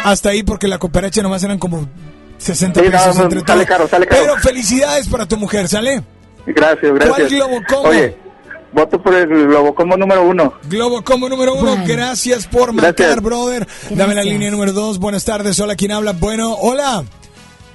hasta 0.04 0.30
ahí 0.30 0.42
porque 0.42 0.68
la 0.68 0.80
cooperacha 0.80 1.22
nomás 1.22 1.44
eran 1.44 1.60
como 1.60 1.88
60 2.42 2.80
Sí, 2.80 2.86
no, 2.88 2.92
pesos 2.92 3.18
no, 3.18 3.24
entre 3.24 3.42
sale 3.42 3.66
caro, 3.66 3.88
sale 3.88 4.08
caro. 4.08 4.22
Pero 4.24 4.38
felicidades 4.38 5.08
para 5.08 5.28
tu 5.28 5.38
mujer, 5.38 5.68
¿sale? 5.68 6.04
Gracias, 6.46 6.92
gracias. 6.94 7.10
¿Cuál 7.18 7.30
Globo 7.30 7.62
Combo? 7.70 7.90
Oye, 7.90 8.18
voto 8.74 9.02
por 9.02 9.14
el 9.14 9.28
Globo 9.28 9.76
Combo 9.76 9.96
número 9.98 10.24
uno. 10.24 10.54
Globo 10.64 11.04
Combo 11.04 11.30
número 11.30 11.54
uno, 11.54 11.78
gracias 11.86 12.48
por 12.48 12.74
marcar, 12.74 12.96
Gracias. 12.96 13.22
brother. 13.22 13.68
Dame 13.92 14.16
la 14.16 14.24
línea 14.24 14.50
número 14.50 14.74
dos. 14.74 14.98
Buenas 14.98 15.24
tardes, 15.24 15.60
hola, 15.60 15.76
¿quién 15.76 15.92
habla? 15.92 16.14
Bueno, 16.14 16.56
hola. 16.60 17.04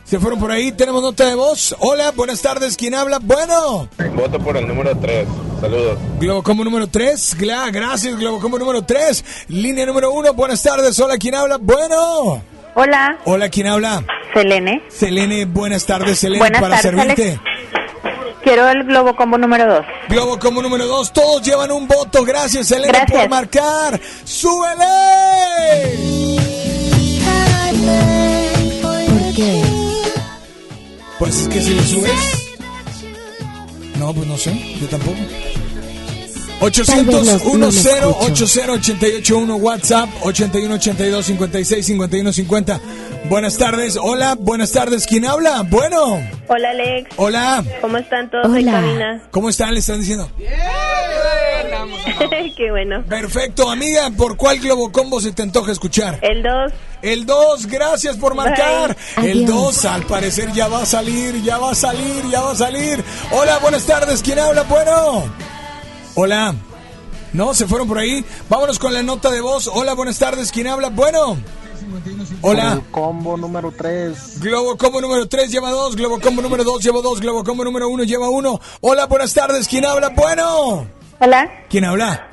¿Se 0.04 0.20
fueron 0.20 0.38
por 0.38 0.52
ahí? 0.52 0.70
¿Tenemos 0.70 1.02
nota 1.02 1.26
de 1.26 1.34
voz? 1.34 1.74
Hola, 1.80 2.12
buenas 2.12 2.40
tardes, 2.40 2.76
¿quién 2.76 2.94
habla? 2.94 3.18
Bueno. 3.20 3.88
Voto 4.14 4.38
por 4.38 4.56
el 4.56 4.66
número 4.66 4.96
3. 4.96 5.26
Saludos. 5.60 5.98
Globo 6.20 6.42
Combo 6.42 6.64
número 6.64 6.86
3, 6.86 7.36
gracias, 7.38 8.16
Globo 8.16 8.40
Combo 8.40 8.58
número 8.58 8.82
3. 8.82 9.24
Línea 9.48 9.84
número 9.86 10.12
uno, 10.12 10.32
buenas 10.34 10.62
tardes, 10.62 10.98
hola, 11.00 11.16
¿quién 11.18 11.34
habla? 11.36 11.58
Bueno. 11.60 12.42
Hola, 12.78 13.16
Hola, 13.24 13.48
¿quién 13.48 13.68
habla? 13.68 14.04
Selene. 14.34 14.82
Selene, 14.88 15.46
buenas 15.46 15.86
tardes, 15.86 16.18
Selene, 16.18 16.40
Buenas 16.40 16.60
para 16.60 16.78
tardes, 16.78 17.00
servirte. 17.00 17.40
Quiero 18.42 18.68
el 18.68 18.84
Globo 18.84 19.16
Combo 19.16 19.38
número 19.38 19.66
2. 19.66 19.86
Globo 20.10 20.38
como 20.38 20.60
número 20.60 20.86
2, 20.86 21.10
todos 21.14 21.40
llevan 21.42 21.72
un 21.72 21.88
voto. 21.88 22.22
Gracias, 22.22 22.70
Gracias. 22.70 23.10
por 23.10 23.30
marcar. 23.30 23.98
¡Súbele! 24.24 24.76
¿Por 28.82 29.34
qué? 29.34 29.62
Pues 31.18 31.40
es 31.40 31.48
que 31.48 31.62
si 31.62 31.70
le 31.74 31.82
subes. 31.82 32.56
No, 33.98 34.12
pues 34.12 34.26
no 34.26 34.36
sé, 34.36 34.52
yo 34.78 34.86
tampoco. 34.88 35.16
Tal 36.58 37.04
vez 37.04 37.44
no- 37.44 37.58
no 37.58 37.70
me 37.70 37.80
800-10-80-881 37.80 39.56
WhatsApp 39.60 40.08
8182-56-51-50 40.22 42.80
Buenas 43.28 43.58
tardes, 43.58 43.98
hola, 44.00 44.36
buenas 44.38 44.70
tardes, 44.72 45.04
¿quién 45.06 45.26
habla? 45.26 45.62
Bueno, 45.68 46.18
Hola 46.48 46.70
Alex, 46.70 47.10
hola, 47.16 47.62
¿cómo 47.80 47.98
están 47.98 48.30
todos 48.30 48.46
en 48.46 48.52
Hola. 48.52 48.72
cabina? 48.72 49.22
¿cómo 49.32 49.48
están? 49.50 49.74
Le 49.74 49.80
están 49.80 49.98
diciendo. 50.00 50.30
Qué 52.56 52.70
bueno. 52.70 53.04
Perfecto, 53.08 53.68
amiga, 53.68 54.10
¿por 54.16 54.36
cuál 54.36 54.60
Globo 54.60 54.90
Combo 54.92 55.20
se 55.20 55.32
te 55.32 55.42
antoja 55.42 55.72
escuchar? 55.72 56.18
El 56.22 56.42
2. 56.42 56.72
El 57.02 57.26
2, 57.26 57.66
gracias 57.66 58.16
por 58.16 58.34
marcar. 58.34 58.96
Bye. 59.16 59.30
El 59.32 59.44
Adiós. 59.44 59.50
2, 59.82 59.84
al 59.86 60.02
parecer 60.04 60.52
ya 60.52 60.68
va 60.68 60.82
a 60.82 60.86
salir, 60.86 61.42
ya 61.42 61.58
va 61.58 61.72
a 61.72 61.74
salir, 61.74 62.22
ya 62.30 62.40
va 62.40 62.52
a 62.52 62.56
salir. 62.56 63.02
Hola, 63.32 63.58
buenas 63.58 63.84
tardes, 63.84 64.22
¿quién 64.22 64.38
habla? 64.38 64.62
Bueno. 64.62 65.24
Hola. 66.16 66.54
No, 67.32 67.54
se 67.54 67.66
fueron 67.66 67.86
por 67.86 67.98
ahí. 67.98 68.24
Vámonos 68.48 68.78
con 68.78 68.92
la 68.94 69.02
nota 69.02 69.30
de 69.30 69.40
voz. 69.40 69.68
Hola, 69.72 69.94
buenas 69.94 70.18
tardes, 70.18 70.50
¿quién 70.50 70.66
habla? 70.66 70.88
Bueno. 70.88 71.36
Hola. 72.40 72.80
Combo 72.90 73.36
número 73.36 73.70
3. 73.70 74.40
Globo 74.40 74.76
Combo 74.76 75.00
número 75.00 75.28
3 75.28 75.50
lleva 75.50 75.70
2, 75.70 75.94
Globo 75.96 76.18
Combo 76.18 76.42
número 76.42 76.64
2 76.64 76.82
lleva 76.82 77.00
2, 77.02 77.20
Globo 77.20 77.44
Combo 77.44 77.64
número 77.64 77.88
1 77.88 78.04
lleva 78.04 78.28
1. 78.30 78.60
Hola, 78.80 79.06
buenas 79.06 79.32
tardes, 79.34 79.68
¿quién 79.68 79.84
habla? 79.84 80.08
Bueno. 80.10 80.86
Hola, 81.20 81.50
¿Quién 81.68 81.84
habla? 81.84 82.28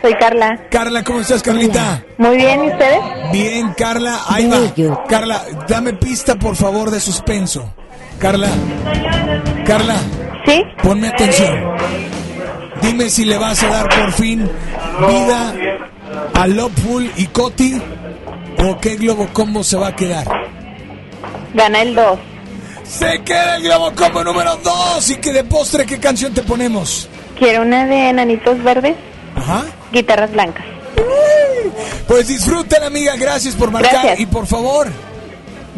soy 0.00 0.14
Carla. 0.14 0.68
Carla, 0.70 1.02
¿cómo 1.02 1.20
estás, 1.20 1.42
Carlita? 1.42 2.04
Muy 2.18 2.36
bien, 2.36 2.64
¿y 2.64 2.68
ustedes? 2.70 3.00
Bien, 3.32 3.72
Carla, 3.76 4.20
ahí 4.28 4.46
va. 4.48 5.04
Carla, 5.08 5.42
dame 5.66 5.94
pista, 5.94 6.34
por 6.36 6.56
favor, 6.56 6.90
de 6.90 7.00
suspenso. 7.00 7.72
Carla. 8.18 8.48
Carla. 9.66 9.96
¿Sí? 10.46 10.62
Ponme 10.82 11.08
atención. 11.08 11.54
Dime 12.84 13.08
si 13.10 13.24
le 13.24 13.38
vas 13.38 13.62
a 13.62 13.68
dar 13.68 13.88
por 13.88 14.12
fin 14.12 14.48
vida 15.08 15.54
a 16.34 16.46
Loveful 16.46 17.10
y 17.16 17.26
Coti 17.26 17.80
o 18.66 18.78
qué 18.78 18.96
Globo 18.96 19.28
Combo 19.32 19.64
se 19.64 19.76
va 19.76 19.88
a 19.88 19.96
quedar. 19.96 20.26
Gana 21.54 21.82
el 21.82 21.94
2. 21.94 22.18
Se 22.84 23.22
queda 23.22 23.56
el 23.56 23.62
Globo 23.64 23.92
Combo 23.96 24.22
número 24.24 24.56
2 24.62 25.10
y 25.10 25.16
que 25.16 25.32
de 25.32 25.44
postre, 25.44 25.86
¿qué 25.86 25.98
canción 25.98 26.32
te 26.34 26.42
ponemos? 26.42 27.08
Quiero 27.38 27.62
una 27.62 27.86
de 27.86 28.10
enanitos 28.10 28.62
verdes, 28.62 28.96
Ajá. 29.34 29.64
guitarras 29.92 30.30
blancas. 30.32 30.64
Pues 32.06 32.28
disfruten, 32.28 32.82
amiga, 32.82 33.16
gracias 33.16 33.54
por 33.56 33.70
marcar 33.70 33.92
Gracias. 33.92 34.20
y 34.20 34.26
por 34.26 34.46
favor, 34.46 34.88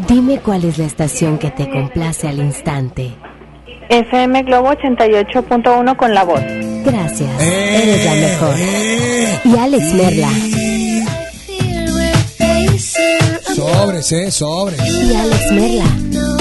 Dime 0.08 0.40
cuál 0.40 0.62
es 0.64 0.76
la 0.76 0.84
estación 0.84 1.38
que 1.38 1.50
te 1.50 1.70
complace 1.70 2.28
al 2.28 2.38
instante. 2.38 3.14
FM 3.88 4.42
Globo 4.44 4.70
88.1 4.72 5.96
con 5.96 6.14
la 6.14 6.24
voz. 6.24 6.40
Gracias, 6.84 7.28
Eh, 7.40 7.80
eres 7.82 8.04
la 8.04 8.14
mejor. 8.14 8.54
Y 9.44 9.58
Alex 9.58 9.92
Merla. 9.94 10.28
sobres, 13.54 14.12
eh, 14.12 14.30
sobres. 14.30 14.80
Y 14.80 15.14
Alex 15.14 15.52
Merla. 15.52 16.35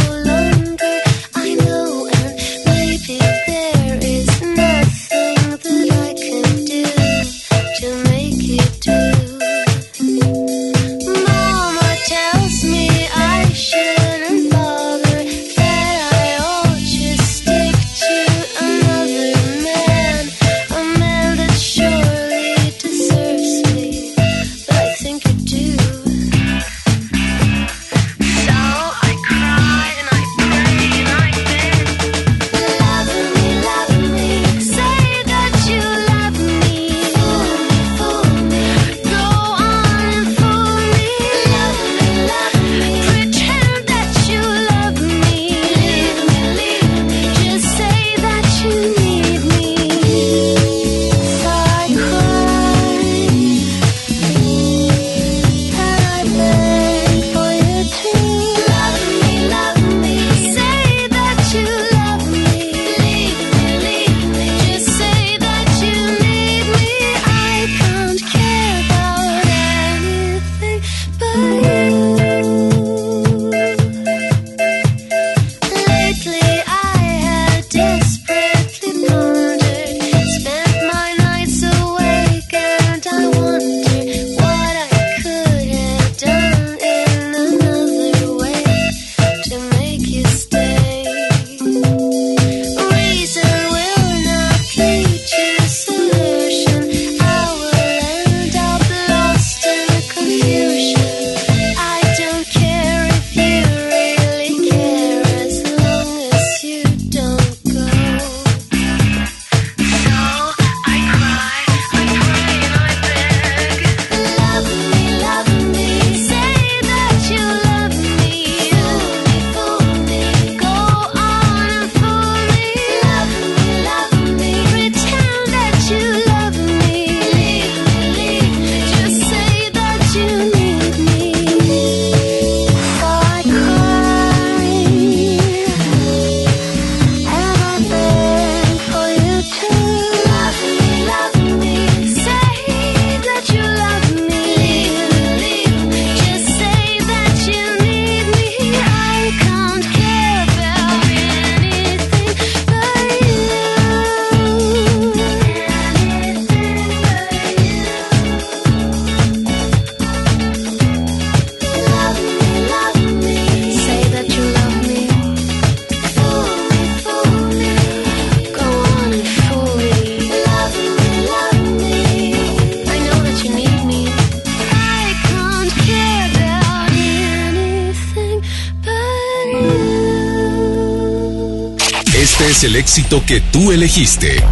Éxito 182.86 183.26
que 183.26 183.42
tú 183.42 183.72
elegiste. 183.72 184.44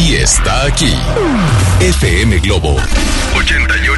Y 0.00 0.16
está 0.16 0.64
aquí. 0.64 0.92
FM 1.78 2.40
Globo 2.40 2.76
88.1. 3.34 3.97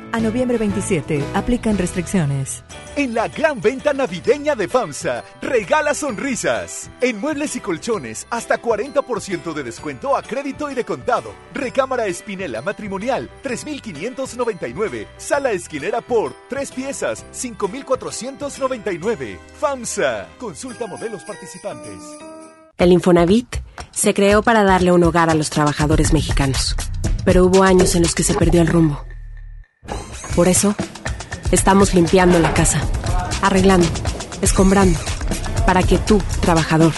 A 0.13 0.19
noviembre 0.19 0.57
27 0.57 1.23
aplican 1.33 1.77
restricciones. 1.77 2.65
En 2.97 3.13
la 3.13 3.29
gran 3.29 3.61
venta 3.61 3.93
navideña 3.93 4.55
de 4.55 4.67
FAMSA, 4.67 5.23
regala 5.41 5.93
sonrisas. 5.93 6.91
En 6.99 7.21
muebles 7.21 7.55
y 7.55 7.61
colchones, 7.61 8.27
hasta 8.29 8.61
40% 8.61 9.53
de 9.53 9.63
descuento 9.63 10.17
a 10.17 10.21
crédito 10.21 10.69
y 10.69 10.73
de 10.73 10.83
contado. 10.83 11.33
Recámara 11.53 12.07
Espinela 12.07 12.61
matrimonial, 12.61 13.29
3,599. 13.41 15.07
Sala 15.15 15.51
esquinera 15.51 16.01
por 16.01 16.35
3 16.49 16.71
piezas, 16.73 17.25
5,499. 17.31 19.39
FAMSA. 19.61 20.27
Consulta 20.37 20.87
modelos 20.87 21.23
participantes. 21.23 22.01
El 22.77 22.91
Infonavit 22.91 23.55
se 23.91 24.13
creó 24.13 24.41
para 24.41 24.63
darle 24.63 24.91
un 24.91 25.05
hogar 25.05 25.29
a 25.29 25.35
los 25.35 25.49
trabajadores 25.49 26.11
mexicanos, 26.11 26.75
pero 27.23 27.45
hubo 27.45 27.63
años 27.63 27.95
en 27.95 28.01
los 28.01 28.13
que 28.13 28.23
se 28.23 28.33
perdió 28.33 28.61
el 28.61 28.67
rumbo. 28.67 29.05
Por 30.35 30.47
eso, 30.47 30.75
estamos 31.51 31.93
limpiando 31.93 32.39
la 32.39 32.53
casa, 32.53 32.81
arreglando, 33.41 33.87
escombrando, 34.41 34.97
para 35.65 35.83
que 35.83 35.97
tú, 35.97 36.21
trabajador, 36.39 36.93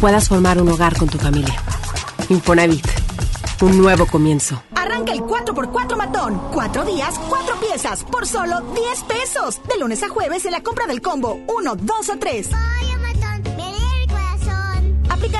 puedas 0.00 0.28
formar 0.28 0.60
un 0.60 0.68
hogar 0.68 0.96
con 0.96 1.08
tu 1.08 1.18
familia. 1.18 1.54
Infonavit, 2.28 2.86
un 3.60 3.76
nuevo 3.76 4.06
comienzo. 4.06 4.62
Arranca 4.76 5.12
el 5.12 5.20
4x4 5.20 5.96
matón. 5.96 6.40
Cuatro 6.52 6.84
días, 6.84 7.18
cuatro 7.28 7.58
piezas, 7.60 8.04
por 8.04 8.26
solo 8.26 8.60
10 8.60 9.02
pesos. 9.02 9.60
De 9.68 9.78
lunes 9.78 10.02
a 10.02 10.08
jueves 10.08 10.44
en 10.44 10.52
la 10.52 10.62
compra 10.62 10.86
del 10.86 11.02
combo 11.02 11.40
1, 11.48 11.76
2 11.76 12.08
o 12.08 12.18
3. 12.18 12.48
Aplican 15.10 15.39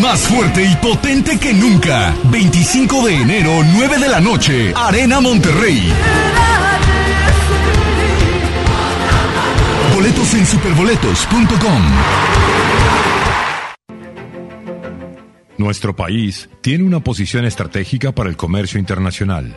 Más 0.00 0.20
fuerte 0.20 0.64
y 0.64 0.74
potente 0.76 1.38
que 1.38 1.52
nunca. 1.52 2.14
25 2.24 3.06
de 3.06 3.14
enero, 3.22 3.50
9 3.74 3.98
de 3.98 4.08
la 4.08 4.20
noche. 4.20 4.72
Arena 4.74 5.20
Monterrey. 5.20 5.92
Boletos 9.94 10.34
en 10.34 10.46
superboletos.com. 10.46 11.82
Nuestro 15.56 15.94
país 15.94 16.48
tiene 16.62 16.84
una 16.84 17.00
posición 17.00 17.44
estratégica 17.44 18.12
para 18.12 18.28
el 18.28 18.36
comercio 18.36 18.80
internacional. 18.80 19.56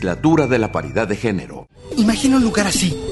De 0.00 0.58
la 0.58 0.72
Paridad 0.72 1.06
de 1.06 1.16
Género. 1.16 1.66
Imagina 1.96 2.36
un 2.36 2.44
lugar 2.44 2.66
así, 2.66 2.96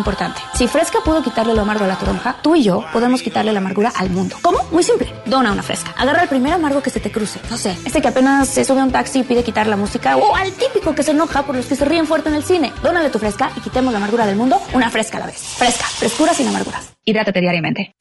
importante. 0.00 0.40
Si 0.54 0.66
Fresca 0.66 0.98
pudo 1.04 1.22
quitarle 1.22 1.54
lo 1.54 1.62
amargo 1.62 1.84
a 1.84 1.88
la 1.88 1.96
toronja, 1.96 2.36
tú 2.42 2.56
y 2.56 2.62
yo 2.62 2.84
podemos 2.92 3.22
quitarle 3.22 3.52
la 3.52 3.58
amargura 3.58 3.92
al 3.94 4.10
mundo. 4.10 4.36
¿Cómo? 4.42 4.58
Muy 4.72 4.82
simple. 4.82 5.12
Dona 5.26 5.52
una 5.52 5.62
Fresca. 5.62 5.94
Agarra 5.96 6.22
el 6.22 6.28
primer 6.28 6.52
amargo 6.52 6.82
que 6.82 6.90
se 6.90 7.00
te 7.00 7.10
cruce. 7.10 7.38
No 7.50 7.56
sé, 7.56 7.76
este 7.84 8.00
que 8.02 8.08
apenas 8.08 8.48
se 8.48 8.64
sube 8.64 8.80
a 8.80 8.84
un 8.84 8.92
taxi 8.92 9.20
y 9.20 9.22
pide 9.22 9.44
quitar 9.44 9.66
la 9.66 9.76
música. 9.76 10.16
O 10.16 10.34
al 10.34 10.52
típico 10.52 10.94
que 10.94 11.02
se 11.02 11.12
enoja 11.12 11.42
por 11.44 11.54
los 11.54 11.66
que 11.66 11.76
se 11.76 11.84
ríen 11.84 12.06
fuerte 12.06 12.28
en 12.28 12.34
el 12.34 12.44
cine. 12.44 12.72
Dónale 12.82 13.10
tu 13.10 13.18
Fresca 13.18 13.50
y 13.56 13.60
quitemos 13.60 13.92
la 13.92 13.98
amargura 13.98 14.26
del 14.26 14.36
mundo 14.36 14.60
una 14.72 14.90
Fresca 14.90 15.18
a 15.18 15.20
la 15.20 15.26
vez. 15.26 15.38
Fresca. 15.56 15.84
Frescura 15.84 16.34
sin 16.34 16.48
amarguras. 16.48 16.92
Hidrátate 17.04 17.40
diariamente. 17.40 17.94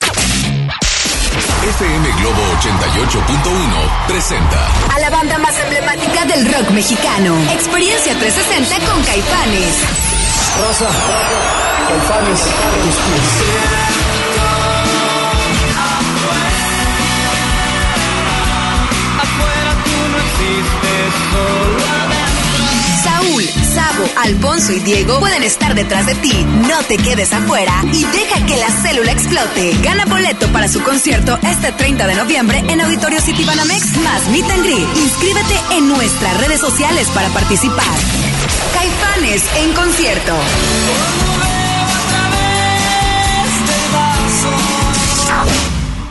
FM 1.61 2.07
Globo 2.21 2.41
88.1 2.61 4.07
presenta 4.07 4.95
A 4.95 4.99
la 4.99 5.09
banda 5.09 5.37
más 5.39 5.59
emblemática 5.59 6.25
del 6.25 6.45
rock 6.51 6.69
mexicano. 6.71 7.35
Experiencia 7.51 8.17
360 8.17 8.91
con 8.91 9.03
Caifanes. 9.03 10.08
Rosa, 10.57 10.89
Caifanes, 11.87 12.39
tus 12.39 12.95
pies. 12.95 14.39
Saúl, 23.03 23.43
Sabo, 23.73 24.05
Alfonso 24.23 24.73
y 24.73 24.79
Diego 24.79 25.19
pueden 25.19 25.43
estar 25.43 25.73
detrás 25.75 26.05
de 26.05 26.15
ti. 26.15 26.33
No 26.67 26.81
te 26.83 26.97
quedes 26.97 27.31
afuera 27.33 27.73
y 27.91 28.03
deja 28.05 28.45
que 28.45 28.57
la 28.57 28.69
célula 28.69 29.11
explote. 29.11 29.75
Gana 29.81 30.05
boleto 30.05 30.47
para 30.47 30.67
su 30.67 30.81
concierto 30.81 31.37
este 31.43 31.71
30 31.71 32.07
de 32.07 32.15
noviembre 32.15 32.63
en 32.67 32.81
Auditorio 32.81 33.21
City 33.21 33.45
Banamex 33.45 33.97
más 33.97 34.27
Meet 34.29 34.49
and 34.51 34.63
Greet. 34.63 34.97
Inscríbete 34.97 35.59
en 35.71 35.87
nuestras 35.87 36.37
redes 36.41 36.59
sociales 36.59 37.07
para 37.13 37.29
participar. 37.29 37.85
Caifanes 38.73 39.43
en 39.57 39.73
concierto. 39.73 40.33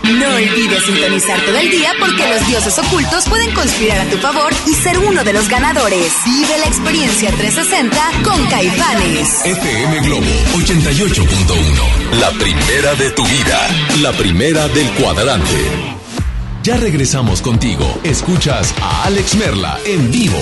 No 0.04 0.26
olvides 0.34 0.84
sintonizar 0.84 1.38
todo 1.44 1.58
el 1.58 1.70
día 1.70 1.92
porque 2.00 2.26
los 2.28 2.46
dioses 2.46 2.78
ocultos 2.78 3.28
pueden 3.28 3.52
conspirar 3.52 4.00
a 4.00 4.10
tu 4.10 4.16
favor 4.16 4.52
y 4.66 4.74
ser 4.74 4.98
uno 4.98 5.22
de 5.22 5.34
los 5.34 5.48
ganadores. 5.48 6.12
Vive 6.24 6.58
la 6.58 6.64
experiencia 6.66 7.30
360 7.30 7.96
con 8.24 8.46
Caifanes. 8.46 9.44
FM 9.44 10.00
Globo 10.00 10.26
88.1. 10.54 12.18
La 12.18 12.30
primera 12.30 12.94
de 12.94 13.10
tu 13.10 13.24
vida. 13.24 13.68
La 14.00 14.12
primera 14.12 14.66
del 14.68 14.88
cuadrante. 14.92 15.98
Ya 16.62 16.76
regresamos 16.78 17.42
contigo. 17.42 18.00
Escuchas 18.02 18.74
a 18.80 19.04
Alex 19.04 19.34
Merla 19.34 19.78
en 19.84 20.10
vivo. 20.10 20.40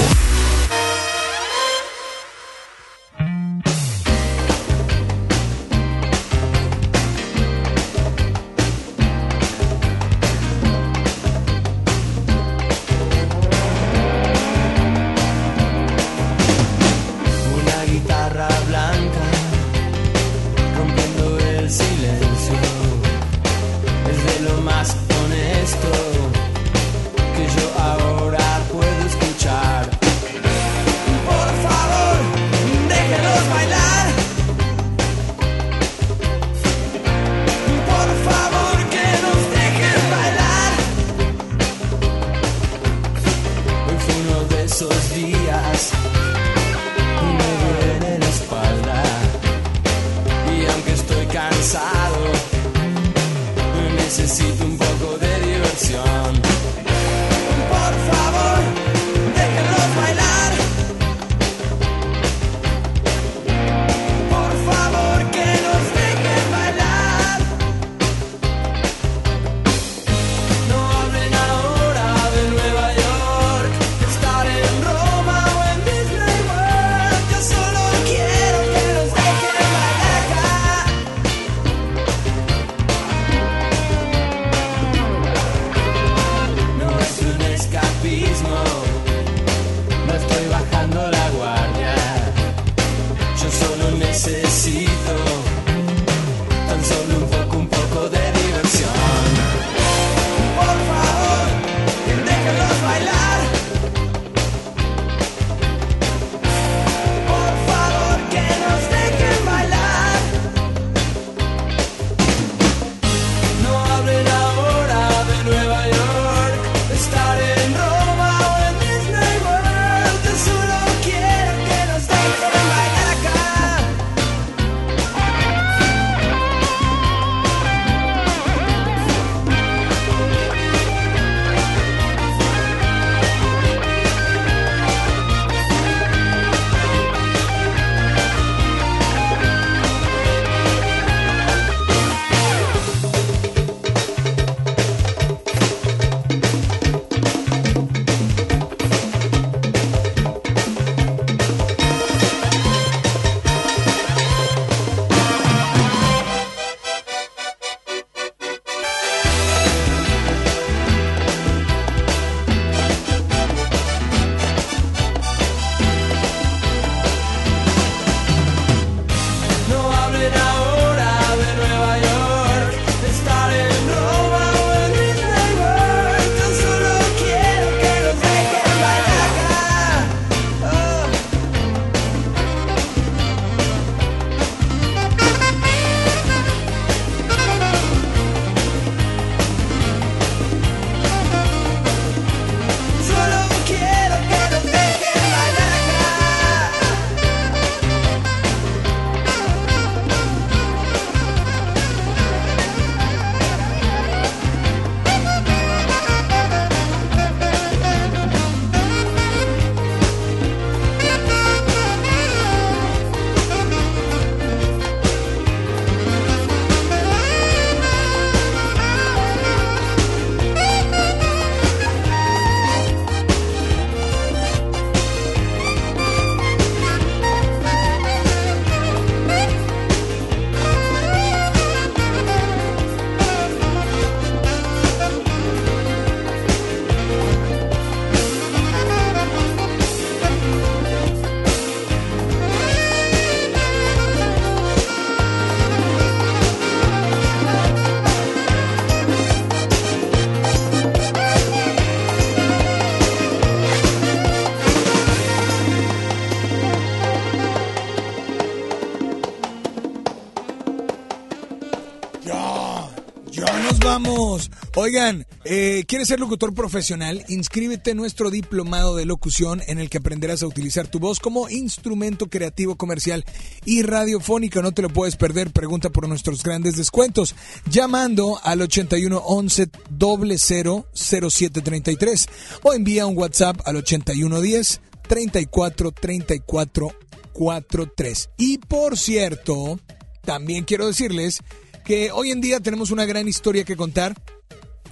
Vamos. 263.97 264.51
Oigan, 264.75 265.27
eh, 265.45 265.85
¿quieres 265.87 266.09
ser 266.09 266.21
locutor 266.21 266.53
profesional? 266.53 267.25
Inscríbete 267.29 267.93
en 267.93 267.97
nuestro 267.97 268.31
diplomado 268.31 268.95
de 268.95 269.07
locución 269.07 269.63
en 269.69 269.79
el 269.79 269.89
que 269.89 269.97
aprenderás 269.99 270.43
a 270.43 270.47
utilizar 270.47 270.87
tu 270.87 270.99
voz 270.99 271.19
como 271.19 271.49
instrumento 271.49 272.27
creativo 272.27 272.77
comercial 272.77 273.25
y 273.65 273.81
radiofónico. 273.83 274.61
No 274.61 274.73
te 274.73 274.83
lo 274.83 274.91
puedes 274.91 275.17
perder. 275.17 275.51
Pregunta 275.51 275.89
por 275.89 276.09
nuestros 276.09 276.43
grandes 276.43 276.77
descuentos 276.77 277.35
llamando 277.71 278.39
al 278.43 278.61
81 278.61 279.17
11 279.17 279.71
00 279.99 280.87
0733 280.93 282.29
o 282.65 282.75
envía 282.75 283.07
un 283.07 283.17
WhatsApp 283.17 283.61
al 283.65 283.77
8110 283.77 284.83
34 285.09 285.93
34 285.93 286.93
43. 287.33 288.31
Y 288.37 288.59
por 288.59 288.99
cierto, 288.99 289.81
también 290.23 290.65
quiero 290.65 290.87
decirles 290.87 291.41
que 291.87 292.11
hoy 292.11 292.33
en 292.33 292.41
día 292.41 292.59
tenemos 292.59 292.91
una 292.91 293.05
gran 293.05 293.29
historia 293.29 293.65
que 293.65 293.77
contar. 293.77 294.17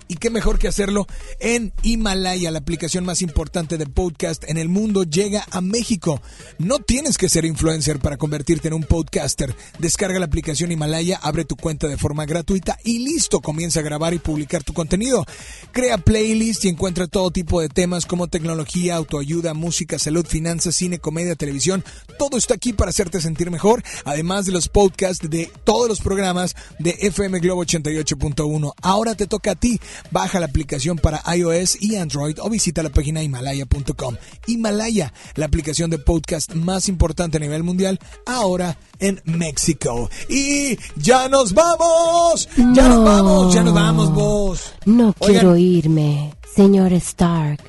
Y 0.06 0.16
qué 0.16 0.28
mejor 0.30 0.58
que 0.58 0.68
hacerlo 0.68 1.06
en 1.40 1.72
Himalaya, 1.82 2.50
la 2.50 2.58
aplicación 2.58 3.04
más 3.04 3.22
importante 3.22 3.78
de 3.78 3.86
podcast 3.86 4.44
en 4.48 4.58
el 4.58 4.68
mundo, 4.68 5.04
llega 5.04 5.46
a 5.50 5.60
México. 5.60 6.20
No 6.58 6.78
tienes 6.78 7.16
que 7.16 7.28
ser 7.28 7.44
influencer 7.44 7.98
para 7.98 8.16
convertirte 8.16 8.68
en 8.68 8.74
un 8.74 8.82
podcaster. 8.82 9.54
Descarga 9.78 10.18
la 10.18 10.26
aplicación 10.26 10.72
Himalaya, 10.72 11.18
abre 11.22 11.44
tu 11.44 11.56
cuenta 11.56 11.88
de 11.88 11.96
forma 11.96 12.26
gratuita 12.26 12.78
y 12.84 12.98
listo, 12.98 13.40
comienza 13.40 13.80
a 13.80 13.82
grabar 13.82 14.14
y 14.14 14.18
publicar 14.18 14.62
tu 14.62 14.74
contenido. 14.74 15.24
Crea 15.72 15.98
playlists 15.98 16.64
y 16.66 16.68
encuentra 16.68 17.06
todo 17.06 17.30
tipo 17.30 17.60
de 17.60 17.68
temas 17.68 18.06
como 18.06 18.28
tecnología, 18.28 18.96
autoayuda, 18.96 19.54
música, 19.54 19.98
salud, 19.98 20.26
finanzas, 20.26 20.76
cine, 20.76 20.98
comedia, 20.98 21.34
televisión. 21.34 21.84
Todo 22.18 22.36
está 22.36 22.54
aquí 22.54 22.72
para 22.72 22.90
hacerte 22.90 23.20
sentir 23.20 23.50
mejor, 23.50 23.82
además 24.04 24.46
de 24.46 24.52
los 24.52 24.68
podcasts 24.68 25.28
de 25.28 25.50
todos 25.64 25.88
los 25.88 26.00
programas 26.00 26.54
de 26.78 26.90
FM 27.00 27.40
Globo 27.40 27.64
88.1. 27.64 28.72
Ahora 28.82 29.14
te 29.14 29.26
toca 29.26 29.52
a 29.52 29.54
ti. 29.54 29.80
Baja 30.10 30.38
la 30.38 30.46
aplicación 30.46 30.96
para 30.96 31.22
iOS 31.34 31.80
y 31.82 31.96
Android 31.96 32.38
o 32.40 32.48
visita 32.48 32.82
la 32.82 32.90
página 32.90 33.22
himalaya.com. 33.22 34.16
Himalaya, 34.46 35.12
la 35.34 35.46
aplicación 35.46 35.90
de 35.90 35.98
podcast 35.98 36.54
más 36.54 36.88
importante 36.88 37.38
a 37.38 37.40
nivel 37.40 37.62
mundial, 37.64 37.98
ahora 38.26 38.76
en 39.00 39.20
México. 39.24 40.08
Y 40.28 40.78
ya 40.96 41.28
nos 41.28 41.52
vamos. 41.52 42.48
Ya 42.74 42.88
nos 42.88 43.04
vamos, 43.04 43.54
ya 43.54 43.62
nos 43.64 43.74
vamos 43.74 44.12
vos. 44.14 44.72
No 44.84 45.14
Oigan. 45.18 45.40
quiero 45.40 45.56
irme, 45.56 46.34
señor 46.54 46.92
Stark. 46.92 47.60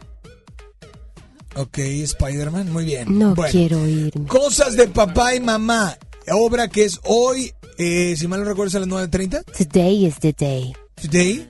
Ok, 1.57 1.77
Spider-Man, 1.79 2.71
muy 2.71 2.83
bien. 2.83 3.17
No 3.17 3.33
Bueno. 3.33 3.51
quiero 3.51 3.87
irme. 3.87 4.27
Cosas 4.27 4.75
de 4.75 4.87
papá 4.87 5.35
y 5.35 5.39
mamá. 5.39 5.97
Obra 6.31 6.67
que 6.67 6.83
es 6.83 6.99
hoy, 7.05 7.53
eh, 7.77 8.15
si 8.17 8.27
mal 8.27 8.41
no 8.41 8.45
recuerdo, 8.45 8.67
es 8.69 8.75
a 8.75 8.79
las 8.79 8.89
9.30. 8.89 9.43
Today 9.57 10.05
is 10.05 10.19
the 10.19 10.33
day. 10.33 10.75
Today. 11.01 11.47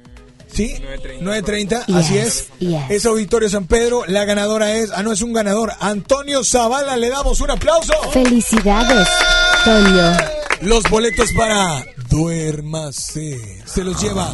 ¿Sí? 0.56 0.76
9.30, 1.22 1.86
Yes, 1.86 1.96
así 1.96 2.18
es. 2.18 2.48
yes. 2.60 2.82
Es 2.90 3.06
Auditorio 3.06 3.50
San 3.50 3.66
Pedro. 3.68 4.04
La 4.08 4.24
ganadora 4.26 4.72
es, 4.74 4.90
ah, 4.96 5.04
no 5.04 5.12
es 5.12 5.22
un 5.22 5.34
ganador, 5.34 5.74
Antonio 5.82 6.44
Zavala. 6.46 6.96
Le 6.96 7.10
damos 7.10 7.42
un 7.42 7.52
aplauso. 7.52 7.94
Felicidades, 8.12 9.08
Toño. 9.66 10.18
Los 10.62 10.84
boletos 10.90 11.30
para 11.36 11.84
Duérmase. 12.10 13.64
Se 13.66 13.84
los 13.84 14.02
lleva 14.02 14.30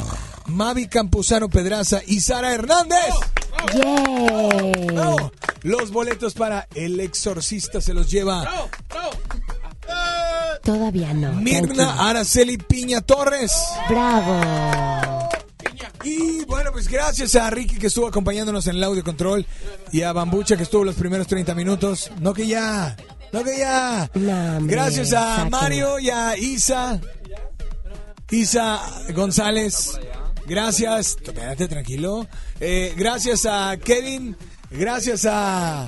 Mavi 0.46 0.88
Campuzano 0.88 1.50
Pedraza 1.50 2.02
y 2.06 2.20
Sara 2.20 2.54
Hernández. 2.54 3.00
Bravo. 3.74 5.32
Los 5.64 5.92
boletos 5.92 6.34
para 6.34 6.68
El 6.76 7.00
Exorcista 7.00 7.82
se 7.82 7.94
los 7.94 8.10
lleva 8.12 8.48
Todavía 10.64 11.14
no. 11.14 11.34
Mirna 11.34 11.74
tranquilo. 11.74 12.02
Araceli 12.04 12.58
Piña 12.58 13.02
Torres. 13.02 13.52
Bravo. 13.90 14.40
Y 16.04 16.46
bueno, 16.46 16.72
pues 16.72 16.88
gracias 16.88 17.36
a 17.36 17.50
Ricky 17.50 17.78
que 17.78 17.88
estuvo 17.88 18.08
acompañándonos 18.08 18.68
en 18.68 18.76
el 18.76 18.84
audio 18.84 19.04
control 19.04 19.46
y 19.92 20.02
a 20.02 20.14
Bambucha 20.14 20.58
que 20.58 20.64
estuvo 20.64 20.84
los 20.84 20.96
primeros 20.96 21.28
30 21.28 21.54
minutos. 21.56 22.12
No 22.20 22.34
que 22.34 22.48
ya, 22.48 22.96
no 23.32 23.44
que 23.44 23.58
ya. 23.58 24.10
Gracias 24.62 25.14
a. 25.14 25.48
Mario 25.50 26.00
y 26.00 26.10
a 26.10 26.38
Isa. 26.38 27.00
Isa 28.30 28.82
González. 29.14 30.00
Gracias. 30.46 31.18
Espérate, 31.22 31.68
tranquilo. 31.68 32.28
Eh, 32.60 32.94
gracias 32.98 33.46
a 33.46 33.78
Kevin. 33.78 34.36
Gracias 34.70 35.26
a. 35.26 35.88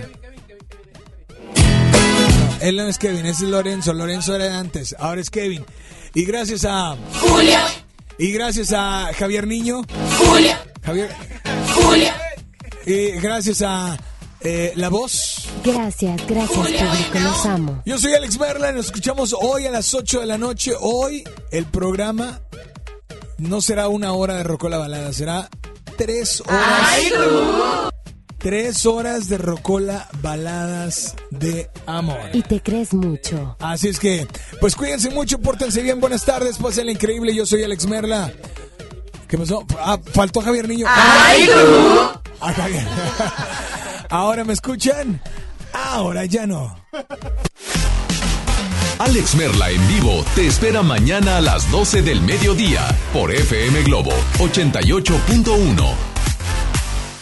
Él 2.61 2.77
no 2.77 2.87
es 2.87 2.97
Kevin, 2.97 3.25
ese 3.25 3.43
es 3.43 3.51
Lorenzo. 3.51 3.93
Lorenzo 3.93 4.35
era 4.35 4.57
antes, 4.57 4.95
ahora 4.97 5.19
es 5.19 5.29
Kevin. 5.29 5.65
Y 6.13 6.23
gracias 6.23 6.63
a. 6.63 6.95
Julia. 7.19 7.82
Y 8.17 8.31
gracias 8.31 8.71
a 8.73 9.11
Javier 9.17 9.47
Niño. 9.47 9.81
Julia. 10.17 10.63
Javier. 10.83 11.09
Julia. 11.73 12.15
Y 12.85 13.11
gracias 13.11 13.61
a 13.61 13.97
eh, 14.41 14.73
La 14.75 14.89
Voz. 14.89 15.47
Gracias, 15.63 16.21
gracias, 16.27 16.57
público. 16.57 17.19
Los 17.19 17.45
amo. 17.45 17.81
Yo 17.85 17.97
soy 17.97 18.13
Alex 18.13 18.37
Merla, 18.39 18.71
nos 18.71 18.87
escuchamos 18.87 19.33
hoy 19.39 19.65
a 19.65 19.71
las 19.71 19.93
8 19.93 20.19
de 20.19 20.25
la 20.25 20.37
noche. 20.37 20.73
Hoy 20.79 21.23
el 21.51 21.65
programa 21.65 22.41
no 23.37 23.61
será 23.61 23.87
una 23.87 24.13
hora 24.13 24.35
de 24.35 24.43
Rocola 24.43 24.77
Balada, 24.77 25.13
será 25.13 25.49
tres 25.97 26.41
horas. 26.41 27.93
Tres 28.43 28.85
horas 28.85 29.29
de 29.29 29.37
Rocola 29.37 30.09
Baladas 30.21 31.15
de 31.29 31.69
Amor. 31.85 32.19
Y 32.33 32.41
te 32.41 32.61
crees 32.61 32.93
mucho. 32.93 33.55
Así 33.61 33.87
es 33.87 34.01
que, 34.01 34.27
pues 34.59 34.75
cuídense 34.75 35.09
mucho, 35.11 35.39
pórtense 35.39 35.81
bien, 35.81 36.01
buenas 36.01 36.25
tardes, 36.25 36.57
pásenla 36.57 36.91
increíble. 36.91 37.33
Yo 37.33 37.45
soy 37.45 37.63
Alex 37.63 37.87
Merla. 37.87 38.33
¿Qué 39.29 39.37
pasó? 39.37 39.65
Ah, 39.79 39.97
faltó 40.11 40.41
Javier 40.41 40.67
Niño. 40.67 40.87
¡Ay, 40.89 41.45
tú! 41.45 42.19
Ah, 42.41 42.51
Javier. 42.53 42.83
Ahora 44.09 44.43
me 44.43 44.51
escuchan, 44.51 45.21
ahora 45.71 46.25
ya 46.25 46.45
no. 46.45 46.75
Alex 48.99 49.35
Merla 49.35 49.71
en 49.71 49.87
vivo 49.87 50.23
te 50.35 50.47
espera 50.47 50.83
mañana 50.83 51.37
a 51.37 51.41
las 51.41 51.71
12 51.71 52.01
del 52.01 52.21
mediodía 52.21 52.85
por 53.13 53.31
FM 53.31 53.83
Globo 53.83 54.11
88.1. 54.37 56.12